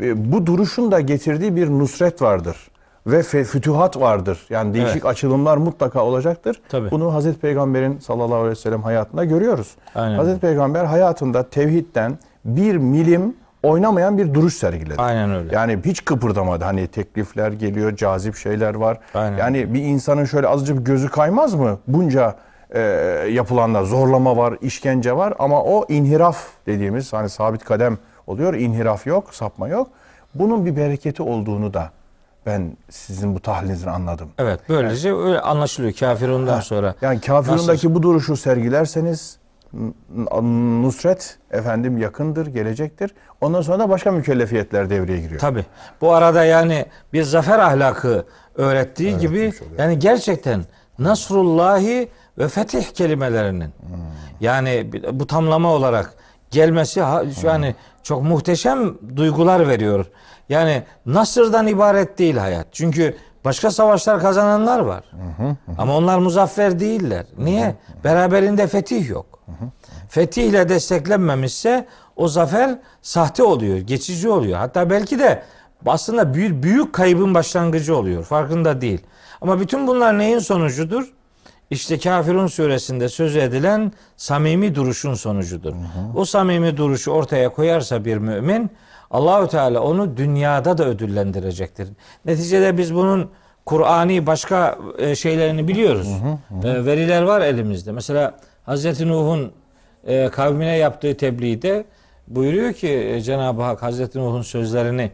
e, 0.03 0.32
bu 0.32 0.47
duruşun 0.47 0.93
da 0.93 1.01
getirdiği 1.01 1.57
bir 1.57 1.70
nusret 1.70 2.22
vardır 2.22 2.57
ve 3.07 3.22
fütühat 3.22 4.01
vardır. 4.01 4.47
Yani 4.51 4.74
değişik 4.74 4.95
Evet. 4.95 5.07
açılımlar 5.07 5.57
mutlaka 5.57 6.05
olacaktır. 6.05 6.61
Tabii. 6.68 6.91
Bunu 6.91 7.14
Hazreti 7.14 7.39
Peygamber'in 7.41 7.99
sallallahu 7.99 8.35
aleyhi 8.35 8.51
ve 8.51 8.55
sellem 8.55 8.82
hayatında 8.82 9.24
görüyoruz. 9.24 9.74
Aynen. 9.95 10.16
Hazreti 10.16 10.41
Peygamber 10.41 10.85
hayatında 10.85 11.43
tevhidden 11.51 12.18
bir 12.45 12.76
milim 12.76 13.35
oynamayan 13.62 14.18
bir 14.18 14.35
duruş 14.35 14.55
sergiledi. 14.55 15.03
Aynen 15.03 15.35
öyle. 15.35 15.55
Yani 15.55 15.78
hiç 15.85 16.05
kıpırdamadı. 16.05 16.64
Hani 16.64 16.87
teklifler 16.87 17.53
geliyor, 17.53 17.97
cazip 17.97 18.37
şeyler 18.37 18.74
var. 18.74 18.99
Aynen. 19.14 19.39
Yani 19.39 19.74
bir 19.74 19.82
insanın 19.82 20.24
şöyle 20.24 20.49
azıcık 20.49 20.87
gözü 20.87 21.09
kaymaz 21.09 21.55
mı? 21.55 21.78
Bunca 21.89 22.35
e, 22.75 22.81
yapılanlar, 23.31 23.85
zorlama 23.85 24.37
var, 24.37 24.57
işkence 24.61 25.16
var 25.16 25.35
ama 25.39 25.62
o 25.62 25.87
inhiraf 25.89 26.39
dediğimiz 26.66 27.12
hani 27.12 27.29
sabit 27.29 27.64
kadem 27.64 27.99
oluyor, 28.27 28.55
inhiraf 28.55 29.07
yok, 29.07 29.35
sapma 29.35 29.68
yok. 29.68 29.89
Bunun 30.35 30.66
bir 30.66 30.77
bereketi 30.77 31.22
olduğunu 31.22 31.75
da 31.75 31.91
ben 32.47 32.77
sizin 32.91 33.35
bu 33.35 33.41
tahlilinizden 33.41 33.93
anladım. 33.93 34.29
Evet, 34.39 34.61
böylece 34.68 35.14
öyle 35.14 35.41
anlaşılıyor 35.41 35.93
kafirundan 35.93 36.61
sonra. 36.61 36.95
Yani 37.03 37.20
kafirundaki 37.20 37.95
bu 37.95 38.03
duruşu 38.03 38.37
sergilerseniz 38.37 39.39
nusret 40.83 41.39
efendim 41.51 41.99
yakındır, 41.99 42.47
gelecektir. 42.47 43.14
Ondan 43.41 43.61
sonra 43.62 43.79
da 43.79 43.89
başka 43.89 44.12
mükellefiyetler 44.12 44.91
devreye 44.91 45.20
giriyor. 45.20 45.41
Tabi. 45.41 45.64
Bu 46.01 46.12
arada 46.12 46.45
yani 46.45 46.87
bir 47.12 47.22
zafer 47.22 47.59
ahlakı 47.59 48.25
öğrettiği 48.55 49.18
gibi 49.18 49.39
Öğretmiş 49.41 49.62
oluyor. 49.62 49.79
yani 49.79 49.99
gerçekten 49.99 50.64
Nasrullahi 50.99 52.09
ve 52.39 52.49
fetih 52.49 52.85
kelimelerinin 52.85 53.64
Hmm. 53.66 53.97
yani 54.41 54.91
bu 55.12 55.26
tamlama 55.26 55.68
olarak 55.72 56.14
gelmesi 56.51 57.03
Hmm. 57.03 57.30
yani 57.43 57.74
çok 58.03 58.22
muhteşem 58.22 58.95
duygular 59.16 59.68
veriyor. 59.68 60.07
Yani 60.49 60.82
Nasır'dan 61.07 61.66
ibaret 61.66 62.18
değil 62.18 62.37
hayat. 62.37 62.66
Çünkü 62.72 63.16
başka 63.45 63.70
savaşlar 63.70 64.20
kazananlar 64.20 64.78
var. 64.80 65.05
Ama 65.78 65.97
onlar 65.97 66.18
muzaffer 66.18 66.80
değiller. 66.80 67.26
Niye? 67.39 67.74
Beraberinde 68.05 68.66
fetih 68.66 69.09
yok. 69.11 69.26
Fetihle 70.09 70.68
desteklenmemişse 70.68 71.87
o 72.16 72.28
zafer 72.28 72.78
sahte 73.03 73.43
oluyor, 73.43 73.78
geçici 73.78 74.28
oluyor. 74.28 74.59
Hatta 74.59 74.91
belki 74.91 75.18
de 75.18 75.43
aslında 75.87 76.35
büyük, 76.35 76.62
büyük 76.62 76.93
kaybın 76.93 77.35
başlangıcı 77.35 77.97
oluyor. 77.97 78.24
Farkında 78.24 78.80
değil. 78.80 79.01
Ama 79.41 79.61
bütün 79.61 79.87
bunlar 79.87 80.18
neyin 80.18 80.39
sonucudur? 80.39 81.12
İşte 81.71 81.99
Kafirun 81.99 82.47
suresinde 82.47 83.09
söz 83.09 83.37
edilen 83.37 83.93
samimi 84.17 84.75
duruşun 84.75 85.15
sonucudur. 85.15 85.75
O 86.15 86.25
samimi 86.25 86.77
duruşu 86.77 87.11
ortaya 87.11 87.49
koyarsa 87.49 88.05
bir 88.05 88.17
mümin 88.17 88.71
Allahü 89.11 89.49
Teala 89.49 89.81
onu 89.81 90.17
dünyada 90.17 90.79
da 90.79 90.85
ödüllendirecektir. 90.85 91.89
Neticede 92.25 92.79
biz 92.79 92.95
bunun 92.95 93.31
Kur'ani 93.67 94.27
başka 94.27 94.79
e, 94.99 95.15
şeylerini 95.15 95.69
biliyoruz. 95.69 96.09
E, 96.65 96.85
veriler 96.85 97.23
var 97.23 97.41
elimizde. 97.41 97.93
Mesela 97.93 98.39
Hazreti 98.67 99.09
Nuh'un 99.09 99.53
e, 100.07 100.29
kavmine 100.29 100.77
yaptığı 100.77 101.17
tebliğde 101.17 101.85
buyuruyor 102.29 102.73
ki 102.73 103.21
Cenab-ı 103.25 103.62
Hak 103.62 103.83
Hazreti 103.83 104.19
Nuh'un 104.19 104.43
sözlerini 104.43 105.11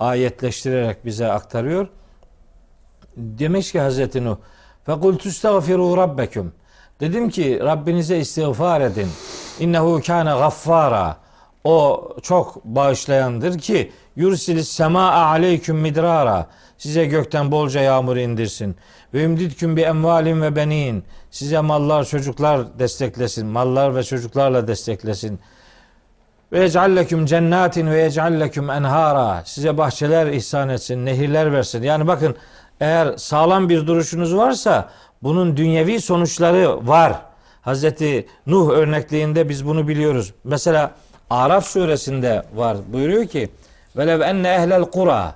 ayetleştirerek 0.00 1.04
bize 1.04 1.32
aktarıyor. 1.32 1.88
Demiş 3.16 3.72
ki 3.72 3.80
Hazreti 3.80 4.24
Nuh 4.24 4.36
Fekultu 4.86 5.28
istagfiru 5.28 5.96
rabbekum. 5.96 6.52
Dedim 7.00 7.30
ki 7.30 7.60
Rabbinize 7.60 8.18
istiğfar 8.18 8.80
edin. 8.80 9.08
İnnehu 9.60 10.00
kâne 10.06 10.30
gaffara. 10.30 11.16
O 11.64 12.08
çok 12.22 12.64
bağışlayandır 12.64 13.58
ki 13.58 13.92
yursilis 14.16 14.68
sema 14.68 15.10
aleyküm 15.10 15.76
midrara. 15.76 16.46
Size 16.78 17.04
gökten 17.04 17.50
bolca 17.50 17.80
yağmur 17.80 18.16
indirsin. 18.16 18.76
Ve 19.14 19.24
ümdidküm 19.24 19.76
bi 19.76 19.80
emvalin 19.80 20.42
ve 20.42 20.56
benin. 20.56 21.04
Size 21.30 21.60
mallar 21.60 22.04
çocuklar 22.04 22.78
desteklesin. 22.78 23.46
Mallar 23.46 23.96
ve 23.96 24.02
çocuklarla 24.02 24.68
desteklesin. 24.68 25.40
Ve 26.52 26.64
ecalleküm 26.64 27.26
cennatin 27.26 27.90
ve 27.90 28.04
ecalleküm 28.04 28.70
enhara. 28.70 29.42
Size 29.44 29.78
bahçeler 29.78 30.26
ihsan 30.26 30.68
etsin, 30.68 31.06
nehirler 31.06 31.52
versin. 31.52 31.82
Yani 31.82 32.06
bakın 32.06 32.36
eğer 32.82 33.16
sağlam 33.16 33.68
bir 33.68 33.86
duruşunuz 33.86 34.36
varsa 34.36 34.90
bunun 35.22 35.56
dünyevi 35.56 36.00
sonuçları 36.00 36.86
var. 36.88 37.22
Hazreti 37.62 38.26
Nuh 38.46 38.70
örnekliğinde 38.70 39.48
biz 39.48 39.66
bunu 39.66 39.88
biliyoruz. 39.88 40.34
Mesela 40.44 40.90
Araf 41.30 41.66
suresinde 41.66 42.42
var. 42.54 42.76
Buyuruyor 42.92 43.26
ki 43.26 43.50
velev 43.96 44.20
enne 44.20 44.48
ehlel 44.48 44.84
kura 44.84 45.34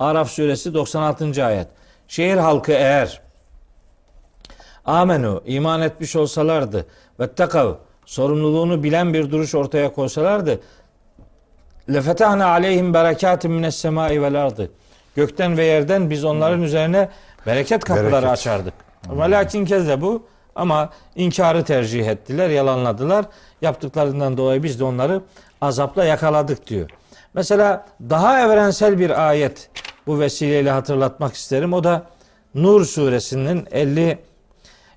Araf 0.00 0.30
suresi 0.30 0.74
96. 0.74 1.46
ayet. 1.46 1.68
Şehir 2.08 2.36
halkı 2.36 2.72
eğer 2.72 3.20
amenu 4.84 5.42
iman 5.46 5.82
etmiş 5.82 6.16
olsalardı 6.16 6.86
ve 7.20 7.28
tekav 7.28 7.74
sorumluluğunu 8.06 8.82
bilen 8.82 9.14
bir 9.14 9.30
duruş 9.30 9.54
ortaya 9.54 9.92
koysalardı 9.92 10.60
lefetahna 11.92 12.46
aleyhim 12.46 12.94
berekatin 12.94 13.50
mines 13.50 13.76
semai 13.76 14.22
vel 14.22 14.42
ardı 14.42 14.70
gökten 15.18 15.56
ve 15.56 15.64
yerden 15.64 16.10
biz 16.10 16.24
onların 16.24 16.62
üzerine 16.62 17.08
bereket 17.46 17.84
kapıları 17.84 18.12
Bereket. 18.12 18.30
açardık. 18.30 18.74
Ve 19.10 19.30
lakin 19.30 19.66
bu 20.00 20.26
ama 20.54 20.90
inkarı 21.16 21.64
tercih 21.64 22.06
ettiler, 22.06 22.48
yalanladılar. 22.50 23.24
Yaptıklarından 23.62 24.36
dolayı 24.36 24.62
biz 24.62 24.80
de 24.80 24.84
onları 24.84 25.22
azapla 25.60 26.04
yakaladık 26.04 26.66
diyor. 26.66 26.90
Mesela 27.34 27.86
daha 28.10 28.40
evrensel 28.40 28.98
bir 28.98 29.28
ayet 29.28 29.70
bu 30.06 30.20
vesileyle 30.20 30.70
hatırlatmak 30.70 31.34
isterim. 31.34 31.72
O 31.72 31.84
da 31.84 32.06
Nur 32.54 32.84
suresinin 32.84 33.66
50 33.70 34.18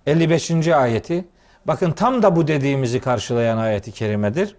55. 0.07 0.67
ayeti. 0.67 1.25
Bakın 1.65 1.91
tam 1.91 2.23
da 2.23 2.35
bu 2.35 2.47
dediğimizi 2.47 2.99
karşılayan 2.99 3.57
ayeti 3.57 3.91
kerimedir. 3.91 4.55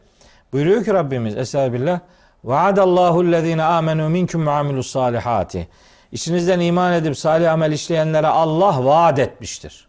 Buyuruyor 0.53 0.85
ki 0.85 0.95
Rabbimiz 0.95 1.37
Estağfirullah. 1.37 2.01
Vaadallahu 2.45 3.33
lezine 3.33 3.63
amenu 3.63 4.09
minkum 4.09 4.47
ve 4.47 4.51
amilus 4.51 4.91
salihati. 4.91 5.69
İçinizden 6.13 6.61
iman 6.61 6.93
edip 6.93 7.19
salih 7.19 7.53
amel 7.53 7.73
işleyenlere 7.73 8.27
Allah 8.27 8.85
vaat 8.85 9.19
etmiştir. 9.19 9.89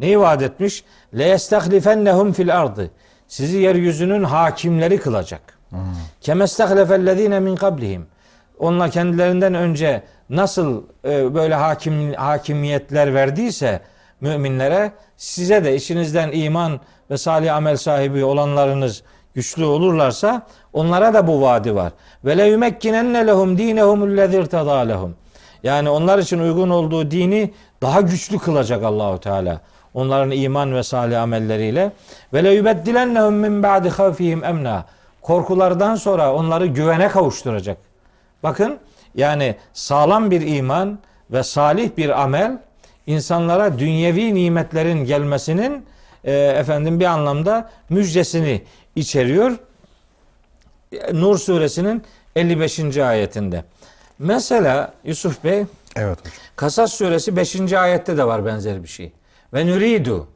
Neyi 0.00 0.20
vaat 0.20 0.42
etmiş? 0.42 0.84
Le 1.18 1.24
yestahlifennehum 1.24 2.32
fil 2.32 2.58
ardı. 2.60 2.90
Sizi 3.28 3.58
yeryüzünün 3.58 4.24
hakimleri 4.24 4.98
kılacak. 4.98 5.58
Kemestahlefellezine 6.20 7.40
min 7.40 7.56
kablihim. 7.56 8.06
Onlar 8.58 8.90
kendilerinden 8.90 9.54
önce 9.54 10.02
nasıl 10.30 10.82
e, 11.04 11.34
böyle 11.34 11.54
hakim 11.54 12.12
hakimiyetler 12.14 13.14
verdiyse 13.14 13.80
müminlere 14.20 14.92
size 15.16 15.64
de 15.64 15.76
içinizden 15.76 16.30
iman 16.32 16.80
ve 17.10 17.18
salih 17.18 17.56
amel 17.56 17.76
sahibi 17.76 18.24
olanlarınız 18.24 19.02
güçlü 19.38 19.64
olurlarsa 19.64 20.42
onlara 20.72 21.14
da 21.14 21.26
bu 21.26 21.42
vaadi 21.42 21.74
var. 21.74 21.92
Ve 22.24 22.38
le 22.38 22.46
yumekkinenne 22.46 23.26
lehum 23.26 23.58
dinehum 23.58 24.16
lezî 24.16 24.38
irtadâ 24.38 24.78
lehum. 24.78 25.14
Yani 25.62 25.90
onlar 25.90 26.18
için 26.18 26.38
uygun 26.38 26.70
olduğu 26.70 27.10
dini 27.10 27.54
daha 27.82 28.00
güçlü 28.00 28.38
kılacak 28.38 28.84
Allahu 28.84 29.20
Teala. 29.20 29.60
Onların 29.94 30.30
iman 30.30 30.74
ve 30.74 30.82
salih 30.82 31.22
amelleriyle 31.22 31.92
ve 32.32 32.44
le 32.44 32.50
yubeddilennehum 32.50 33.34
min 33.34 33.62
ba'di 33.62 33.90
havfihim 33.90 34.44
emna. 34.44 34.84
Korkulardan 35.22 35.94
sonra 35.94 36.34
onları 36.34 36.66
güvene 36.66 37.08
kavuşturacak. 37.08 37.78
Bakın 38.42 38.78
yani 39.14 39.56
sağlam 39.72 40.30
bir 40.30 40.56
iman 40.56 40.98
ve 41.30 41.42
salih 41.42 41.90
bir 41.96 42.22
amel 42.22 42.58
insanlara 43.06 43.78
dünyevi 43.78 44.34
nimetlerin 44.34 45.04
gelmesinin 45.04 45.86
e, 46.24 46.32
efendim 46.32 47.00
bir 47.00 47.04
anlamda 47.04 47.70
müjdesini 47.90 48.62
içeriyor. 48.98 49.58
Nur 51.12 51.38
suresinin 51.38 52.02
55. 52.36 52.96
ayetinde. 52.96 53.64
Mesela 54.18 54.94
Yusuf 55.04 55.44
Bey 55.44 55.64
Evet 55.96 56.20
hocam. 56.20 56.32
Kasas 56.56 56.92
suresi 56.92 57.36
5. 57.36 57.72
ayette 57.72 58.16
de 58.16 58.24
var 58.24 58.46
benzer 58.46 58.82
bir 58.82 58.88
şey. 58.88 59.12
Ve 59.54 59.66
nuridu 59.66 60.28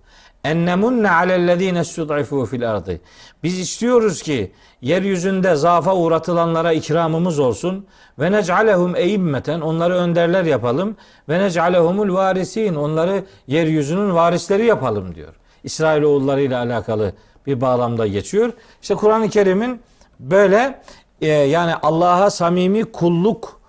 ennemunne 0.44 1.10
alellezine 1.10 1.84
stud'ifu 1.84 2.46
fil 2.46 2.70
ardı. 2.70 3.00
Biz 3.42 3.58
istiyoruz 3.58 4.22
ki 4.22 4.52
yeryüzünde 4.80 5.56
zafa 5.56 5.96
uğratılanlara 5.96 6.72
ikramımız 6.72 7.38
olsun 7.38 7.86
ve 8.18 8.32
nec'alehum 8.32 8.96
eimmeten 8.96 9.60
onları 9.60 9.94
önderler 9.94 10.44
yapalım 10.44 10.96
ve 11.28 11.38
nec'alehumul 11.38 12.14
varisin 12.14 12.74
onları 12.74 13.24
yeryüzünün 13.46 14.14
varisleri 14.14 14.66
yapalım 14.66 15.14
diyor. 15.14 15.34
İsrailoğulları 15.64 16.40
ile 16.42 16.56
alakalı 16.56 17.12
bir 17.47 17.61
bağlamda 17.61 18.07
geçiyor. 18.07 18.53
İşte 18.82 18.95
Kur'an-ı 18.95 19.30
Kerim'in 19.30 19.80
böyle 20.20 20.80
e, 21.20 21.26
yani 21.26 21.74
Allah'a 21.74 22.30
samimi 22.30 22.84
kulluk 22.84 23.61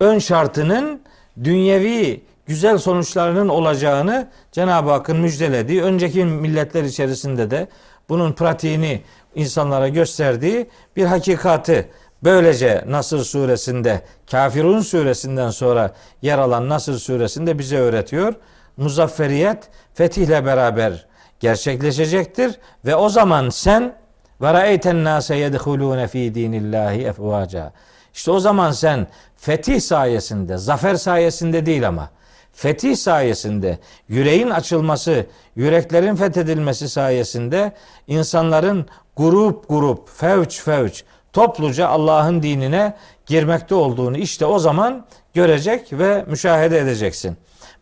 ön 0.00 0.18
şartının 0.18 1.00
dünyevi 1.44 2.22
güzel 2.46 2.78
sonuçlarının 2.78 3.48
olacağını 3.48 4.28
Cenab-ı 4.52 4.90
Hakk'ın 4.90 5.16
müjdelediği, 5.16 5.82
önceki 5.82 6.24
milletler 6.24 6.84
içerisinde 6.84 7.50
de 7.50 7.68
bunun 8.08 8.32
pratiğini 8.32 9.02
insanlara 9.34 9.88
gösterdiği 9.88 10.70
bir 10.96 11.04
hakikati 11.04 11.88
böylece 12.24 12.84
Nasır 12.88 13.24
suresinde, 13.24 14.02
Kafirun 14.30 14.80
suresinden 14.80 15.50
sonra 15.50 15.94
yer 16.22 16.38
alan 16.38 16.68
Nasır 16.68 16.98
suresinde 16.98 17.58
bize 17.58 17.76
öğretiyor. 17.76 18.34
Muzafferiyet 18.76 19.68
fetihle 19.94 20.46
beraber 20.46 21.06
gerçekleşecektir 21.40 22.58
ve 22.84 22.96
o 22.96 23.08
zaman 23.08 23.48
sen 23.48 23.94
ve 24.40 24.54
ra'eyten 24.54 25.04
nase 25.04 25.36
yedhulune 25.36 26.08
fi 26.08 26.34
dinillahi 26.34 27.02
efvaca. 27.02 27.72
İşte 28.14 28.30
o 28.30 28.40
zaman 28.40 28.70
sen 28.70 29.06
fetih 29.36 29.80
sayesinde, 29.80 30.58
zafer 30.58 30.94
sayesinde 30.94 31.66
değil 31.66 31.88
ama 31.88 32.10
fetih 32.52 32.96
sayesinde, 32.96 33.78
yüreğin 34.08 34.50
açılması, 34.50 35.26
yüreklerin 35.56 36.16
fethedilmesi 36.16 36.88
sayesinde 36.88 37.72
insanların 38.06 38.86
grup 39.16 39.68
grup, 39.68 40.08
fevç 40.08 40.60
fevç, 40.60 41.04
topluca 41.32 41.88
Allah'ın 41.88 42.42
dinine 42.42 42.96
girmekte 43.26 43.74
olduğunu 43.74 44.16
işte 44.16 44.46
o 44.46 44.58
zaman 44.58 45.06
görecek 45.34 45.92
ve 45.92 46.24
müşahede 46.28 46.78
edeceksin. 46.78 47.36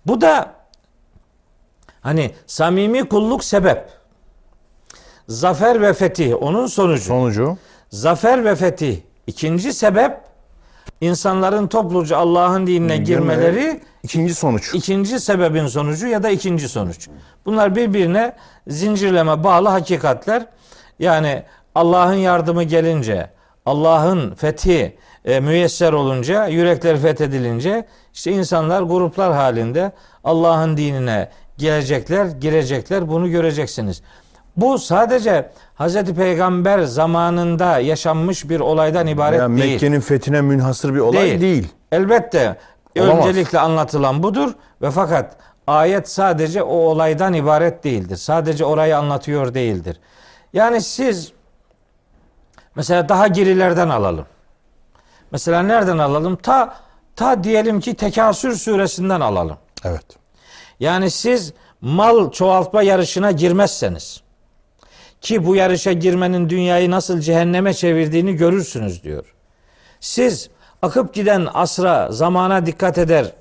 Bu 0.06 0.20
da 0.20 0.57
hani 2.00 2.30
samimi 2.46 3.08
kulluk 3.08 3.44
sebep. 3.44 3.88
Zafer 5.28 5.82
ve 5.82 5.92
fetih 5.92 6.42
onun 6.42 6.66
sonucu. 6.66 7.04
Sonucu 7.04 7.56
Zafer 7.90 8.44
ve 8.44 8.54
fetih 8.54 8.96
ikinci 9.26 9.72
sebep 9.72 10.20
insanların 11.00 11.66
topluca 11.66 12.16
Allah'ın 12.16 12.66
dinine 12.66 12.96
girmeleri 12.96 13.80
ikinci 14.02 14.34
sonuç. 14.34 14.74
ikinci 14.74 15.20
sebebin 15.20 15.66
sonucu 15.66 16.06
ya 16.06 16.22
da 16.22 16.30
ikinci 16.30 16.68
sonuç. 16.68 17.08
Bunlar 17.46 17.76
birbirine 17.76 18.32
zincirleme 18.66 19.44
bağlı 19.44 19.68
hakikatler. 19.68 20.46
Yani 20.98 21.42
Allah'ın 21.74 22.14
yardımı 22.14 22.62
gelince, 22.62 23.30
Allah'ın 23.66 24.34
fethi 24.34 24.96
e, 25.24 25.40
müyesser 25.40 25.92
olunca, 25.92 26.46
yürekler 26.46 26.98
fethedilince 26.98 27.86
işte 28.14 28.32
insanlar 28.32 28.82
gruplar 28.82 29.32
halinde 29.32 29.92
Allah'ın 30.24 30.76
dinine 30.76 31.28
gelecekler, 31.58 32.26
girecekler. 32.26 33.08
Bunu 33.08 33.30
göreceksiniz. 33.30 34.02
Bu 34.56 34.78
sadece 34.78 35.50
Hazreti 35.74 36.14
Peygamber 36.14 36.78
zamanında 36.82 37.78
yaşanmış 37.78 38.48
bir 38.48 38.60
olaydan 38.60 39.06
ibaret 39.06 39.40
Yani 39.40 39.60
değil. 39.60 39.72
Mekke'nin 39.72 40.00
fethine 40.00 40.40
münhasır 40.40 40.94
bir 40.94 41.00
olay 41.00 41.22
Değil. 41.22 41.40
değil. 41.40 41.68
Elbette 41.92 42.56
Olamaz. 42.98 43.26
öncelikle 43.26 43.58
anlatılan 43.58 44.22
budur 44.22 44.52
ve 44.82 44.90
fakat 44.90 45.36
ayet 45.66 46.08
sadece 46.10 46.62
o 46.62 46.74
olaydan 46.74 47.34
ibaret 47.34 47.84
değildir. 47.84 48.16
Sadece 48.16 48.64
orayı 48.64 48.98
anlatıyor 48.98 49.54
değildir. 49.54 50.00
Yani 50.52 50.80
siz 50.80 51.32
mesela 52.74 53.08
daha 53.08 53.26
gerilerden 53.26 53.88
alalım. 53.88 54.26
Mesela 55.30 55.62
nereden 55.62 55.98
alalım? 55.98 56.36
Ta 56.36 56.74
ta 57.16 57.44
diyelim 57.44 57.80
ki 57.80 57.94
Tekasür 57.94 58.56
suresinden 58.56 59.20
alalım. 59.20 59.56
Evet. 59.84 60.04
Yani 60.80 61.10
siz 61.10 61.52
mal 61.80 62.30
çoğaltma 62.30 62.82
yarışına 62.82 63.30
girmezseniz 63.32 64.22
ki 65.20 65.46
bu 65.46 65.56
yarışa 65.56 65.92
girmenin 65.92 66.48
dünyayı 66.48 66.90
nasıl 66.90 67.20
cehenneme 67.20 67.74
çevirdiğini 67.74 68.36
görürsünüz 68.36 69.04
diyor. 69.04 69.34
Siz 70.00 70.50
akıp 70.82 71.14
giden 71.14 71.48
asra, 71.54 72.12
zamana 72.12 72.66
dikkat 72.66 72.98
eder, 72.98 73.32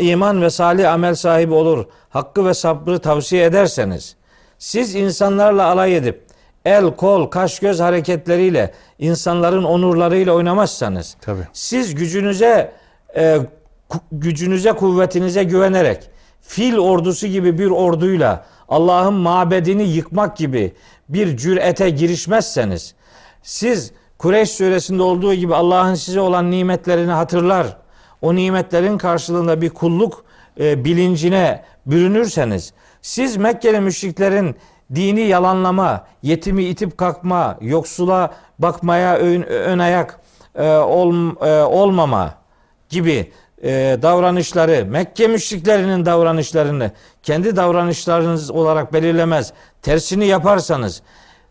iman 0.00 0.42
ve 0.42 0.50
salih 0.50 0.92
amel 0.92 1.14
sahibi 1.14 1.54
olur, 1.54 1.86
hakkı 2.10 2.46
ve 2.46 2.54
sabrı 2.54 2.98
tavsiye 2.98 3.44
ederseniz, 3.44 4.16
siz 4.58 4.94
insanlarla 4.94 5.66
alay 5.66 5.96
edip 5.96 6.24
el, 6.64 6.96
kol, 6.96 7.26
kaş, 7.26 7.58
göz 7.58 7.80
hareketleriyle, 7.80 8.74
insanların 8.98 9.64
onurlarıyla 9.64 10.32
oynamazsanız, 10.32 11.16
Tabii. 11.20 11.48
siz 11.52 11.94
gücünüze 11.94 12.72
e, 13.16 13.38
gücünüze, 14.12 14.72
kuvvetinize 14.72 15.44
güvenerek 15.44 16.10
fil 16.48 16.78
ordusu 16.78 17.26
gibi 17.26 17.58
bir 17.58 17.70
orduyla 17.70 18.44
Allah'ın 18.68 19.14
mabedini 19.14 19.82
yıkmak 19.82 20.36
gibi 20.36 20.72
bir 21.08 21.36
cürete 21.36 21.90
girişmezseniz, 21.90 22.94
siz 23.42 23.92
Kureyş 24.18 24.50
suresinde 24.50 25.02
olduğu 25.02 25.34
gibi 25.34 25.54
Allah'ın 25.54 25.94
size 25.94 26.20
olan 26.20 26.50
nimetlerini 26.50 27.12
hatırlar, 27.12 27.76
o 28.22 28.34
nimetlerin 28.34 28.98
karşılığında 28.98 29.62
bir 29.62 29.70
kulluk 29.70 30.24
e, 30.60 30.84
bilincine 30.84 31.64
bürünürseniz, 31.86 32.72
siz 33.02 33.36
Mekkeli 33.36 33.80
müşriklerin 33.80 34.56
dini 34.94 35.20
yalanlama, 35.20 36.06
yetimi 36.22 36.64
itip 36.64 36.98
kalkma, 36.98 37.58
yoksula 37.60 38.34
bakmaya 38.58 39.16
ön, 39.16 39.42
ön 39.42 39.78
ayak 39.78 40.20
e, 40.54 40.68
ol, 40.70 41.14
e, 41.46 41.62
olmama 41.62 42.34
gibi 42.88 43.32
e, 43.62 43.98
davranışları, 44.02 44.86
Mekke 44.86 45.26
müşriklerinin 45.26 46.06
davranışlarını 46.06 46.90
kendi 47.22 47.56
davranışlarınız 47.56 48.50
olarak 48.50 48.92
belirlemez, 48.92 49.52
tersini 49.82 50.26
yaparsanız, 50.26 51.02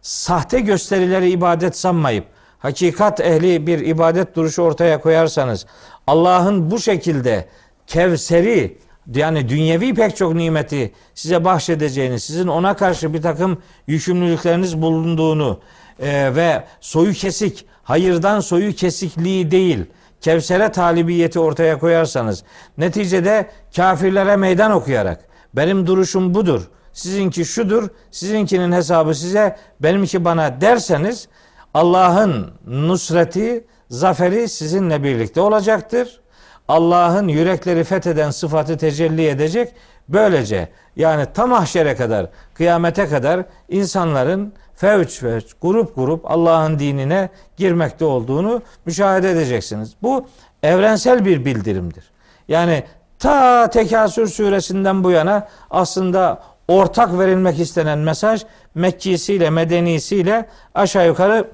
sahte 0.01 0.59
gösterileri 0.59 1.29
ibadet 1.29 1.77
sanmayıp, 1.77 2.25
hakikat 2.59 3.19
ehli 3.19 3.67
bir 3.67 3.79
ibadet 3.79 4.35
duruşu 4.35 4.61
ortaya 4.61 5.01
koyarsanız, 5.01 5.65
Allah'ın 6.07 6.71
bu 6.71 6.79
şekilde 6.79 7.47
Kevseri 7.87 8.77
yani 9.15 9.49
dünyevi 9.49 9.93
pek 9.93 10.17
çok 10.17 10.33
nimeti 10.33 10.93
size 11.15 11.45
bahşedeceğini, 11.45 12.19
sizin 12.19 12.47
ona 12.47 12.75
karşı 12.75 13.13
bir 13.13 13.21
takım 13.21 13.61
yükümlülükleriniz 13.87 14.81
bulunduğunu 14.81 15.59
e, 15.99 16.35
ve 16.35 16.63
soyu 16.81 17.13
kesik, 17.13 17.65
hayırdan 17.83 18.39
soyu 18.39 18.75
kesikliği 18.75 19.51
değil, 19.51 19.85
Kevser'e 20.21 20.71
talibiyeti 20.71 21.39
ortaya 21.39 21.79
koyarsanız, 21.79 22.43
neticede 22.77 23.49
kafirlere 23.75 24.35
meydan 24.35 24.71
okuyarak, 24.71 25.25
benim 25.53 25.87
duruşum 25.87 26.33
budur, 26.33 26.61
sizinki 26.93 27.45
şudur, 27.45 27.89
sizinkinin 28.11 28.71
hesabı 28.71 29.15
size, 29.15 29.57
benimki 29.79 30.25
bana 30.25 30.61
derseniz, 30.61 31.27
Allah'ın 31.73 32.51
nusreti, 32.67 33.67
zaferi 33.89 34.49
sizinle 34.49 35.03
birlikte 35.03 35.41
olacaktır. 35.41 36.19
Allah'ın 36.67 37.27
yürekleri 37.27 37.83
fetheden 37.83 38.29
sıfatı 38.29 38.77
tecelli 38.77 39.27
edecek. 39.27 39.73
Böylece 40.09 40.69
yani 40.95 41.25
tam 41.33 41.49
mahşere 41.49 41.95
kadar, 41.95 42.29
kıyamete 42.53 43.07
kadar 43.09 43.45
insanların 43.69 44.53
fevç 44.77 45.19
fevç, 45.19 45.45
grup 45.61 45.95
grup 45.95 46.31
Allah'ın 46.31 46.79
dinine 46.79 47.29
girmekte 47.57 48.05
olduğunu 48.05 48.61
müşahede 48.85 49.31
edeceksiniz. 49.31 49.93
Bu 50.01 50.27
evrensel 50.63 51.25
bir 51.25 51.45
bildirimdir. 51.45 52.03
Yani 52.47 52.83
ta 53.19 53.69
Tekasür 53.69 54.27
suresinden 54.27 55.03
bu 55.03 55.11
yana 55.11 55.47
aslında 55.69 56.43
ortak 56.67 57.19
verilmek 57.19 57.59
istenen 57.59 57.99
mesaj 57.99 58.45
Mekkisiyle, 58.75 59.49
Medenisiyle 59.49 60.45
aşağı 60.75 61.07
yukarı 61.07 61.47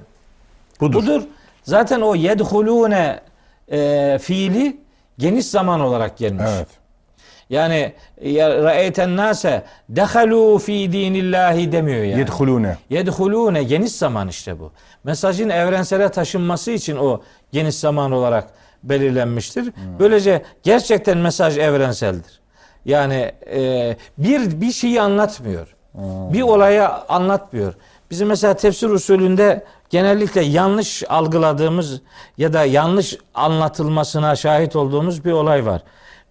Budur. 0.80 1.02
budur. 1.02 1.22
Zaten 1.62 2.00
o 2.00 2.14
yedhulune 2.14 3.20
e, 3.72 4.18
fiili 4.22 4.80
geniş 5.18 5.46
zaman 5.46 5.80
olarak 5.80 6.18
gelmiş. 6.18 6.44
Evet. 6.48 6.68
Yani 7.50 7.92
ya 8.22 8.62
ra'eyten 8.62 9.16
nase 9.16 9.62
dehalu 9.88 10.58
fi 10.58 10.92
dinillahi 10.92 11.72
demiyor 11.72 12.04
yani. 12.04 12.20
Yedhulune. 12.20 12.76
Yedhulune 12.90 13.62
geniş 13.62 13.92
zaman 13.92 14.28
işte 14.28 14.60
bu. 14.60 14.72
Mesajın 15.04 15.48
evrensele 15.48 16.08
taşınması 16.08 16.70
için 16.70 16.96
o 16.96 17.20
geniş 17.52 17.74
zaman 17.74 18.12
olarak 18.12 18.48
belirlenmiştir. 18.82 19.72
Böylece 19.98 20.42
gerçekten 20.62 21.18
mesaj 21.18 21.58
evrenseldir. 21.58 22.40
Yani 22.84 23.32
e, 23.54 23.96
bir 24.18 24.60
bir 24.60 24.72
şeyi 24.72 25.00
anlatmıyor. 25.00 25.74
Bir 26.32 26.42
olayı 26.42 26.88
anlatmıyor. 26.88 27.74
Bizim 28.10 28.28
mesela 28.28 28.54
tefsir 28.54 28.88
usulünde 28.90 29.64
genellikle 29.90 30.40
yanlış 30.40 31.02
algıladığımız 31.08 32.00
ya 32.38 32.52
da 32.52 32.64
yanlış 32.64 33.18
anlatılmasına 33.34 34.36
şahit 34.36 34.76
olduğumuz 34.76 35.24
bir 35.24 35.32
olay 35.32 35.66
var. 35.66 35.82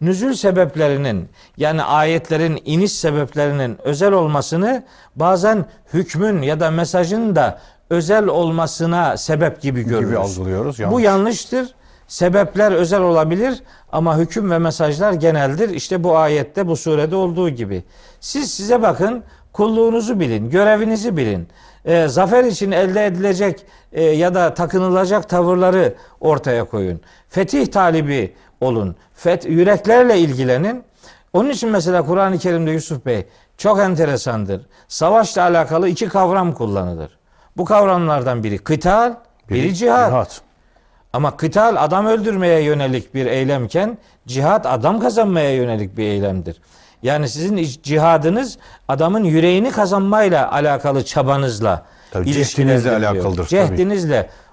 Nüzül 0.03 0.33
sebeplerinin 0.33 1.29
yani 1.57 1.83
ayetlerin 1.83 2.61
iniş 2.65 2.91
sebeplerinin 2.91 3.77
özel 3.83 4.11
olmasını 4.11 4.83
bazen 5.15 5.65
hükmün 5.93 6.41
ya 6.41 6.59
da 6.59 6.71
mesajın 6.71 7.35
da 7.35 7.59
özel 7.89 8.27
olmasına 8.27 9.17
sebep 9.17 9.61
gibi 9.61 9.83
görürüz. 9.83 10.07
Gibi 10.09 10.17
algılıyoruz. 10.17 10.79
Bu 10.79 10.81
Yanlış. 10.81 11.03
yanlıştır. 11.03 11.75
Sebepler 12.07 12.71
özel 12.71 13.01
olabilir 13.01 13.63
ama 13.91 14.17
hüküm 14.17 14.51
ve 14.51 14.57
mesajlar 14.59 15.13
geneldir. 15.13 15.69
İşte 15.69 16.03
bu 16.03 16.17
ayette, 16.17 16.67
bu 16.67 16.75
surede 16.77 17.15
olduğu 17.15 17.49
gibi. 17.49 17.83
Siz 18.19 18.53
size 18.53 18.81
bakın, 18.81 19.23
kulluğunuzu 19.53 20.19
bilin, 20.19 20.49
görevinizi 20.49 21.17
bilin. 21.17 21.47
Ee, 21.85 22.07
zafer 22.07 22.43
için 22.43 22.71
elde 22.71 23.05
edilecek 23.05 23.65
e, 23.91 24.03
ya 24.03 24.35
da 24.35 24.53
takınılacak 24.53 25.29
tavırları 25.29 25.95
ortaya 26.19 26.63
koyun. 26.63 27.01
Fetih 27.29 27.67
talibi 27.67 28.33
olun. 28.63 28.95
Fet, 29.13 29.45
yüreklerle 29.45 30.19
ilgilenin. 30.19 30.83
Onun 31.33 31.49
için 31.49 31.69
mesela 31.69 32.05
Kur'an-ı 32.05 32.37
Kerim'de 32.39 32.71
Yusuf 32.71 33.05
Bey 33.05 33.25
çok 33.57 33.79
enteresandır. 33.79 34.61
Savaşla 34.87 35.41
alakalı 35.41 35.89
iki 35.89 36.07
kavram 36.09 36.53
kullanılır. 36.53 37.17
Bu 37.57 37.65
kavramlardan 37.65 38.43
biri 38.43 38.57
kıtal, 38.57 39.13
biri, 39.49 39.75
cihat. 39.75 40.09
Cihat. 40.09 40.41
Ama 41.13 41.37
kıtal 41.37 41.75
adam 41.79 42.05
öldürmeye 42.05 42.59
yönelik 42.63 43.13
bir 43.13 43.25
eylemken 43.25 43.97
cihat 44.27 44.65
adam 44.65 44.99
kazanmaya 44.99 45.55
yönelik 45.55 45.97
bir 45.97 46.03
eylemdir. 46.03 46.61
Yani 47.03 47.29
sizin 47.29 47.57
cihadınız 47.83 48.57
adamın 48.87 49.23
yüreğini 49.23 49.71
kazanmayla 49.71 50.51
alakalı 50.51 51.05
çabanızla 51.05 51.85
Tabii, 52.11 52.29
ilişkilendiriliyor. 52.29 52.91
cehdinizle 52.91 53.07
alakalıdır 53.07 53.47
tabii. 53.47 53.49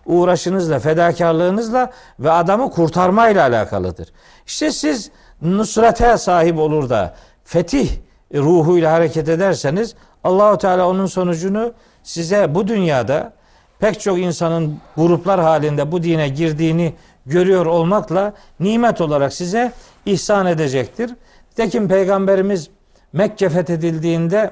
Uğraşınızla, 0.07 0.79
fedakarlığınızla 0.79 1.91
ve 2.21 2.31
adamı 2.31 2.71
kurtarmayla 2.71 3.43
alakalıdır. 3.49 4.09
İşte 4.47 4.71
siz 4.71 5.11
nusrete 5.43 6.17
sahip 6.17 6.59
olur 6.59 6.91
da 6.91 7.15
fetih 7.45 7.91
ruhuyla 8.35 8.93
hareket 8.93 9.29
ederseniz 9.29 9.95
Allahu 10.25 10.59
Teala 10.59 10.89
onun 10.89 11.07
sonucunu 11.07 11.73
size 12.03 12.55
bu 12.55 12.69
dünyada 12.69 13.33
pek 13.79 14.01
çok 14.01 14.19
insanın 14.19 14.79
gruplar 14.97 15.41
halinde 15.41 15.93
bu 15.93 16.03
dine 16.03 16.29
girdiğini 16.29 16.95
görüyor 17.27 17.67
olmakla 17.67 18.33
nimet 18.61 19.01
olarak 19.01 19.33
size 19.33 19.73
ihsan 20.07 20.47
edecektir. 20.47 21.11
Tekin 21.57 21.89
peygamberimiz 21.89 22.71
Mekke 23.13 23.49
fethedildiğinde 23.49 24.51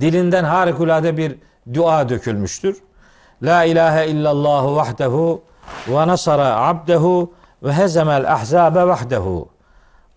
dilinden 0.00 0.44
harikulade 0.44 1.16
bir 1.16 1.36
dua 1.74 2.08
dökülmüştür. 2.08 2.76
La 3.42 3.64
ilahe 3.64 4.06
illallah 4.06 4.64
vahdehu 4.64 5.42
ve 5.88 6.08
nasara 6.08 6.56
abdehu 6.56 7.32
ve 7.62 7.72
hezemel 7.72 8.32
ahzabe 8.32 8.86
vahdehu. 8.86 9.48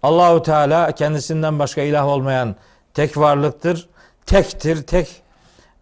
Allahu 0.03 0.41
Teala 0.41 0.91
kendisinden 0.91 1.59
başka 1.59 1.81
ilah 1.81 2.07
olmayan 2.07 2.55
tek 2.93 3.17
varlıktır. 3.17 3.89
Tektir, 4.25 4.83
tek 4.83 5.21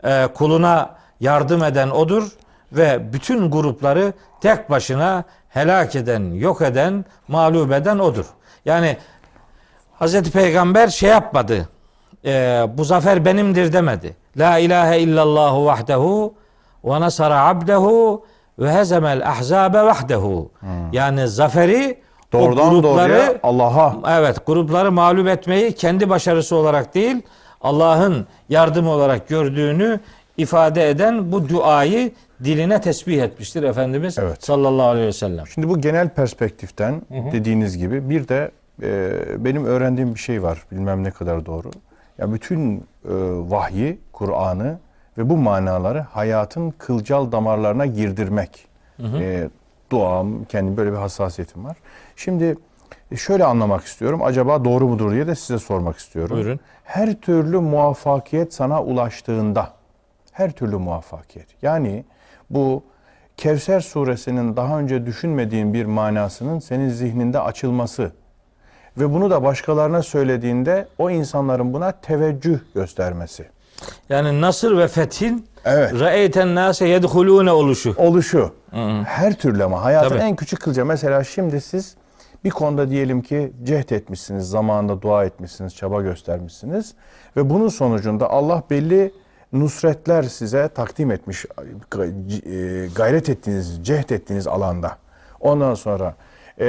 e, 0.03 0.27
kuluna 0.35 0.95
yardım 1.19 1.63
eden 1.63 1.89
odur 1.89 2.31
ve 2.71 3.13
bütün 3.13 3.51
grupları 3.51 4.13
tek 4.41 4.69
başına 4.69 5.23
helak 5.49 5.95
eden, 5.95 6.33
yok 6.33 6.61
eden, 6.61 7.05
mağlup 7.27 7.71
eden 7.71 7.99
odur. 7.99 8.25
Yani 8.65 8.97
Hazreti 9.93 10.31
Peygamber 10.31 10.87
şey 10.87 11.09
yapmadı. 11.09 11.69
e, 12.25 12.65
bu 12.77 12.83
zafer 12.83 13.25
benimdir 13.25 13.73
demedi. 13.73 14.15
La 14.37 14.57
ilahe 14.57 14.99
illallah 14.99 15.65
vahdehu 15.65 16.33
ve 16.85 17.01
nasara 17.01 17.45
abdehu 17.45 18.25
ve 18.59 18.73
hezemel 18.73 19.29
ahzabe 19.29 19.83
vahdehu. 19.83 20.51
Yani 20.91 21.27
zaferi 21.27 21.97
o 22.33 22.39
Doğrudan 22.39 22.83
doğruya 22.83 23.33
Allah'a 23.43 23.95
Evet, 24.19 24.47
grupları 24.47 24.91
mağlup 24.91 25.27
etmeyi 25.27 25.73
kendi 25.73 26.09
başarısı 26.09 26.55
olarak 26.55 26.95
değil, 26.95 27.21
Allah'ın 27.61 28.27
yardımı 28.49 28.89
olarak 28.89 29.27
gördüğünü 29.27 29.99
ifade 30.37 30.89
eden 30.89 31.31
bu 31.31 31.49
duayı 31.49 32.11
diline 32.43 32.81
tesbih 32.81 33.21
etmiştir 33.21 33.63
Efendimiz 33.63 34.17
Evet. 34.17 34.43
sallallahu 34.45 34.87
aleyhi 34.87 35.07
ve 35.07 35.13
sellem. 35.13 35.47
Şimdi 35.47 35.69
bu 35.69 35.81
genel 35.81 36.09
perspektiften 36.09 37.01
dediğiniz 37.31 37.77
gibi 37.77 38.09
bir 38.09 38.27
de 38.27 38.51
e, 38.83 39.11
benim 39.45 39.65
öğrendiğim 39.65 40.13
bir 40.13 40.19
şey 40.19 40.43
var. 40.43 40.63
Bilmem 40.71 41.03
ne 41.03 41.11
kadar 41.11 41.45
doğru. 41.45 41.71
Ya 42.17 42.33
bütün 42.33 42.77
e, 42.77 42.81
vahyi, 43.49 43.99
Kur'an'ı 44.13 44.79
ve 45.17 45.29
bu 45.29 45.37
manaları 45.37 45.99
hayatın 45.99 46.71
kılcal 46.71 47.31
damarlarına 47.31 47.85
girdirmek. 47.85 48.67
E, 48.99 49.49
duam, 49.91 50.45
kendi 50.45 50.77
böyle 50.77 50.91
bir 50.91 50.97
hassasiyetim 50.97 51.65
var. 51.65 51.77
Şimdi 52.15 52.57
e, 53.11 53.17
şöyle 53.17 53.45
anlamak 53.45 53.83
istiyorum. 53.83 54.21
Acaba 54.23 54.65
doğru 54.65 54.87
mudur 54.87 55.11
diye 55.11 55.27
de 55.27 55.35
size 55.35 55.59
sormak 55.59 55.97
istiyorum. 55.97 56.37
Buyurun. 56.37 56.59
Her 56.83 57.13
türlü 57.13 57.59
muvaffakiyet 57.59 58.53
sana 58.53 58.83
ulaştığında 58.83 59.69
her 60.31 60.51
türlü 60.51 60.77
muvaffakiyet. 60.77 61.47
Yani 61.61 62.05
bu 62.49 62.83
Kevser 63.37 63.79
suresinin 63.79 64.55
daha 64.55 64.79
önce 64.79 65.05
düşünmediğin 65.05 65.73
bir 65.73 65.85
manasının 65.85 66.59
senin 66.59 66.89
zihninde 66.89 67.39
açılması 67.39 68.11
ve 68.97 69.13
bunu 69.13 69.29
da 69.29 69.43
başkalarına 69.43 70.03
söylediğinde 70.03 70.87
o 70.97 71.09
insanların 71.09 71.73
buna 71.73 71.91
teveccüh 71.91 72.59
göstermesi. 72.75 73.45
Yani 74.09 74.41
nasır 74.41 74.77
ve 74.77 74.87
fethin 74.87 75.47
Evet. 75.65 75.93
re'eyten 75.93 76.55
nase 76.55 76.87
yedhulune 76.87 77.51
oluşu. 77.51 77.95
oluşu. 77.97 78.53
Her 79.05 79.33
türlü 79.33 79.63
ama 79.63 79.83
hayatın 79.83 80.09
Tabii. 80.09 80.19
en 80.19 80.35
küçük 80.35 80.61
kılca. 80.61 80.85
Mesela 80.85 81.23
şimdi 81.23 81.61
siz 81.61 81.95
bir 82.43 82.49
konuda 82.49 82.89
diyelim 82.89 83.21
ki 83.21 83.53
cehd 83.63 83.89
etmişsiniz, 83.89 84.49
zamanında 84.49 85.01
dua 85.01 85.25
etmişsiniz, 85.25 85.75
çaba 85.75 86.01
göstermişsiniz 86.01 86.93
ve 87.37 87.49
bunun 87.49 87.67
sonucunda 87.67 88.29
Allah 88.29 88.63
belli 88.69 89.13
nusretler 89.53 90.23
size 90.23 90.67
takdim 90.67 91.11
etmiş, 91.11 91.45
e, 91.45 92.87
gayret 92.95 93.29
ettiğiniz, 93.29 93.85
cehd 93.85 94.09
ettiğiniz 94.09 94.47
alanda. 94.47 94.97
Ondan 95.39 95.73
sonra 95.73 96.15
e, 96.59 96.67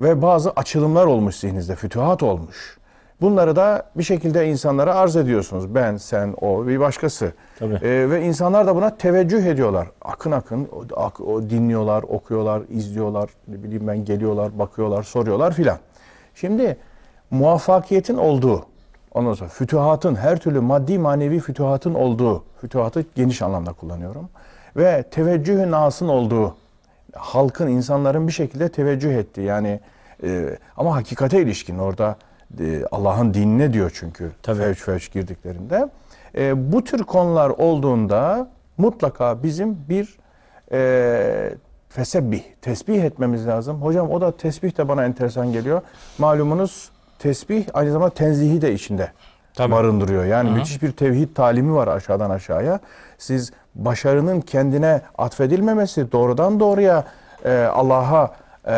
ve 0.00 0.22
bazı 0.22 0.50
açılımlar 0.50 1.06
olmuş 1.06 1.36
zihninizde, 1.36 1.76
fütühat 1.76 2.22
olmuş. 2.22 2.78
Bunları 3.22 3.56
da 3.56 3.82
bir 3.96 4.02
şekilde 4.02 4.48
insanlara 4.48 4.94
arz 4.94 5.16
ediyorsunuz. 5.16 5.74
Ben, 5.74 5.96
sen, 5.96 6.34
o, 6.40 6.66
bir 6.66 6.80
başkası. 6.80 7.32
Tabii. 7.58 7.74
Ee, 7.74 8.10
ve 8.10 8.22
insanlar 8.22 8.66
da 8.66 8.76
buna 8.76 8.96
teveccüh 8.96 9.46
ediyorlar. 9.46 9.88
Akın 10.02 10.30
akın 10.30 10.68
ak- 10.96 11.20
o 11.20 11.42
dinliyorlar, 11.50 12.02
okuyorlar, 12.02 12.62
izliyorlar, 12.70 13.30
ne 13.48 13.62
bileyim 13.62 13.86
ben 13.86 14.04
geliyorlar, 14.04 14.58
bakıyorlar, 14.58 15.02
soruyorlar 15.02 15.52
filan. 15.52 15.78
Şimdi 16.34 16.76
muvaffakiyetin 17.30 18.16
olduğu, 18.16 18.66
ondan 19.14 19.34
sonra 19.34 19.48
fütühatın, 19.50 20.14
her 20.14 20.38
türlü 20.38 20.60
maddi 20.60 20.98
manevi 20.98 21.40
fütühatın 21.40 21.94
olduğu, 21.94 22.44
fütühatı 22.60 23.04
geniş 23.14 23.42
anlamda 23.42 23.72
kullanıyorum. 23.72 24.28
Ve 24.76 25.02
teveccühü 25.02 25.70
nasın 25.70 26.08
olduğu, 26.08 26.56
halkın, 27.14 27.66
insanların 27.68 28.28
bir 28.28 28.32
şekilde 28.32 28.68
teveccüh 28.68 29.14
ettiği 29.14 29.46
yani 29.46 29.80
e, 30.24 30.58
ama 30.76 30.96
hakikate 30.96 31.42
ilişkin 31.42 31.78
orada 31.78 32.16
e, 32.60 32.84
Allah'ın 32.92 33.34
dinine 33.34 33.72
diyor 33.72 33.90
çünkü 33.94 34.30
Tabii. 34.42 34.58
fevç 34.58 34.78
fevç 34.78 35.12
girdiklerinde. 35.12 35.88
E, 36.36 36.72
bu 36.72 36.84
tür 36.84 37.04
konular 37.04 37.50
olduğunda 37.50 38.48
mutlaka 38.78 39.42
bizim 39.42 39.78
bir 39.88 40.18
e, 40.72 41.54
fesebbih, 41.88 42.42
tesbih 42.62 43.04
etmemiz 43.04 43.46
lazım. 43.46 43.82
Hocam 43.82 44.10
o 44.10 44.20
da 44.20 44.36
tesbih 44.36 44.78
de 44.78 44.88
bana 44.88 45.04
enteresan 45.04 45.52
geliyor. 45.52 45.82
Malumunuz 46.18 46.90
tesbih 47.18 47.64
aynı 47.74 47.92
zamanda 47.92 48.14
tenzihi 48.14 48.62
de 48.62 48.72
içinde 48.72 49.12
Tabii. 49.54 49.72
barındırıyor. 49.72 50.24
Yani 50.24 50.50
müthiş 50.50 50.82
bir 50.82 50.92
tevhid 50.92 51.28
talimi 51.34 51.74
var 51.74 51.88
aşağıdan 51.88 52.30
aşağıya. 52.30 52.80
Siz 53.18 53.52
başarının 53.74 54.40
kendine 54.40 55.00
atfedilmemesi, 55.18 56.12
doğrudan 56.12 56.60
doğruya 56.60 57.04
e, 57.44 57.68
Allah'a 57.72 58.30
e, 58.68 58.72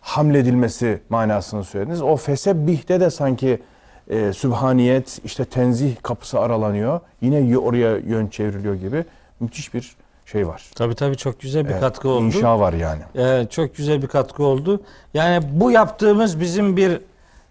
hamledilmesi 0.00 1.00
manasını 1.08 1.64
söylediniz. 1.64 2.02
O 2.02 2.16
fesebbih'te 2.16 3.00
de 3.00 3.10
sanki 3.10 3.62
e, 4.10 4.32
sübhaniyet, 4.32 5.20
işte 5.24 5.44
tenzih 5.44 6.02
kapısı 6.02 6.40
aralanıyor. 6.40 7.00
Yine 7.20 7.58
oraya 7.58 7.96
yön 7.96 8.26
çevriliyor 8.26 8.74
gibi 8.74 9.04
müthiş 9.40 9.74
bir 9.74 9.96
şey 10.26 10.48
var. 10.48 10.70
Tabii 10.74 10.94
tabii 10.94 11.16
çok 11.16 11.40
güzel 11.40 11.64
bir 11.64 11.70
Evet, 11.70 11.80
katkı 11.80 12.08
oldu. 12.08 12.24
İnşa 12.24 12.60
var 12.60 12.72
yani. 12.72 13.02
Ee, 13.16 13.46
çok 13.50 13.76
güzel 13.76 14.02
bir 14.02 14.06
katkı 14.06 14.44
oldu. 14.44 14.82
Yani 15.14 15.44
bu 15.52 15.70
yaptığımız 15.70 16.40
bizim 16.40 16.76
bir 16.76 17.00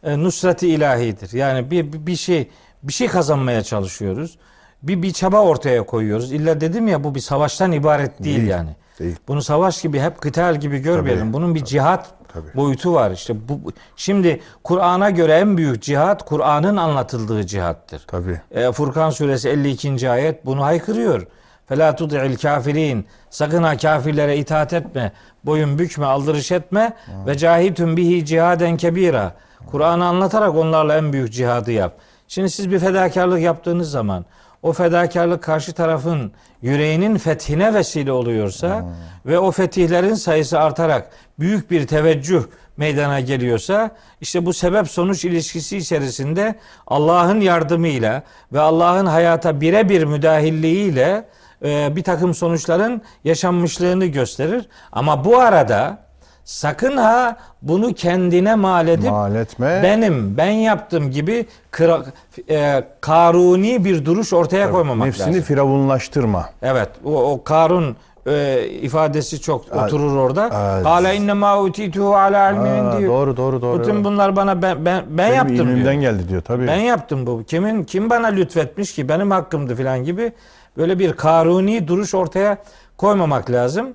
e, 0.03 0.18
nusreti 0.24 0.68
ilahidir. 0.68 1.34
Yani 1.34 1.72
bir, 1.72 1.93
bir 1.93 2.07
bir 2.07 2.15
şey 2.15 2.49
bir 2.84 2.93
şey 2.93 3.07
kazanmaya 3.07 3.63
çalışıyoruz. 3.63 4.38
Bir 4.84 5.01
bir 5.01 5.13
çaba 5.13 5.41
ortaya 5.41 5.86
koyuyoruz. 5.86 6.32
İlla 6.32 6.61
dedim 6.61 6.88
ya 6.88 7.03
bu 7.03 7.15
bir 7.15 7.20
savaştan 7.20 7.72
ibaret 7.72 8.24
değil, 8.24 8.38
Değil, 8.38 8.47
yani. 8.47 8.70
Değil. 9.00 9.16
Bunu 9.28 9.41
savaş 9.41 9.82
gibi 9.82 10.00
hep 10.00 10.22
kıtal 10.22 10.56
gibi 10.56 10.80
görmeyelim. 10.80 11.24
Tabii, 11.24 11.34
Bunun 11.34 11.56
bir 11.56 11.66
cihat 11.66 12.10
tabii. 12.34 12.56
boyutu 12.56 12.93
var. 12.93 13.12
İşte 13.12 13.34
bu 13.50 13.60
şimdi 13.95 14.41
Kur'an'a 14.64 15.10
göre 15.10 15.34
en 15.34 15.58
büyük 15.58 15.82
cihat 15.84 16.26
Kur'an'ın 16.26 16.78
anlatıldığı 16.78 17.45
cihattır. 17.45 18.04
Tabii. 18.08 18.41
E, 18.52 18.72
Furkan 18.72 19.10
suresi 19.10 19.50
52. 19.50 20.10
ayet 20.10 20.45
bunu 20.45 20.64
haykırıyor. 20.64 21.28
Fela 21.66 21.95
tud'il 21.95 22.38
kafirin. 22.38 23.08
Sakın 23.30 23.64
ha 23.64 23.78
kafirlere 23.78 24.38
itaat 24.38 24.74
etme. 24.74 25.12
Boyun 25.43 25.80
bükme, 25.80 26.06
aldırış 26.06 26.52
etme. 26.52 26.93
Ve 27.28 27.38
cahitun 27.38 27.98
bihi 27.98 28.26
cihaden 28.26 28.78
kebira. 28.78 29.34
Kur'an'ı 29.72 30.06
anlatarak 30.06 30.56
onlarla 30.56 30.98
en 30.98 31.14
büyük 31.14 31.34
cihadı 31.34 31.72
yap. 31.72 31.93
Şimdi 32.28 32.50
siz 32.50 32.72
bir 32.72 32.80
fedakarlık 32.80 33.41
yaptığınız 33.41 33.91
zaman 33.91 34.26
o 34.64 34.74
fedakarlık 34.74 35.43
karşı 35.43 35.74
tarafın 35.74 36.32
yüreğinin 36.62 37.18
fethine 37.18 37.74
vesile 37.74 38.12
oluyorsa 38.12 38.86
ve 39.26 39.39
o 39.39 39.51
fetihlerin 39.51 40.14
sayısı 40.14 40.60
artarak 40.60 41.10
büyük 41.39 41.72
bir 41.72 41.88
teveccüh 41.88 42.43
meydana 42.78 43.20
geliyorsa 43.20 43.91
işte 44.22 44.45
bu 44.45 44.53
sebep 44.53 44.88
sonuç 44.88 45.26
ilişkisi 45.26 45.78
içerisinde 45.78 46.55
Allah'ın 46.88 47.41
yardımıyla 47.41 48.24
ve 48.53 48.60
Allah'ın 48.60 49.05
hayata 49.05 49.62
birebir 49.62 50.03
müdahilliğiyle 50.03 51.26
e, 51.66 51.95
bir 51.95 52.03
takım 52.03 52.34
sonuçların 52.34 53.01
yaşanmışlığını 53.24 54.05
gösterir. 54.05 54.70
Ama 54.91 55.26
bu 55.26 55.39
arada 55.39 56.07
sakın 56.52 56.98
ha 56.98 57.36
bunu 57.62 57.93
kendine 57.93 58.56
mal 58.56 58.88
edip 58.88 59.12
Mal 59.12 59.36
etme. 59.36 59.80
benim 59.84 60.38
ben 60.38 60.50
yaptım 60.52 61.12
gibi 61.12 61.45
kıra, 61.72 62.04
e, 62.50 62.84
karuni 63.02 63.86
bir 63.86 64.06
duruş 64.06 64.34
ortaya 64.34 64.72
koymamak 64.72 65.06
Nefsini 65.06 65.28
lazım. 65.28 65.41
firavunlaştırma. 65.41 66.50
Evet 66.62 66.89
o, 67.06 67.32
o 67.32 67.43
Karun 67.43 67.95
e, 68.28 68.66
ifadesi 68.68 69.41
çok 69.41 69.76
oturur 69.76 70.16
orada. 70.16 70.50
Kale 70.84 71.16
inne 71.16 71.34
ma 71.34 71.62
utituhu 71.62 72.16
ala 72.16 72.52
ilmin 72.52 73.00
diyor. 73.00 73.12
doğru 73.14 73.38
doğru 73.38 73.62
doğru. 73.62 73.80
Bütün 73.80 74.04
bunlar 74.04 74.36
bana 74.36 74.62
ben 74.62 74.86
ben 74.86 75.04
ben 75.10 75.18
Benim 75.18 75.36
yaptım 75.36 75.76
diyor. 75.84 75.91
geldi 75.91 76.30
diyor 76.30 76.41
tabii. 76.41 76.68
Ben 76.68 76.80
yaptım 76.80 77.28
bu. 77.28 77.43
Kimin 77.48 77.84
kim 77.84 78.10
bana 78.10 78.28
lütfetmiş 78.28 78.95
ki 78.95 79.10
benim 79.10 79.32
hakkımdı 79.32 79.76
filan 79.76 80.04
gibi 80.04 80.32
böyle 80.78 81.00
bir 81.00 81.14
karuni 81.14 81.88
duruş 81.88 82.16
ortaya 82.16 82.58
koymamak 82.98 83.52
lazım. 83.52 83.88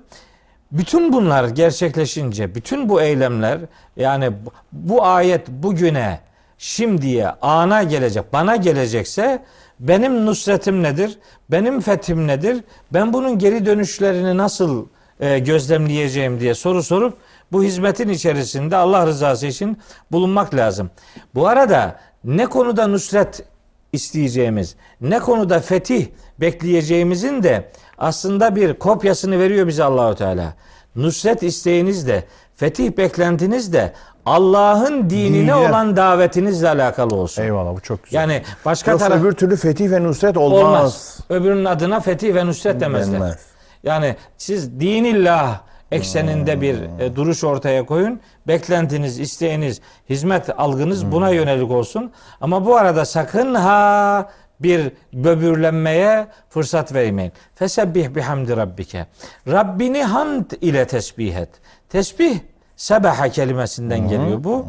Bütün 0.73 1.13
bunlar 1.13 1.49
gerçekleşince, 1.49 2.55
bütün 2.55 2.89
bu 2.89 3.01
eylemler 3.01 3.59
yani 3.97 4.31
bu, 4.71 5.05
ayet 5.05 5.49
bugüne, 5.49 6.19
şimdiye, 6.57 7.27
ana 7.41 7.83
gelecek, 7.83 8.33
bana 8.33 8.55
gelecekse 8.55 9.43
benim 9.79 10.25
nusretim 10.25 10.83
nedir? 10.83 11.17
Benim 11.51 11.81
fethim 11.81 12.27
nedir? 12.27 12.63
Ben 12.93 13.13
bunun 13.13 13.39
geri 13.39 13.65
dönüşlerini 13.65 14.37
nasıl 14.37 14.85
e, 15.19 15.39
gözlemleyeceğim 15.39 16.39
diye 16.39 16.53
soru 16.53 16.83
sorup 16.83 17.17
bu 17.51 17.63
hizmetin 17.63 18.09
içerisinde 18.09 18.75
Allah 18.75 19.07
rızası 19.07 19.47
için 19.47 19.77
bulunmak 20.11 20.55
lazım. 20.55 20.89
Bu 21.35 21.47
arada 21.47 21.99
ne 22.23 22.45
konuda 22.45 22.87
nusret 22.87 23.45
isteyeceğimiz, 23.93 24.75
ne 25.01 25.19
konuda 25.19 25.59
fetih 25.59 26.07
bekleyeceğimizin 26.39 27.43
de 27.43 27.71
aslında 27.97 28.55
bir 28.55 28.73
kopyasını 28.73 29.39
veriyor 29.39 29.67
bize 29.67 29.83
Allahu 29.83 30.15
Teala. 30.15 30.53
Nusret 30.95 31.43
isteğiniz 31.43 32.07
de, 32.07 32.23
fetih 32.55 32.97
beklentiniz 32.97 33.73
de 33.73 33.93
Allah'ın 34.25 35.09
dinine 35.09 35.33
Dinine. 35.37 35.55
olan 35.55 35.95
davetinizle 35.97 36.69
alakalı 36.69 37.15
olsun. 37.15 37.43
Eyvallah 37.43 37.75
bu 37.75 37.79
çok 37.81 38.03
güzel. 38.03 38.19
Yani 38.19 38.41
başka 38.65 38.91
Yoksa 38.91 39.07
taraf 39.07 39.21
öbür 39.21 39.31
türlü 39.31 39.55
fetih 39.55 39.91
ve 39.91 40.03
nusret 40.03 40.37
olmaz. 40.37 40.59
olmaz. 40.63 41.19
Öbürünün 41.29 41.65
adına 41.65 41.99
fetih 41.99 42.35
ve 42.35 42.45
nusret 42.45 42.81
demezler. 42.81 43.19
Denmez. 43.19 43.39
Yani 43.83 44.15
siz 44.37 44.79
dinillah 44.79 45.59
ekseninde 45.93 46.61
bir 46.61 46.99
e, 46.99 47.15
duruş 47.15 47.43
ortaya 47.43 47.85
koyun. 47.85 48.19
Beklentiniz, 48.47 49.19
isteğiniz, 49.19 49.81
hizmet 50.09 50.59
algınız 50.59 51.11
buna 51.11 51.29
yönelik 51.29 51.71
olsun. 51.71 52.11
Ama 52.41 52.65
bu 52.65 52.75
arada 52.75 53.05
sakın 53.05 53.55
ha 53.55 54.29
bir 54.59 54.91
böbürlenmeye 55.13 56.27
fırsat 56.49 56.93
vermeyin. 56.93 57.31
Fesebbih 57.55 58.15
bihamdi 58.15 58.57
rabbike. 58.57 59.07
Rabbini 59.47 60.03
hamd 60.03 60.51
ile 60.61 60.87
tesbih 60.87 61.35
et. 61.35 61.49
Tesbih 61.89 62.39
sebaha 62.75 63.29
kelimesinden 63.29 64.07
geliyor 64.07 64.43
bu. 64.43 64.65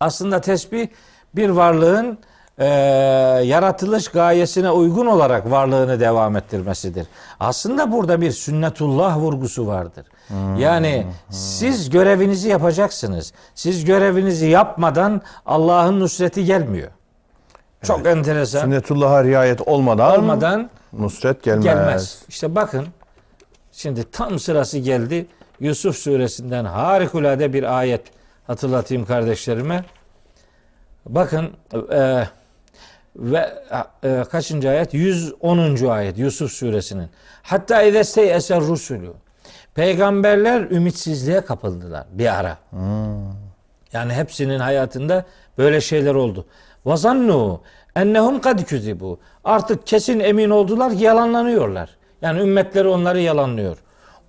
Aslında 0.00 0.40
tesbih 0.40 0.88
bir 1.36 1.48
varlığın 1.48 2.18
e, 2.62 2.66
yaratılış 3.44 4.08
gayesine 4.08 4.70
uygun 4.70 5.06
olarak 5.06 5.50
varlığını 5.50 6.00
devam 6.00 6.36
ettirmesidir. 6.36 7.06
Aslında 7.40 7.92
burada 7.92 8.20
bir 8.20 8.30
sünnetullah 8.30 9.16
vurgusu 9.18 9.66
vardır. 9.66 10.06
Yani 10.58 11.06
siz 11.30 11.90
görevinizi 11.90 12.48
yapacaksınız. 12.48 13.32
Siz 13.54 13.84
görevinizi 13.84 14.46
yapmadan 14.46 15.22
Allah'ın 15.46 16.00
nusreti 16.00 16.44
gelmiyor. 16.44 16.90
Çok 17.82 18.06
enteresan. 18.06 18.60
Sünnetullah'a 18.60 19.24
riayet 19.24 19.60
olmadan, 19.68 20.18
Olmadan 20.18 20.70
nusret 20.92 21.42
gelmez. 21.42 21.64
gelmez. 21.64 22.22
İşte 22.28 22.54
bakın 22.54 22.86
şimdi 23.72 24.10
tam 24.10 24.38
sırası 24.38 24.78
geldi. 24.78 25.26
Yusuf 25.60 25.96
suresinden 25.96 26.64
harikulade 26.64 27.52
bir 27.52 27.78
ayet 27.78 28.02
hatırlatayım 28.46 29.04
kardeşlerime. 29.04 29.84
Bakın 31.06 31.50
e, 31.92 32.24
ve 33.16 33.54
e, 34.04 34.24
kaçıncı 34.30 34.68
ayet? 34.70 34.94
110. 34.94 35.86
ayet 35.86 36.18
Yusuf 36.18 36.52
suresinin. 36.52 37.08
Hatta 37.42 37.82
idestey 37.82 38.34
eser 38.34 38.60
rusulü. 38.60 39.12
Peygamberler 39.74 40.60
ümitsizliğe 40.60 41.40
kapıldılar 41.40 42.06
bir 42.12 42.38
ara. 42.38 42.58
Yani 43.92 44.12
hepsinin 44.12 44.58
hayatında 44.58 45.24
böyle 45.58 45.80
şeyler 45.80 46.14
oldu. 46.14 46.46
Vazannu 46.84 47.60
ennehum 47.96 48.40
kad 48.40 48.64
küzibu. 48.64 49.18
Artık 49.44 49.86
kesin 49.86 50.20
emin 50.20 50.50
oldular 50.50 50.96
ki 50.96 51.04
yalanlanıyorlar. 51.04 51.90
Yani 52.22 52.40
ümmetleri 52.40 52.88
onları 52.88 53.20
yalanlıyor. 53.20 53.76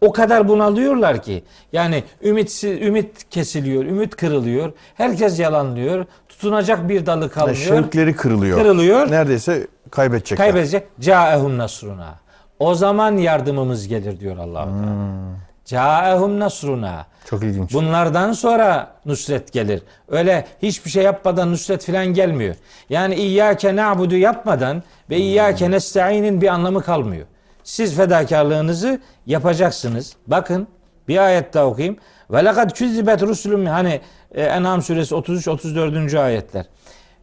O 0.02 0.12
kadar 0.12 0.48
bunalıyorlar 0.48 1.22
ki 1.22 1.44
yani 1.74 2.04
ümitsiz 2.24 2.82
ümit 2.82 3.30
kesiliyor, 3.30 3.84
ümit 3.86 4.16
kırılıyor. 4.16 4.74
Herkes 4.96 5.40
yalanlıyor. 5.40 6.06
Tutunacak 6.44 6.90
bir 6.90 7.06
dalı 7.06 7.30
kalmıyor. 7.30 7.58
şevkleri 7.58 8.16
kırılıyor. 8.16 8.58
Kırılıyor. 8.58 9.12
Neredeyse 9.12 9.68
kaybedecekler. 9.92 10.38
Kaybedecek. 10.38 10.84
Caehum 11.00 11.58
nasruna. 11.58 12.16
O 12.60 12.76
zaman 12.76 13.18
yardımımız 13.18 13.88
gelir 13.88 14.20
diyor 14.20 14.38
Allah-u 14.38 14.70
Teala. 14.70 15.36
Caehum 15.66 16.40
nasruna. 16.40 17.06
Çok 17.26 17.44
ilginç. 17.44 17.74
Bunlardan 17.74 18.34
sonra 18.34 18.92
nusret 19.06 19.52
gelir. 19.54 19.84
Öyle 20.08 20.46
hiçbir 20.62 20.90
şey 20.90 21.04
yapmadan 21.04 21.52
nusret 21.52 21.86
filan 21.86 22.06
gelmiyor. 22.06 22.56
Yani 22.90 23.16
İyyâke 23.16 23.76
na'budu 23.76 24.16
yapmadan 24.16 24.84
ve 25.10 25.18
İyyâke 25.18 25.72
nesta'inin 25.72 26.42
bir 26.42 26.48
anlamı 26.48 26.84
kalmıyor. 26.84 27.26
Siz 27.64 27.96
fedakarlığınızı 27.96 29.00
yapacaksınız. 29.26 30.16
Bakın 30.28 30.68
bir 31.08 31.18
ayet 31.18 31.54
daha 31.54 31.66
okuyayım. 31.66 31.98
Ve 32.34 32.46
lekad 32.46 32.72
küzzibet 32.72 33.24
rusulüm 33.24 33.66
hani 33.66 34.02
e, 34.32 34.44
En'am 34.44 34.82
suresi 34.82 35.16
33 35.16 35.48
34. 35.48 36.14
ayetler. 36.14 36.66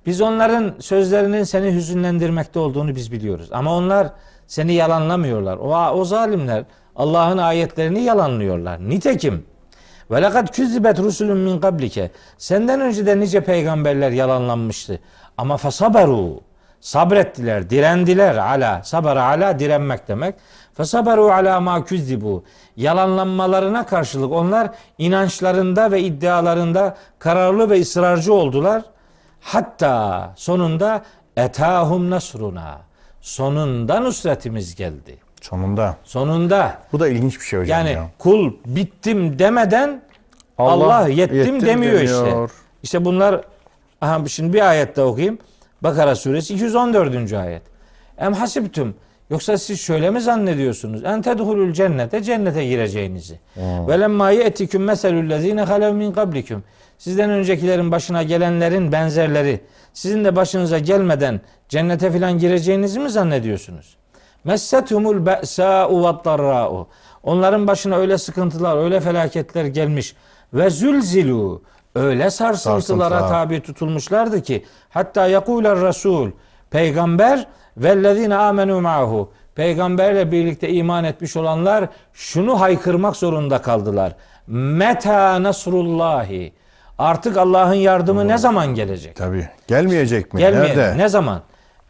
Biz 0.07 0.21
onların 0.21 0.75
sözlerinin 0.81 1.43
seni 1.43 1.75
hüzünlendirmekte 1.75 2.59
olduğunu 2.59 2.97
biz 2.97 3.13
biliyoruz. 3.13 3.49
Ama 3.53 3.77
onlar 3.77 4.09
seni 4.47 4.73
yalanlamıyorlar. 4.73 5.57
O, 5.57 5.99
o 6.01 6.05
zalimler 6.05 6.65
Allah'ın 6.97 7.39
ayetlerini 7.39 8.03
yalanlıyorlar. 8.03 8.89
Nitekim 8.89 9.47
ve 10.11 10.23
lekad 10.23 10.49
küzzibet 10.49 10.99
rusulun 10.99 11.39
min 11.39 11.61
kablike. 11.61 12.11
Senden 12.39 12.81
önce 12.81 13.07
de 13.07 13.21
nice 13.21 13.41
peygamberler 13.41 14.11
yalanlanmıştı. 14.11 15.01
Ama 15.37 15.57
fasaberu. 15.57 16.41
Sabrettiler, 16.81 17.71
direndiler 17.71 18.37
ala. 18.37 18.83
Sabara 18.85 19.25
ala 19.25 19.59
direnmek 19.59 20.09
demek. 20.09 20.35
Fasaberu 20.81 21.33
ala 21.33 21.61
ma 21.61 21.85
küzzibu. 21.85 22.45
Yalanlanmalarına 22.77 23.87
karşılık 23.87 24.33
onlar 24.33 24.71
inançlarında 24.99 25.91
ve 25.91 26.03
iddialarında 26.03 26.97
kararlı 27.19 27.71
ve 27.71 27.81
ısrarcı 27.81 28.35
oldular. 28.35 28.83
Hatta 29.41 30.33
sonunda 30.37 31.05
etahum 31.37 32.11
nasruna. 32.11 32.79
Sonunda 33.21 34.01
nusretimiz 34.01 34.75
geldi. 34.75 35.19
Sonunda. 35.41 35.97
Sonunda 36.05 36.79
Bu 36.93 37.01
da 37.01 37.09
ilginç 37.09 37.41
bir 37.41 37.45
şey 37.45 37.61
hocam 37.61 37.79
yani 37.79 37.93
ya. 37.93 38.11
kul 38.19 38.53
bittim 38.67 39.39
demeden 39.39 40.03
Allah, 40.59 41.09
yettim, 41.09 41.61
demiyor 41.61 42.01
işte. 42.01 42.47
İşte 42.83 43.05
bunlar 43.05 43.41
aha 44.01 44.27
şimdi 44.29 44.53
bir 44.53 44.69
ayet 44.69 44.97
daha 44.97 45.07
okuyayım. 45.07 45.39
Bakara 45.83 46.15
suresi 46.15 46.55
214. 46.55 47.33
ayet. 47.33 47.63
Em 48.19 48.33
hasibtum 48.33 48.95
yoksa 49.31 49.59
siz 49.59 49.81
şöyle 49.81 50.11
mi 50.11 50.21
zannediyorsunuz? 50.21 51.05
En 51.05 51.23
tedhulul 51.23 51.73
cennete 51.73 52.23
cennete 52.23 52.65
gireceğinizi. 52.67 53.39
Ve 53.57 54.01
lemma 54.01 54.31
ye'tiküm 54.31 54.85
meselul 54.85 55.31
lezine 55.31 55.63
halev 55.63 55.95
min 55.95 56.13
kablikum. 56.13 56.65
Sizden 56.99 57.31
öncekilerin 57.31 57.93
başına 57.93 58.23
gelenlerin 58.23 58.93
benzerleri 58.93 59.61
sizin 59.93 60.25
de 60.25 60.37
başınıza 60.37 60.79
gelmeden 60.79 61.41
cennete 61.69 62.13
filan 62.13 62.39
gireceğinizi 62.39 63.01
mi 63.01 63.11
zannediyorsunuz? 63.11 63.97
Messethumul 64.45 65.27
be'sa'u 65.27 66.01
ve 66.03 66.25
darra'u. 66.25 66.89
Onların 67.23 67.67
başına 67.67 67.97
öyle 67.97 68.19
sıkıntılar, 68.19 68.77
öyle 68.85 69.01
felaketler 69.01 69.65
gelmiş. 69.65 70.15
Ve 70.55 70.71
zülzilu. 70.71 71.63
Öyle 71.95 72.31
sarsıntılara 72.31 73.11
Sarsıntılar. 73.11 73.29
tabi 73.29 73.61
tutulmuşlardı 73.61 74.43
ki 74.43 74.65
hatta 74.91 75.27
yakuler 75.27 75.81
Resul 75.81 76.31
peygamber 76.71 77.47
vellezine 77.77 78.37
amenu 78.37 78.81
ma'hu 78.81 79.33
peygamberle 79.55 80.33
birlikte 80.33 80.69
iman 80.69 81.05
etmiş 81.05 81.37
olanlar 81.37 81.89
şunu 82.13 82.61
haykırmak 82.61 83.17
zorunda 83.17 83.63
kaldılar. 83.63 84.13
Meta 84.47 85.43
nasrullahi. 85.43 86.53
Artık 86.99 87.37
Allah'ın 87.37 87.75
yardımı 87.75 88.29
ne 88.29 88.39
zaman 88.39 88.67
gelecek? 88.67 89.17
Tabii. 89.17 89.49
Gelmeyecek 89.67 90.35
mi? 90.35 90.39
Gelmeye 90.39 90.77
Nerede? 90.77 90.99
ne 90.99 91.09
zaman? 91.09 91.41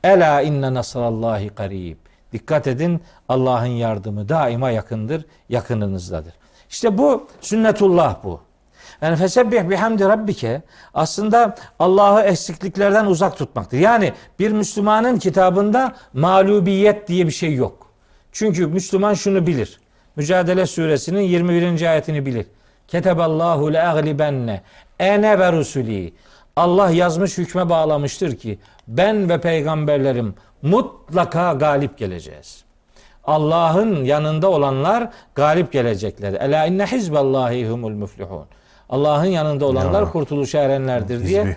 Ela 0.04 0.42
inne 0.42 0.74
nasrallahi 0.74 1.48
karib. 1.48 1.96
Dikkat 2.32 2.66
edin 2.66 3.02
Allah'ın 3.28 3.66
yardımı 3.66 4.28
daima 4.28 4.70
yakındır, 4.70 5.24
yakınınızdadır. 5.48 6.32
İşte 6.70 6.98
bu 6.98 7.28
sünnetullah 7.40 8.16
bu. 8.24 8.40
Yani 9.02 9.16
fesebbih 9.16 9.70
bihamdi 9.70 10.04
rabbike 10.04 10.62
aslında 10.94 11.54
Allah'ı 11.78 12.20
eksikliklerden 12.22 13.06
uzak 13.06 13.38
tutmaktır. 13.38 13.78
Yani 13.78 14.12
bir 14.38 14.52
Müslümanın 14.52 15.18
kitabında 15.18 15.94
mağlubiyet 16.12 17.08
diye 17.08 17.26
bir 17.26 17.32
şey 17.32 17.54
yok. 17.54 17.86
Çünkü 18.32 18.66
Müslüman 18.66 19.14
şunu 19.14 19.46
bilir. 19.46 19.80
Mücadele 20.16 20.66
suresinin 20.66 21.20
21. 21.20 21.90
ayetini 21.90 22.26
bilir. 22.26 22.46
Keteballahu 22.88 23.72
le 23.72 23.82
aglibenne 23.82 24.62
ene 24.98 25.38
ve 25.38 25.52
rusuli. 25.52 26.14
Allah 26.56 26.90
yazmış 26.90 27.38
hükme 27.38 27.68
bağlamıştır 27.68 28.36
ki 28.36 28.58
ben 28.88 29.28
ve 29.28 29.40
peygamberlerim 29.40 30.34
mutlaka 30.62 31.52
galip 31.52 31.98
geleceğiz. 31.98 32.64
Allah'ın 33.24 34.04
yanında 34.04 34.50
olanlar 34.50 35.10
galip 35.34 35.72
gelecekler. 35.72 36.32
Ela 36.32 36.66
inne 36.66 36.86
hizballahi 36.86 37.68
humul 37.68 37.92
muflihun. 37.92 38.46
Allah'ın 38.90 39.24
yanında 39.24 39.66
olanlar 39.66 40.02
Ya. 40.02 40.10
kurtuluşa 40.10 40.58
erenlerdir 40.58 41.26
diye 41.26 41.56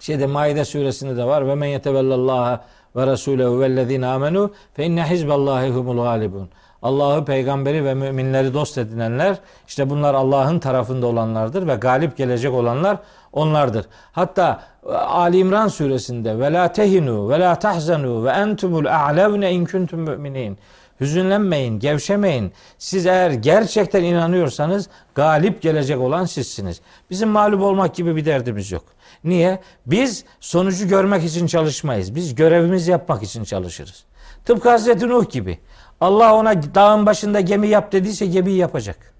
şeyde 0.00 0.26
Maide 0.26 0.64
suresinde 0.64 1.16
de 1.16 1.24
var. 1.24 1.48
Ve 1.48 1.54
men 1.54 1.66
yetevellallaha 1.66 2.64
ve 2.96 3.06
rasulehu 3.06 3.60
vellezine 3.60 4.06
amenu 4.06 4.50
fe 4.74 4.84
inne 4.84 5.04
hizballahi 5.04 5.70
humul 5.70 6.02
galibun. 6.02 6.48
Allah'ı, 6.82 7.24
peygamberi 7.24 7.84
ve 7.84 7.94
müminleri 7.94 8.54
dost 8.54 8.78
edinenler 8.78 9.36
işte 9.68 9.90
bunlar 9.90 10.14
Allah'ın 10.14 10.58
tarafında 10.58 11.06
olanlardır 11.06 11.66
ve 11.66 11.74
galip 11.74 12.16
gelecek 12.16 12.52
olanlar 12.54 12.96
onlardır. 13.32 13.86
Hatta 14.12 14.62
e, 14.88 14.92
Ali 14.92 15.38
İmran 15.38 15.68
suresinde 15.68 16.38
ve 16.38 16.52
la 16.52 16.72
tehinu 16.72 17.28
ve 17.28 17.40
la 17.40 17.54
tahzanu 17.54 18.24
ve 18.24 18.30
entumul 18.30 18.86
a'levne 18.86 19.52
in 19.52 19.64
kuntum 19.64 20.00
müminin. 20.00 20.58
Hüzünlenmeyin, 21.00 21.78
gevşemeyin. 21.78 22.52
Siz 22.78 23.06
eğer 23.06 23.30
gerçekten 23.30 24.04
inanıyorsanız 24.04 24.88
galip 25.14 25.62
gelecek 25.62 26.00
olan 26.00 26.24
sizsiniz. 26.24 26.80
Bizim 27.10 27.28
mağlup 27.28 27.62
olmak 27.62 27.94
gibi 27.94 28.16
bir 28.16 28.24
derdimiz 28.24 28.72
yok. 28.72 28.84
Niye? 29.24 29.60
Biz 29.86 30.24
sonucu 30.40 30.88
görmek 30.88 31.24
için 31.24 31.46
çalışmayız. 31.46 32.14
Biz 32.14 32.34
görevimizi 32.34 32.90
yapmak 32.90 33.22
için 33.22 33.44
çalışırız. 33.44 34.04
Tıpkı 34.44 34.70
Hazreti 34.70 35.08
Nuh 35.08 35.30
gibi. 35.30 35.58
Allah 36.00 36.34
ona 36.34 36.74
dağın 36.74 37.06
başında 37.06 37.40
gemi 37.40 37.68
yap 37.68 37.92
dediyse 37.92 38.26
gemiyi 38.26 38.56
yapacak. 38.56 39.14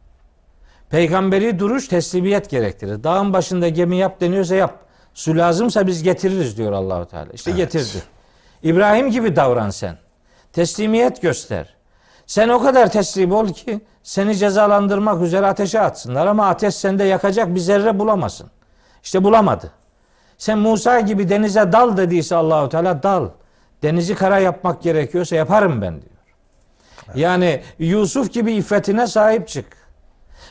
Peygamberi 0.90 1.58
duruş 1.58 1.88
teslimiyet 1.88 2.50
gerektirir. 2.50 3.04
Dağın 3.04 3.32
başında 3.32 3.68
gemi 3.68 3.96
yap 3.96 4.20
deniyorsa 4.20 4.54
yap. 4.54 4.78
Su 5.14 5.36
lazımsa 5.36 5.86
biz 5.86 6.02
getiririz 6.02 6.58
diyor 6.58 6.72
Allahu 6.72 7.06
Teala. 7.06 7.32
İşte 7.32 7.50
getirdi. 7.50 8.02
İbrahim 8.62 9.10
gibi 9.10 9.36
davran 9.36 9.70
sen. 9.70 9.96
Teslimiyet 10.54 11.22
göster. 11.22 11.74
Sen 12.26 12.48
o 12.48 12.62
kadar 12.62 12.92
teslim 12.92 13.32
ol 13.32 13.48
ki 13.48 13.80
seni 14.02 14.36
cezalandırmak 14.36 15.22
üzere 15.22 15.46
ateşe 15.46 15.80
atsınlar 15.80 16.26
ama 16.26 16.48
ateş 16.48 16.74
sende 16.74 17.04
yakacak 17.04 17.54
bir 17.54 17.60
zerre 17.60 17.98
bulamasın. 17.98 18.50
İşte 19.02 19.24
bulamadı. 19.24 19.70
Sen 20.38 20.58
Musa 20.58 21.00
gibi 21.00 21.28
denize 21.28 21.72
dal 21.72 21.96
dediyse 21.96 22.36
Allahu 22.36 22.68
Teala 22.68 23.02
dal. 23.02 23.28
Denizi 23.82 24.14
kara 24.14 24.38
yapmak 24.38 24.82
gerekiyorsa 24.82 25.36
yaparım 25.36 25.82
ben 25.82 26.02
diyor. 26.02 26.14
Yani 27.14 27.62
Yusuf 27.78 28.32
gibi 28.32 28.52
iffetine 28.52 29.06
sahip 29.06 29.48
çık. 29.48 29.66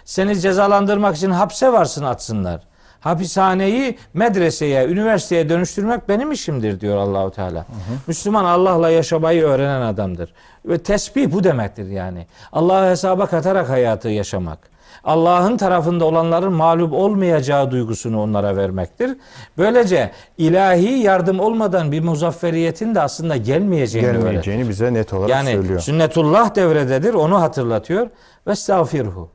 Seni 0.05 0.39
cezalandırmak 0.39 1.15
için 1.15 1.31
hapse 1.31 1.73
varsın 1.73 2.03
atsınlar. 2.03 2.61
Hapishaneyi 3.03 3.97
medreseye, 4.13 4.87
üniversiteye 4.87 5.49
dönüştürmek 5.49 6.09
benim 6.09 6.31
işimdir 6.31 6.79
diyor 6.79 6.97
Allahu 6.97 7.31
Teala. 7.31 7.65
Müslüman 8.07 8.45
Allah'la 8.45 8.89
yaşamayı 8.89 9.43
öğrenen 9.43 9.81
adamdır. 9.81 10.33
Ve 10.65 10.77
tesbih 10.77 11.31
bu 11.31 11.43
demektir 11.43 11.87
yani. 11.87 12.27
Allah'ı 12.51 12.89
hesaba 12.89 13.25
katarak 13.25 13.69
hayatı 13.69 14.09
yaşamak. 14.09 14.73
Allah'ın 15.03 15.57
tarafında 15.57 16.05
olanların 16.05 16.53
mağlup 16.53 16.93
olmayacağı 16.93 17.71
duygusunu 17.71 18.21
onlara 18.21 18.55
vermektir. 18.57 19.17
Böylece 19.57 20.11
ilahi 20.37 20.89
yardım 20.99 21.39
olmadan 21.39 21.91
bir 21.91 22.03
muzafferiyetin 22.03 22.95
de 22.95 23.01
aslında 23.01 23.37
gelmeyeceğini 23.37 24.07
öğretir. 24.07 24.21
Gelmeyeceğini 24.23 24.69
bize 24.69 24.93
net 24.93 25.13
olarak 25.13 25.29
Yani 25.29 25.51
söylüyor. 25.51 25.79
sünnetullah 25.79 26.55
devrededir 26.55 27.13
onu 27.13 27.41
hatırlatıyor. 27.41 28.07
Ve 28.47 28.51
estağfirhu. 28.51 29.29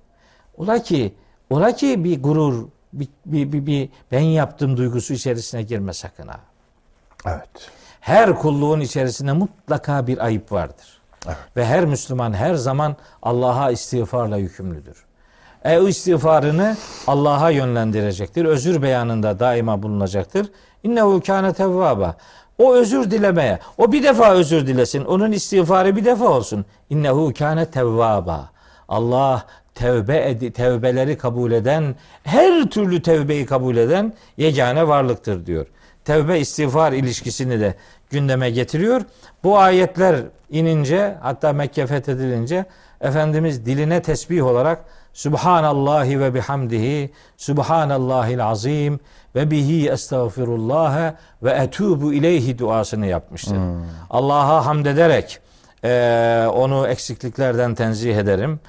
Ola 0.57 0.83
ki, 0.83 1.15
ola 1.51 1.73
ki 1.73 2.05
bir 2.05 2.23
gurur, 2.23 2.65
bir, 2.93 3.09
bir, 3.27 3.53
bir, 3.53 3.67
bir 3.67 3.89
ben 4.13 4.21
yaptım 4.21 4.77
duygusu 4.77 5.13
içerisine 5.15 5.63
girme 5.63 5.93
sakın 5.93 6.29
ha. 6.29 6.41
Evet. 7.27 7.71
Her 8.01 8.39
kulluğun 8.39 8.81
içerisinde 8.81 9.33
mutlaka 9.33 10.07
bir 10.07 10.25
ayıp 10.25 10.53
vardır. 10.53 11.01
Ve 11.57 11.67
her 11.67 11.85
Müslüman 11.85 12.33
her 12.33 12.55
zaman 12.55 12.97
Allah'a 13.23 13.71
istiğfarla 13.71 14.37
yükümlüdür. 14.37 15.05
E 15.65 15.79
o 15.79 15.89
istiğfarını 15.89 16.77
Allah'a 17.07 17.51
yönlendirecektir. 17.51 18.45
Özür 18.45 18.83
beyanında 18.83 19.41
daima 19.41 19.83
bulunacaktır. 19.83 20.51
İnnehu 20.83 21.23
kâne 21.27 21.53
tevvâba. 21.53 22.17
O 22.59 22.75
özür 22.75 23.11
dilemeye, 23.11 23.59
o 23.79 23.93
bir 23.93 24.03
defa 24.03 24.33
özür 24.33 24.67
dilesin. 24.67 25.05
Onun 25.05 25.33
istiğfarı 25.33 25.97
bir 25.97 26.05
defa 26.05 26.29
olsun. 26.29 26.65
İnnehu 26.91 27.33
kâne 27.39 27.71
tevvâba. 27.71 28.51
Allah 28.89 29.45
tevbe 29.79 30.31
edi, 30.31 30.53
tevbeleri 30.53 31.19
kabul 31.19 31.53
eden, 31.53 31.95
her 32.25 32.71
türlü 32.71 33.03
tevbeyi 33.03 33.47
kabul 33.47 33.77
eden 33.77 34.13
yegane 34.37 34.89
varlıktır 34.89 35.47
diyor. 35.47 35.67
Tevbe 36.05 36.41
istiğfar 36.41 36.93
ilişkisini 36.93 37.61
de 37.61 37.75
gündeme 38.11 38.51
getiriyor. 38.51 39.03
Bu 39.45 39.59
ayetler 39.59 40.17
inince 40.51 41.15
hatta 41.21 41.53
Mekke 41.53 41.87
fethedilince 41.87 42.65
Efendimiz 43.01 43.67
diline 43.67 44.03
tesbih 44.03 44.47
olarak 44.47 44.85
Subhanallahi 45.13 46.21
ve 46.21 46.35
bihamdihi 46.35 47.11
Subhanallahil 47.37 48.45
azim 48.45 49.01
ve 49.35 49.51
bihi 49.51 49.91
estağfirullah 49.91 51.13
ve 51.43 51.51
etubu 51.51 52.13
ileyhi 52.13 52.59
duasını 52.59 53.07
yapmıştır. 53.07 53.57
Allah'a 54.11 54.67
hamd 54.67 54.87
ederek 54.87 55.41
eee, 55.85 56.47
onu 56.55 56.87
eksikliklerden 56.89 57.75
tenzih 57.75 58.17
ederim. 58.17 58.61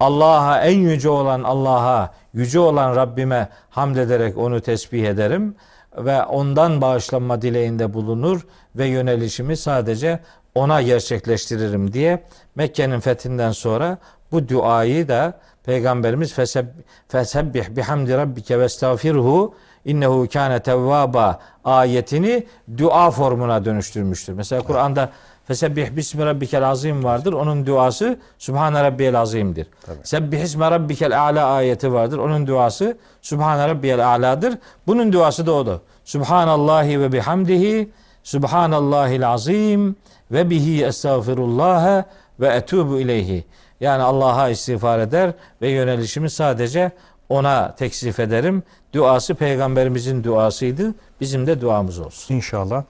Allah'a 0.00 0.60
en 0.60 0.78
yüce 0.78 1.08
olan 1.08 1.42
Allah'a, 1.42 2.12
yüce 2.34 2.58
olan 2.58 2.96
Rabbime 2.96 3.48
hamd 3.70 3.96
ederek 3.96 4.38
onu 4.38 4.60
tesbih 4.60 5.04
ederim 5.04 5.54
ve 5.96 6.24
ondan 6.24 6.80
bağışlanma 6.80 7.42
dileğinde 7.42 7.94
bulunur 7.94 8.46
ve 8.76 8.86
yönelişimi 8.86 9.56
sadece 9.56 10.20
ona 10.54 10.82
gerçekleştiririm 10.82 11.92
diye 11.92 12.22
Mekke'nin 12.54 13.00
fethinden 13.00 13.52
sonra 13.52 13.98
bu 14.32 14.48
duayı 14.48 15.08
da 15.08 15.38
Peygamberimiz 15.64 16.32
feseb, 16.32 16.66
fesebbih 17.08 17.68
bihamdi 17.68 18.16
rabbike 18.16 18.58
ve 18.58 18.64
estağfirhu 18.64 19.54
innehu 19.84 20.28
kâne 20.32 20.60
tevvaba 20.60 21.40
ayetini 21.64 22.46
dua 22.78 23.10
formuna 23.10 23.64
dönüştürmüştür. 23.64 24.32
Mesela 24.32 24.62
Kur'an'da 24.62 25.10
Fesebbih 25.46 25.96
bismi 25.96 26.26
rabbikel 26.26 26.68
azim 26.68 27.04
vardır. 27.04 27.32
Onun 27.32 27.66
duası 27.66 28.18
Subhane 28.38 28.82
rabbiyel 28.82 29.20
azimdir. 29.20 29.66
Sebbih 30.02 30.40
isme 30.40 30.70
rabbikel 30.70 31.22
a'la 31.22 31.46
ayeti 31.46 31.92
vardır. 31.92 32.18
Onun 32.18 32.46
duası 32.46 32.98
Subhane 33.22 33.68
rabbiyel 33.68 34.06
a'ladır. 34.06 34.58
Bunun 34.86 35.12
duası 35.12 35.46
da 35.46 35.52
odur. 35.52 35.78
Subhanallahi 36.04 37.00
ve 37.00 37.12
bihamdihi 37.12 37.90
Subhanallahil 38.22 39.28
azim 39.28 39.96
ve 40.30 40.50
bihi 40.50 40.84
estağfirullah 40.84 42.04
ve 42.40 42.48
etubu 42.48 43.00
ileyhi. 43.00 43.44
Yani 43.80 44.02
Allah'a 44.02 44.48
istiğfar 44.48 44.98
eder 44.98 45.32
ve 45.62 45.68
yönelişimi 45.68 46.30
sadece 46.30 46.90
ona 47.28 47.74
teksif 47.74 48.20
ederim. 48.20 48.62
Duası 48.92 49.34
peygamberimizin 49.34 50.24
duasıydı. 50.24 50.94
Bizim 51.20 51.46
de 51.46 51.60
duamız 51.60 51.98
olsun. 51.98 52.34
İnşallah. 52.34 52.84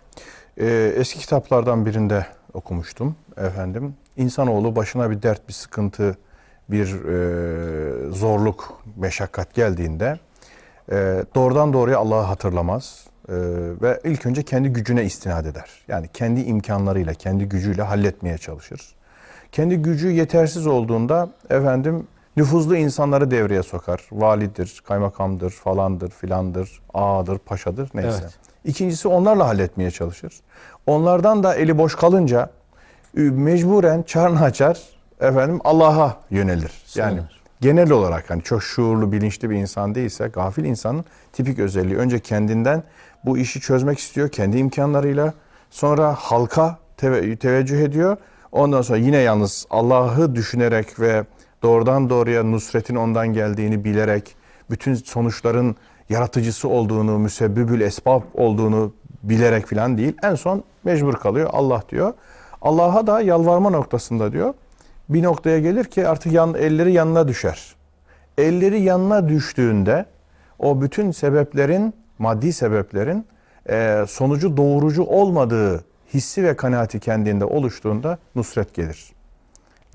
Ee, 0.60 0.92
eski 0.96 1.18
kitaplardan 1.18 1.86
birinde 1.86 2.26
okumuştum 2.56 3.16
efendim. 3.36 3.94
İnsanoğlu 4.16 4.76
başına 4.76 5.10
bir 5.10 5.22
dert, 5.22 5.48
bir 5.48 5.52
sıkıntı, 5.52 6.16
bir 6.68 7.04
e, 7.04 8.10
zorluk, 8.10 8.82
meşakkat 8.96 9.54
geldiğinde 9.54 10.18
e, 10.92 11.24
doğrudan 11.34 11.72
doğruya 11.72 11.98
Allah'ı 11.98 12.22
hatırlamaz 12.22 13.06
e, 13.28 13.34
ve 13.82 14.00
ilk 14.04 14.26
önce 14.26 14.42
kendi 14.42 14.68
gücüne 14.68 15.04
istinad 15.04 15.46
eder. 15.46 15.84
Yani 15.88 16.08
kendi 16.12 16.40
imkanlarıyla, 16.40 17.14
kendi 17.14 17.44
gücüyle 17.44 17.82
halletmeye 17.82 18.38
çalışır. 18.38 18.94
Kendi 19.52 19.76
gücü 19.76 20.10
yetersiz 20.10 20.66
olduğunda 20.66 21.30
efendim 21.50 22.06
nüfuzlu 22.36 22.76
insanları 22.76 23.30
devreye 23.30 23.62
sokar. 23.62 24.08
Validir, 24.12 24.82
kaymakamdır, 24.86 25.50
falandır, 25.50 26.10
filandır, 26.10 26.82
ağadır, 26.94 27.38
paşadır 27.38 27.90
neyse. 27.94 28.18
Evet. 28.22 28.38
İkincisi 28.64 29.08
onlarla 29.08 29.46
halletmeye 29.46 29.90
çalışır. 29.90 30.40
Onlardan 30.86 31.42
da 31.42 31.54
eli 31.54 31.78
boş 31.78 31.94
kalınca 31.94 32.50
ü- 33.16 33.30
mecburen 33.30 34.02
çarnı 34.02 34.40
açar 34.42 34.78
efendim 35.20 35.60
Allah'a 35.64 36.16
yönelir. 36.30 36.70
Yani 36.94 37.20
genel 37.60 37.90
olarak 37.90 38.30
hani 38.30 38.42
çok 38.42 38.62
şuurlu, 38.62 39.12
bilinçli 39.12 39.50
bir 39.50 39.56
insan 39.56 39.94
değilse 39.94 40.28
gafil 40.28 40.64
insanın 40.64 41.04
tipik 41.32 41.58
özelliği 41.58 41.96
önce 41.98 42.18
kendinden 42.18 42.82
bu 43.24 43.38
işi 43.38 43.60
çözmek 43.60 43.98
istiyor 43.98 44.28
kendi 44.28 44.58
imkanlarıyla. 44.58 45.34
Sonra 45.70 46.14
halka 46.18 46.78
teve- 46.96 47.36
teveccüh 47.36 47.80
ediyor. 47.80 48.16
Ondan 48.52 48.82
sonra 48.82 48.98
yine 48.98 49.16
yalnız 49.16 49.66
Allah'ı 49.70 50.34
düşünerek 50.34 51.00
ve 51.00 51.24
doğrudan 51.62 52.10
doğruya 52.10 52.42
nusretin 52.42 52.94
ondan 52.96 53.28
geldiğini 53.28 53.84
bilerek 53.84 54.36
bütün 54.70 54.94
sonuçların 54.94 55.76
yaratıcısı 56.08 56.68
olduğunu, 56.68 57.18
müsebbibül 57.18 57.80
esbab 57.80 58.22
olduğunu 58.34 58.92
bilerek 59.22 59.66
falan 59.66 59.98
değil. 59.98 60.16
En 60.22 60.34
son 60.34 60.62
mecbur 60.86 61.14
kalıyor 61.14 61.50
Allah 61.52 61.82
diyor. 61.88 62.12
Allah'a 62.62 63.06
da 63.06 63.20
yalvarma 63.20 63.70
noktasında 63.70 64.32
diyor. 64.32 64.54
Bir 65.08 65.22
noktaya 65.22 65.58
gelir 65.58 65.84
ki 65.84 66.08
artık 66.08 66.32
yan, 66.32 66.54
elleri 66.54 66.92
yanına 66.92 67.28
düşer. 67.28 67.74
Elleri 68.38 68.82
yanına 68.82 69.28
düştüğünde 69.28 70.06
o 70.58 70.82
bütün 70.82 71.10
sebeplerin, 71.10 71.94
maddi 72.18 72.52
sebeplerin 72.52 73.26
e, 73.68 74.04
sonucu 74.08 74.56
doğurucu 74.56 75.04
olmadığı 75.04 75.84
hissi 76.14 76.44
ve 76.44 76.56
kanaati 76.56 77.00
kendinde 77.00 77.44
oluştuğunda 77.44 78.18
nusret 78.34 78.74
gelir 78.74 79.12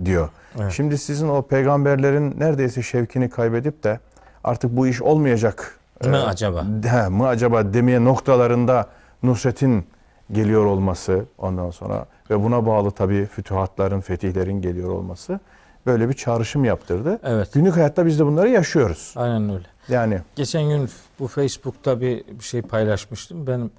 diyor. 0.06 0.30
Evet. 0.62 0.72
Şimdi 0.72 0.98
sizin 0.98 1.30
o 1.30 1.42
peygamberlerin 1.42 2.36
neredeyse 2.40 2.82
şevkini 2.82 3.30
kaybedip 3.30 3.84
de 3.84 4.00
artık 4.44 4.78
bu 4.78 4.88
iş 4.88 5.02
olmayacak 5.02 5.80
Mi 6.06 6.18
e, 6.18 6.20
acaba? 6.20 6.66
He, 6.84 7.08
mı 7.08 7.28
acaba 7.28 7.74
demeye 7.74 8.04
noktalarında 8.04 8.86
Nusret'in 9.24 9.86
geliyor 10.32 10.66
olması 10.66 11.26
ondan 11.38 11.70
sonra 11.72 12.06
ve 12.30 12.44
buna 12.44 12.66
bağlı 12.66 12.92
tabii 12.92 13.26
fütühatların, 13.26 14.02
fetihlerin 14.02 14.62
geliyor 14.62 14.90
olması 14.90 15.40
böyle 15.86 16.10
bir 16.10 16.14
çağrışım 16.14 16.66
yaptırdı. 16.66 17.20
Evet. 17.24 17.54
Günlük 17.54 17.76
hayatta 17.76 18.06
biz 18.06 18.20
de 18.20 18.26
bunları 18.26 18.50
yaşıyoruz. 18.50 19.14
Aynen 19.16 19.50
öyle. 19.50 19.66
Yani 19.90 20.20
Geçen 20.36 20.64
gün 20.70 20.90
bu 21.20 21.28
Facebook'ta 21.28 22.02
bir, 22.02 22.24
bir 22.40 22.44
şey 22.44 22.62
paylaşmıştım. 22.62 23.48
Benim 23.48 23.72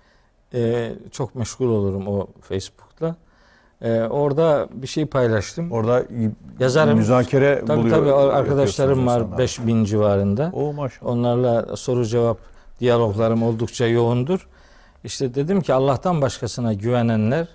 e, 0.54 0.92
çok 1.10 1.34
meşgul 1.34 1.68
olurum 1.68 2.08
o 2.08 2.26
Facebook'ta. 2.40 3.16
E, 3.82 4.00
orada 4.02 4.68
bir 4.72 4.86
şey 4.86 5.06
paylaştım. 5.06 5.72
orada 5.72 6.02
Yazarım. 6.60 6.98
müzakere 6.98 7.62
Tabii 7.66 7.78
buluyor. 7.80 7.96
tabii 7.96 8.12
arkadaşlarım 8.12 9.06
var 9.06 9.16
insanlarla. 9.20 9.38
5000 9.38 9.84
civarında. 9.84 10.50
O 10.54 10.72
maşallah. 10.72 11.10
Onlarla 11.10 11.76
soru 11.76 12.04
cevap 12.06 12.38
diyaloglarım 12.80 13.42
oldukça 13.42 13.86
yoğundur. 13.86 14.48
İşte 15.04 15.34
dedim 15.34 15.60
ki 15.60 15.74
Allah'tan 15.74 16.22
başkasına 16.22 16.72
güvenenler 16.72 17.48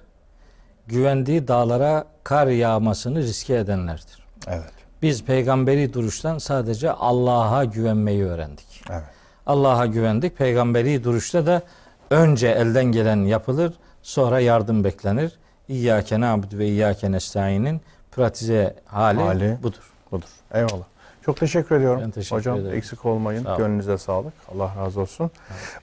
güvendiği 0.88 1.48
dağlara 1.48 2.06
kar 2.24 2.48
yağmasını 2.48 3.20
riske 3.20 3.56
edenlerdir. 3.56 4.28
Evet. 4.48 4.72
Biz 5.02 5.24
peygamberi 5.24 5.94
duruştan 5.94 6.38
sadece 6.38 6.92
Allah'a 6.92 7.66
güvenmeyi 7.66 8.26
öğrendik. 8.26 8.84
Evet. 8.90 9.04
Allah'a 9.46 9.86
güvendik. 9.86 10.38
Peygamberi 10.38 11.04
duruşta 11.04 11.46
da 11.46 11.62
önce 12.10 12.48
elden 12.48 12.86
gelen 12.86 13.18
yapılır, 13.18 13.74
sonra 14.02 14.40
yardım 14.40 14.84
beklenir. 14.84 15.32
İyyâke 15.68 16.20
na'budu 16.20 16.58
ve 16.58 16.68
iyyâke 16.68 17.12
nestaîn'in 17.12 17.82
pratize 18.12 18.76
hali, 18.86 19.20
Hali. 19.20 19.58
budur. 19.64 19.92
Budur. 20.12 20.28
Eyvallah. 20.54 20.86
Çok 21.28 21.38
teşekkür 21.38 21.76
ediyorum. 21.76 22.02
Ben 22.04 22.12
teşekkür 22.12 22.36
Hocam 22.36 22.60
ederim. 22.60 22.78
eksik 22.78 23.06
olmayın. 23.06 23.44
Sağ 23.44 23.50
olun. 23.50 23.58
Gönlünüze 23.58 23.98
sağlık. 23.98 24.34
Allah 24.56 24.72
razı 24.80 25.02
olsun. 25.02 25.32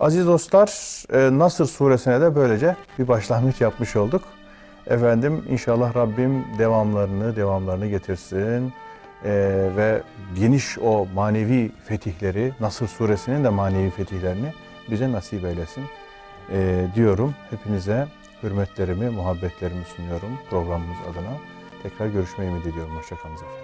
Aziz 0.00 0.26
dostlar, 0.26 0.68
e, 1.12 1.38
Nasır 1.38 1.66
suresine 1.66 2.20
de 2.20 2.34
böylece 2.34 2.76
bir 2.98 3.08
başlangıç 3.08 3.60
yapmış 3.60 3.96
olduk. 3.96 4.22
Efendim 4.86 5.44
inşallah 5.50 5.96
Rabbim 5.96 6.44
devamlarını 6.58 7.36
devamlarını 7.36 7.86
getirsin. 7.86 8.72
E, 9.24 9.30
ve 9.76 10.02
geniş 10.34 10.78
o 10.78 11.06
manevi 11.14 11.72
fetihleri, 11.84 12.52
Nasır 12.60 12.88
suresinin 12.88 13.44
de 13.44 13.48
manevi 13.48 13.90
fetihlerini 13.90 14.52
bize 14.90 15.12
nasip 15.12 15.44
eylesin 15.44 15.84
e, 16.52 16.86
diyorum. 16.94 17.34
Hepinize 17.50 18.06
hürmetlerimi, 18.42 19.10
muhabbetlerimi 19.10 19.84
sunuyorum 19.96 20.38
programımız 20.50 20.98
adına. 21.10 21.36
Tekrar 21.82 22.06
görüşmeyi 22.06 22.50
ümit 22.50 22.66
ediyorum. 22.66 22.96
Hoşçakalın 22.96 23.34
efendim. 23.34 23.63